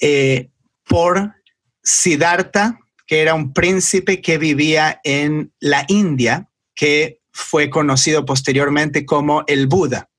Eh, 0.00 0.48
por 0.88 1.34
Siddhartha, 1.82 2.80
que 3.06 3.20
era 3.20 3.34
un 3.34 3.52
príncipe 3.52 4.20
que 4.20 4.38
vivía 4.38 5.00
en 5.04 5.52
la 5.60 5.84
India, 5.88 6.48
que 6.74 7.20
fue 7.32 7.70
conocido 7.70 8.24
posteriormente 8.24 9.04
como 9.04 9.44
el 9.46 9.66
Buda. 9.66 10.09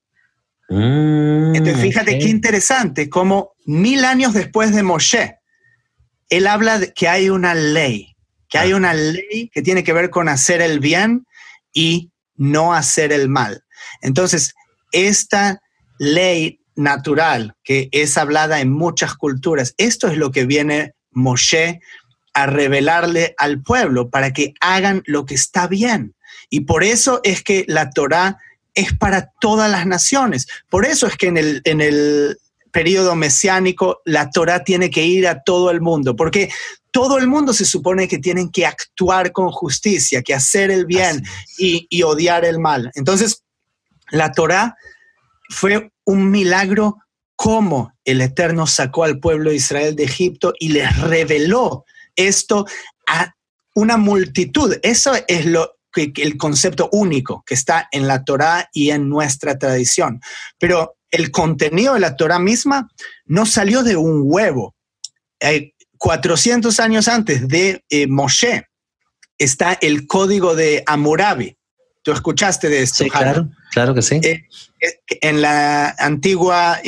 Mm, 0.72 1.54
Entonces, 1.54 1.82
fíjate 1.82 2.18
qué 2.18 2.28
interesante, 2.28 3.10
como 3.10 3.52
mil 3.66 4.06
años 4.06 4.32
después 4.32 4.74
de 4.74 4.82
Moshe, 4.82 5.36
él 6.30 6.46
habla 6.46 6.78
de 6.78 6.94
que 6.94 7.08
hay 7.08 7.28
una 7.28 7.54
ley, 7.54 8.16
que 8.48 8.56
hay 8.56 8.72
ah. 8.72 8.76
una 8.76 8.94
ley 8.94 9.50
que 9.52 9.60
tiene 9.60 9.84
que 9.84 9.92
ver 9.92 10.08
con 10.08 10.30
hacer 10.30 10.62
el 10.62 10.80
bien 10.80 11.26
y 11.74 12.10
no 12.36 12.72
hacer 12.72 13.12
el 13.12 13.28
mal. 13.28 13.64
Entonces, 14.00 14.54
esta 14.92 15.60
ley 15.98 16.60
natural 16.74 17.54
que 17.62 17.90
es 17.92 18.16
hablada 18.16 18.60
en 18.60 18.72
muchas 18.72 19.14
culturas, 19.14 19.74
esto 19.76 20.08
es 20.08 20.16
lo 20.16 20.30
que 20.30 20.46
viene 20.46 20.94
Moshe 21.10 21.80
a 22.32 22.46
revelarle 22.46 23.34
al 23.36 23.60
pueblo 23.60 24.08
para 24.08 24.32
que 24.32 24.54
hagan 24.62 25.02
lo 25.04 25.26
que 25.26 25.34
está 25.34 25.66
bien. 25.66 26.14
Y 26.48 26.60
por 26.60 26.82
eso 26.82 27.20
es 27.24 27.42
que 27.42 27.66
la 27.68 27.90
Torá 27.90 28.38
es 28.74 28.92
para 28.96 29.30
todas 29.40 29.70
las 29.70 29.86
naciones. 29.86 30.46
Por 30.68 30.86
eso 30.86 31.06
es 31.06 31.16
que 31.16 31.26
en 31.26 31.36
el, 31.36 31.60
en 31.64 31.80
el 31.80 32.38
periodo 32.70 33.14
mesiánico 33.14 34.00
la 34.04 34.30
Torá 34.30 34.64
tiene 34.64 34.90
que 34.90 35.04
ir 35.04 35.28
a 35.28 35.42
todo 35.42 35.70
el 35.70 35.80
mundo, 35.80 36.16
porque 36.16 36.50
todo 36.90 37.18
el 37.18 37.26
mundo 37.26 37.52
se 37.52 37.64
supone 37.64 38.08
que 38.08 38.18
tienen 38.18 38.50
que 38.50 38.66
actuar 38.66 39.32
con 39.32 39.50
justicia, 39.50 40.22
que 40.22 40.34
hacer 40.34 40.70
el 40.70 40.86
bien 40.86 41.22
y, 41.58 41.86
y, 41.88 42.02
odiar 42.02 42.44
el 42.44 42.58
mal. 42.58 42.90
Entonces, 42.94 43.42
la 44.10 44.32
Torá 44.32 44.76
fue 45.48 45.90
un 46.04 46.30
milagro 46.30 46.98
como 47.36 47.92
el 48.04 48.20
Eterno 48.20 48.66
sacó 48.66 49.04
al 49.04 49.18
pueblo 49.20 49.50
de 49.50 49.56
Israel 49.56 49.96
de 49.96 50.04
Egipto 50.04 50.52
y 50.58 50.68
les 50.68 50.96
reveló 50.98 51.84
esto 52.14 52.66
a 53.06 53.34
una 53.74 53.96
multitud. 53.96 54.76
Eso 54.82 55.12
es 55.28 55.46
lo 55.46 55.76
el 55.94 56.36
concepto 56.36 56.88
único 56.92 57.42
que 57.46 57.54
está 57.54 57.88
en 57.90 58.06
la 58.06 58.24
Torá 58.24 58.68
y 58.72 58.90
en 58.90 59.08
nuestra 59.08 59.58
tradición. 59.58 60.20
Pero 60.58 60.96
el 61.12 61.30
contenido 61.30 61.94
de 61.94 62.00
la 62.00 62.16
Torá 62.16 62.38
misma 62.38 62.88
no 63.26 63.46
salió 63.46 63.82
de 63.82 63.96
un 63.96 64.22
huevo. 64.24 64.74
400 65.98 66.80
años 66.80 67.06
antes 67.06 67.46
de 67.46 67.84
eh, 67.88 68.06
Moshe 68.08 68.66
está 69.38 69.74
el 69.74 70.06
código 70.06 70.56
de 70.56 70.82
Amurabi. 70.86 71.56
¿Tú 72.02 72.10
escuchaste 72.10 72.68
de 72.68 72.82
esto? 72.82 73.04
Sí, 73.04 73.10
claro, 73.10 73.48
claro 73.70 73.94
que 73.94 74.02
sí. 74.02 74.16
Eh, 74.16 74.44
eh, 74.80 74.98
en 75.20 75.40
la 75.40 75.90
antigua 75.98 76.80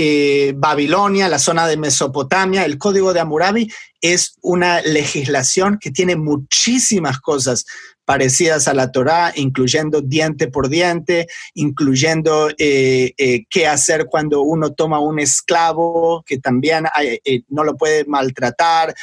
Babilonia, 0.56 1.28
la 1.28 1.38
zona 1.38 1.68
de 1.68 1.76
Mesopotamia, 1.76 2.64
el 2.64 2.78
código 2.78 3.12
de 3.12 3.20
Amurabi 3.20 3.70
es 4.00 4.34
una 4.42 4.80
legislación 4.80 5.78
que 5.80 5.90
tiene 5.90 6.16
muchísimas 6.16 7.20
cosas 7.20 7.64
parecidas 8.04 8.68
a 8.68 8.74
la 8.74 8.92
Torá, 8.92 9.32
incluyendo 9.34 10.00
diente 10.00 10.48
por 10.48 10.68
diente, 10.68 11.26
incluyendo 11.54 12.50
eh, 12.58 13.12
eh, 13.16 13.44
qué 13.48 13.66
hacer 13.66 14.06
cuando 14.06 14.42
uno 14.42 14.72
toma 14.72 15.00
un 15.00 15.18
esclavo, 15.18 16.22
que 16.26 16.38
también 16.38 16.84
eh, 17.02 17.42
no 17.48 17.64
lo 17.64 17.76
puede 17.76 18.04
maltratar, 18.04 18.94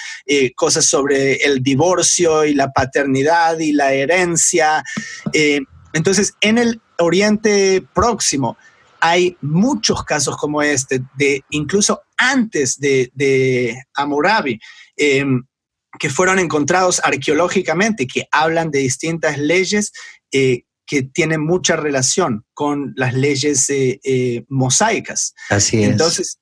cosas 0.56 0.86
sobre 0.86 1.36
el 1.36 1.62
divorcio 1.62 2.46
y 2.46 2.54
la 2.54 2.72
paternidad 2.72 3.60
y 3.60 3.74
la 3.74 3.94
herencia. 3.94 4.84
entonces, 5.94 6.34
en 6.42 6.58
el 6.58 6.82
Oriente 6.98 7.84
Próximo 7.94 8.58
hay 9.00 9.36
muchos 9.42 10.04
casos 10.04 10.38
como 10.38 10.62
este, 10.62 11.02
de 11.16 11.44
incluso 11.50 12.02
antes 12.18 12.80
de, 12.80 13.12
de 13.16 13.82
que 16.02 16.10
fueron 16.10 16.40
encontrados 16.40 17.00
arqueológicamente, 17.04 18.08
que 18.08 18.28
hablan 18.32 18.72
de 18.72 18.80
distintas 18.80 19.38
leyes 19.38 19.92
eh, 20.32 20.64
que 20.84 21.04
tienen 21.04 21.46
mucha 21.46 21.76
relación 21.76 22.44
con 22.56 22.94
las 22.96 23.14
leyes 23.14 23.70
eh, 23.70 24.00
eh, 24.04 24.44
mosaicas. 24.50 25.36
Así 25.52 25.84
es. 25.84 25.92
Entonces, 25.92 26.40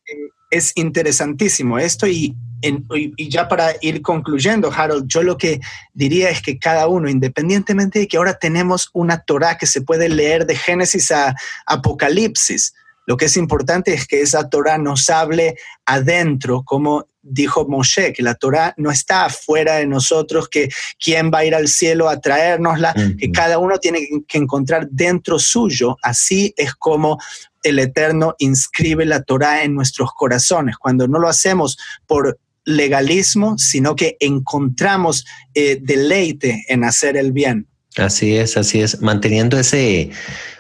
es 0.50 0.72
interesantísimo 0.76 1.78
esto 1.78 2.08
y, 2.08 2.38
y, 2.62 3.30
ya 3.30 3.50
para 3.50 3.74
ir 3.82 4.02
concluyendo, 4.02 4.72
Harold, 4.72 5.08
yo 5.10 5.24
lo 5.24 5.38
que 5.38 5.60
diría 5.94 6.30
es 6.30 6.42
que 6.42 6.58
cada 6.58 6.88
uno, 6.88 7.10
independientemente 7.10 8.00
de 8.00 8.08
que 8.08 8.16
ahora 8.16 8.40
tenemos 8.40 8.90
una 8.94 9.26
Torah 9.26 9.58
que 9.58 9.66
se 9.66 9.82
puede 9.82 10.08
leer 10.08 10.46
de 10.46 10.56
Génesis 10.56 11.12
a 11.12 11.36
Apocalipsis, 11.66 12.74
lo 13.10 13.18
que 13.18 13.26
es 13.26 13.36
importante 13.36 13.94
es 13.94 14.08
que 14.08 14.22
esa 14.22 14.50
Torah 14.50 14.78
nos 14.78 15.10
hable 15.10 15.58
adentro, 15.86 16.64
como 16.64 17.09
dijo 17.22 17.68
Moshe, 17.68 18.14
que 18.14 18.24
la 18.24 18.36
Torah 18.36 18.74
no 18.78 18.92
está 18.92 19.26
afuera 19.26 19.76
de 19.76 19.86
nosotros, 19.86 20.48
que 20.50 20.70
quién 21.04 21.32
va 21.34 21.40
a 21.40 21.46
ir 21.46 21.56
al 21.56 21.68
cielo 21.68 22.10
a 22.10 22.20
traérnosla, 22.20 22.94
que 23.18 23.32
cada 23.32 23.60
uno 23.60 23.78
tiene 23.78 24.08
que 24.28 24.38
encontrar 24.38 24.88
dentro 24.90 25.40
suyo. 25.40 25.98
Así 26.02 26.54
es 26.58 26.74
como 26.76 27.20
el 27.64 27.80
Eterno 27.80 28.36
inscribe 28.40 29.06
la 29.06 29.24
Torah 29.24 29.64
en 29.64 29.76
nuestros 29.76 30.12
corazones. 30.14 30.78
Cuando 30.78 31.08
no 31.08 31.20
lo 31.20 31.28
hacemos 31.28 31.78
por 32.08 32.40
legalismo, 32.66 33.58
sino 33.58 33.96
que 33.96 34.18
encontramos 34.20 35.26
eh, 35.54 35.80
deleite 35.82 36.66
en 36.68 36.84
hacer 36.84 37.18
el 37.18 37.32
bien. 37.32 37.68
Así 37.98 38.38
es, 38.38 38.56
así 38.56 38.82
es, 38.82 39.02
manteniendo 39.02 39.58
ese 39.58 40.12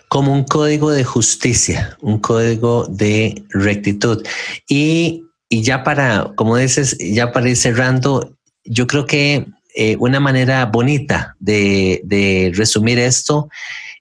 como 0.09 0.33
un 0.33 0.43
código 0.43 0.91
de 0.91 1.03
justicia, 1.03 1.95
un 2.01 2.19
código 2.19 2.87
de 2.87 3.43
rectitud. 3.49 4.25
Y, 4.67 5.23
ya 5.49 5.83
para, 5.83 6.31
como 6.35 6.57
dices, 6.57 6.97
ya 6.99 7.31
para 7.31 7.49
ir 7.49 7.57
cerrando, 7.57 8.37
yo 8.63 8.87
creo 8.87 9.05
que 9.05 9.47
eh, 9.75 9.95
una 9.99 10.19
manera 10.19 10.65
bonita 10.65 11.35
de, 11.39 12.51
resumir 12.55 12.99
esto 12.99 13.49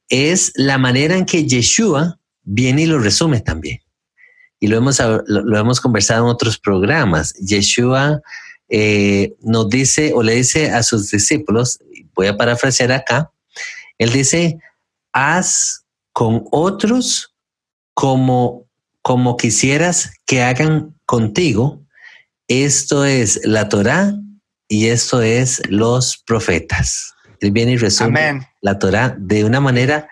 es 0.08 0.52
la 0.54 0.78
manera 0.78 1.16
en 1.16 1.24
que 1.24 1.46
Yeshua 1.46 2.18
viene 2.42 2.82
y 2.82 2.86
lo 2.86 2.98
resume 2.98 3.40
también. 3.40 3.80
Y 4.60 4.66
lo 4.66 4.76
hemos, 4.76 5.00
lo, 5.26 5.58
hemos 5.58 5.80
conversado 5.80 6.24
en 6.24 6.30
otros 6.30 6.58
programas. 6.58 7.32
Yeshua 7.34 8.20
eh, 8.68 9.34
nos 9.40 9.68
dice 9.68 10.12
o 10.14 10.22
le 10.22 10.34
dice 10.34 10.70
a 10.70 10.82
sus 10.82 11.10
discípulos, 11.10 11.78
voy 12.14 12.26
a 12.26 12.36
parafrasear 12.36 12.92
acá, 12.92 13.30
él 13.98 14.10
dice, 14.12 14.58
haz 15.12 15.84
con 16.12 16.44
otros 16.50 17.34
como, 17.94 18.66
como 19.02 19.36
quisieras 19.36 20.12
que 20.26 20.42
hagan 20.42 20.97
contigo. 21.08 21.80
Esto 22.48 23.06
es 23.06 23.40
la 23.44 23.70
Torá 23.70 24.12
y 24.68 24.88
esto 24.88 25.22
es 25.22 25.62
los 25.70 26.18
profetas. 26.18 27.14
Él 27.40 27.50
viene 27.50 27.72
y 27.72 27.76
resume 27.78 28.46
la 28.60 28.78
Torá 28.78 29.16
de 29.18 29.44
una 29.44 29.60
manera 29.60 30.08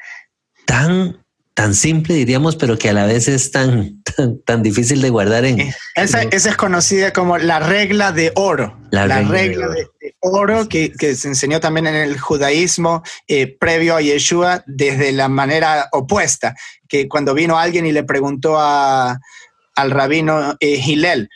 tan 0.64 1.22
tan 1.53 1.74
simple, 1.74 2.14
diríamos, 2.14 2.55
pero 2.55 2.76
que 2.76 2.90
a 2.90 2.92
la 2.92 3.07
vez 3.07 3.28
es 3.28 3.51
tan, 3.51 4.03
tan, 4.44 4.62
difícil 4.62 5.01
de 5.01 5.09
guardar 5.09 5.47
en... 5.47 5.72
Esa, 5.94 6.20
es 6.24 6.55
conocida 6.55 7.14
como 7.14 7.38
la 7.38 7.61
regla 7.61 8.12
de 8.12 8.30
oro. 8.34 8.78
La, 8.90 9.07
regla, 9.07 9.68
de, 9.68 9.88
oro, 10.20 10.68
que, 10.68 10.92
se 10.99 11.28
enseñó 11.28 11.59
también 11.59 11.86
en 11.86 11.94
el 11.94 12.20
judaísmo 12.20 13.03
eh, 13.26 13.57
previo 13.59 13.97
a 13.97 14.03
Yeshua 14.03 14.64
desde 14.66 15.12
la 15.12 15.30
manera 15.30 15.88
opuesta, 15.92 16.55
que 16.90 17.09
cuando 17.09 17.32
vino 17.32 17.59
alguien 17.59 17.86
y 17.86 17.92
le 17.92 18.05
preguntó 18.05 18.57
a, 18.59 19.18
al 19.77 19.91
rabino 19.93 20.57
eh, 20.61 20.83
Hillel, 20.85 21.29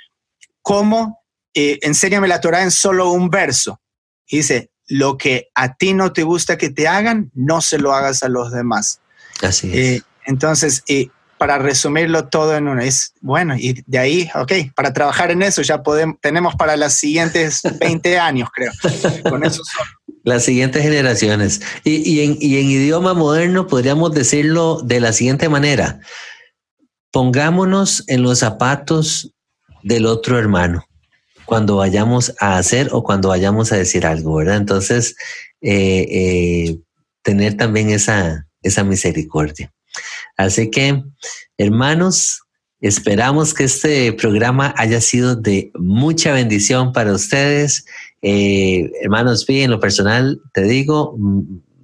¿cómo 0.62 1.22
eh, 1.54 1.78
enséñame 1.82 2.28
la 2.28 2.40
Torah 2.40 2.62
en 2.62 2.70
solo 2.70 3.10
un 3.10 3.30
verso? 3.30 3.80
Y 4.26 4.38
dice, 4.38 4.70
lo 4.88 5.16
que 5.16 5.48
a 5.54 5.74
ti 5.74 5.94
no 5.94 6.12
te 6.12 6.24
gusta 6.24 6.58
que 6.58 6.70
te 6.70 6.88
hagan, 6.88 7.30
no 7.34 7.60
se 7.60 7.78
lo 7.78 7.94
hagas 7.94 8.22
a 8.22 8.28
los 8.28 8.50
demás. 8.50 9.00
Así 9.42 9.70
es. 9.72 10.02
Entonces, 10.26 10.82
y 10.86 11.10
para 11.38 11.58
resumirlo 11.58 12.28
todo 12.28 12.54
en 12.54 12.68
uno, 12.68 12.82
es 12.82 13.14
bueno, 13.22 13.56
y 13.56 13.82
de 13.86 13.98
ahí, 13.98 14.30
ok, 14.34 14.52
para 14.74 14.92
trabajar 14.92 15.30
en 15.30 15.40
eso 15.40 15.62
ya 15.62 15.82
podemos, 15.82 16.16
tenemos 16.20 16.54
para 16.54 16.76
las 16.76 16.94
siguientes 16.94 17.62
20 17.80 18.18
años, 18.18 18.50
creo. 18.52 18.70
Con 19.28 19.44
eso 19.44 19.62
Las 20.22 20.44
siguientes 20.44 20.82
generaciones. 20.82 21.62
Y, 21.82 22.20
en, 22.20 22.36
y 22.40 22.58
en 22.58 22.66
idioma 22.66 23.14
moderno 23.14 23.66
podríamos 23.66 24.12
decirlo 24.12 24.82
de 24.84 25.00
la 25.00 25.14
siguiente 25.14 25.48
manera. 25.48 26.00
Pongámonos 27.10 28.04
en 28.06 28.22
los 28.22 28.38
zapatos 28.38 29.32
del 29.82 30.06
otro 30.06 30.38
hermano 30.38 30.84
cuando 31.44 31.76
vayamos 31.76 32.32
a 32.38 32.58
hacer 32.58 32.88
o 32.92 33.02
cuando 33.02 33.28
vayamos 33.28 33.72
a 33.72 33.76
decir 33.76 34.06
algo, 34.06 34.36
¿verdad? 34.36 34.56
Entonces, 34.56 35.16
eh, 35.60 36.06
eh, 36.08 36.78
tener 37.22 37.56
también 37.56 37.90
esa, 37.90 38.46
esa 38.62 38.84
misericordia. 38.84 39.72
Así 40.36 40.70
que, 40.70 41.02
hermanos, 41.58 42.40
Esperamos 42.80 43.52
que 43.52 43.64
este 43.64 44.10
programa 44.14 44.74
haya 44.78 45.02
sido 45.02 45.36
de 45.36 45.70
mucha 45.74 46.32
bendición 46.32 46.94
para 46.94 47.12
ustedes. 47.12 47.84
Eh, 48.22 48.90
hermanos, 49.02 49.46
bien, 49.46 49.64
en 49.64 49.70
lo 49.72 49.80
personal, 49.80 50.40
te 50.54 50.62
digo, 50.62 51.14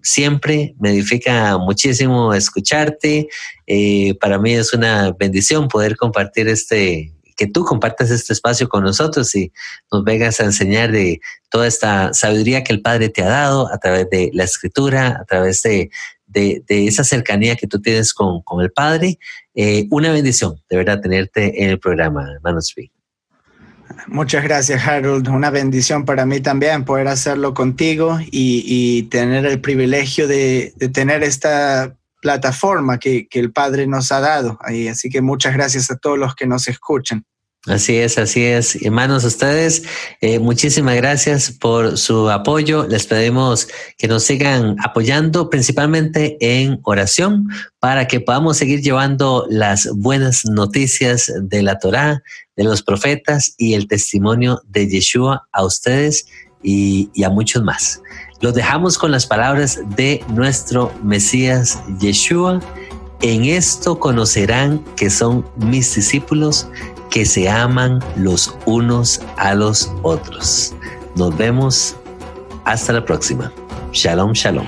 siempre 0.07 0.75
me 0.79 0.91
edifica 0.91 1.59
muchísimo 1.59 2.33
escucharte. 2.33 3.29
Eh, 3.67 4.15
para 4.21 4.39
mí 4.39 4.53
es 4.53 4.73
una 4.73 5.13
bendición 5.19 5.67
poder 5.67 5.97
compartir 5.97 6.47
este, 6.47 7.13
que 7.37 7.49
tú 7.49 7.65
compartas 7.65 8.11
este 8.11 8.33
espacio 8.33 8.69
con 8.69 8.85
nosotros 8.85 9.35
y 9.35 9.53
nos 9.91 10.05
vengas 10.05 10.39
a 10.41 10.45
enseñar 10.45 10.93
de 10.93 11.21
toda 11.51 11.67
esta 11.67 12.15
sabiduría 12.15 12.63
que 12.63 12.73
el 12.73 12.83
Padre 12.83 13.09
te 13.09 13.23
ha 13.23 13.29
dado 13.29 13.73
a 13.73 13.79
través 13.79 14.09
de 14.11 14.31
la 14.33 14.45
escritura, 14.45 15.19
a 15.21 15.25
través 15.25 15.63
de, 15.63 15.91
de, 16.29 16.63
esa 16.69 17.03
cercanía 17.03 17.57
que 17.57 17.67
tú 17.67 17.81
tienes 17.81 18.15
con, 18.15 18.43
con 18.43 18.63
el 18.63 18.71
Padre. 18.71 19.19
Eh, 19.57 19.89
una 19.91 20.13
bendición, 20.13 20.63
de 20.71 20.77
verdad, 20.77 21.01
tenerte 21.01 21.65
en 21.65 21.71
el 21.71 21.81
programa, 21.81 22.31
hermanos. 22.33 22.73
Muchas 24.07 24.45
gracias, 24.45 24.87
Harold. 24.87 25.29
Una 25.29 25.51
bendición 25.51 26.05
para 26.05 26.27
mí 26.27 26.41
también 26.41 26.85
poder 26.85 27.09
hacerlo 27.09 27.55
contigo 27.55 28.19
y, 28.31 29.05
tener 29.05 29.47
el 29.47 29.61
privilegio 29.61 30.29
de, 30.29 30.75
tener 30.93 31.23
esta 31.23 31.97
plataforma 32.21 32.99
que, 32.99 33.29
que, 33.29 33.39
el 33.39 33.53
Padre 33.53 33.87
nos 33.87 34.13
ha 34.13 34.21
dado. 34.21 34.59
Así 34.91 35.09
que 35.09 35.21
muchas 35.23 35.55
gracias 35.55 35.91
a 35.91 35.97
todos 35.97 36.19
los 36.19 36.35
que 36.35 36.47
nos 36.47 36.69
escuchan. 36.69 37.25
Así 37.67 37.97
es, 37.97 38.17
así 38.17 38.45
es. 38.45 38.81
Hermanos, 38.81 39.25
ustedes, 39.25 39.83
eh, 40.21 40.39
muchísimas 40.39 40.95
gracias 40.95 41.51
por 41.51 41.99
su 41.99 42.31
apoyo. 42.31 42.87
Les 42.87 43.07
pedimos 43.07 43.67
que 43.99 44.07
nos 44.07 44.23
sigan 44.23 44.77
apoyando 44.85 45.51
principalmente 45.51 46.37
en 46.39 46.79
oración 46.85 47.49
para 47.81 48.07
que 48.07 48.21
podamos 48.21 48.57
seguir 48.57 48.83
llevando 48.83 49.47
las 49.51 49.89
buenas 49.97 50.45
noticias 50.45 51.33
de 51.41 51.62
la 51.64 51.81
Torá, 51.81 52.23
de 52.55 52.62
los 52.62 52.83
profetas 52.83 53.53
y 53.59 53.75
el 53.75 53.89
testimonio 53.89 54.62
de 54.69 54.89
Yeshua 54.89 55.49
a 55.51 55.64
ustedes 55.64 56.27
y, 56.62 57.11
y 57.14 57.25
a 57.25 57.31
muchos 57.31 57.64
más. 57.64 58.01
Los 58.41 58.55
dejamos 58.55 58.97
con 58.97 59.11
las 59.11 59.27
palabras 59.27 59.81
de 59.97 60.25
nuestro 60.29 60.93
Mesías 61.03 61.81
Yeshua. 61.99 62.61
En 63.23 63.45
esto 63.47 63.99
conocerán 63.99 64.85
que 64.95 65.11
son 65.11 65.45
mis 65.57 65.95
discípulos 65.97 66.69
que 67.11 67.25
se 67.25 67.49
aman 67.49 68.01
los 68.17 68.57
unos 68.67 69.21
a 69.37 69.55
los 69.55 69.93
otros. 70.03 70.75
Nos 71.15 71.37
vemos 71.37 71.97
hasta 72.65 72.93
la 72.93 73.05
próxima. 73.05 73.53
Shalom, 73.93 74.33
shalom. 74.33 74.67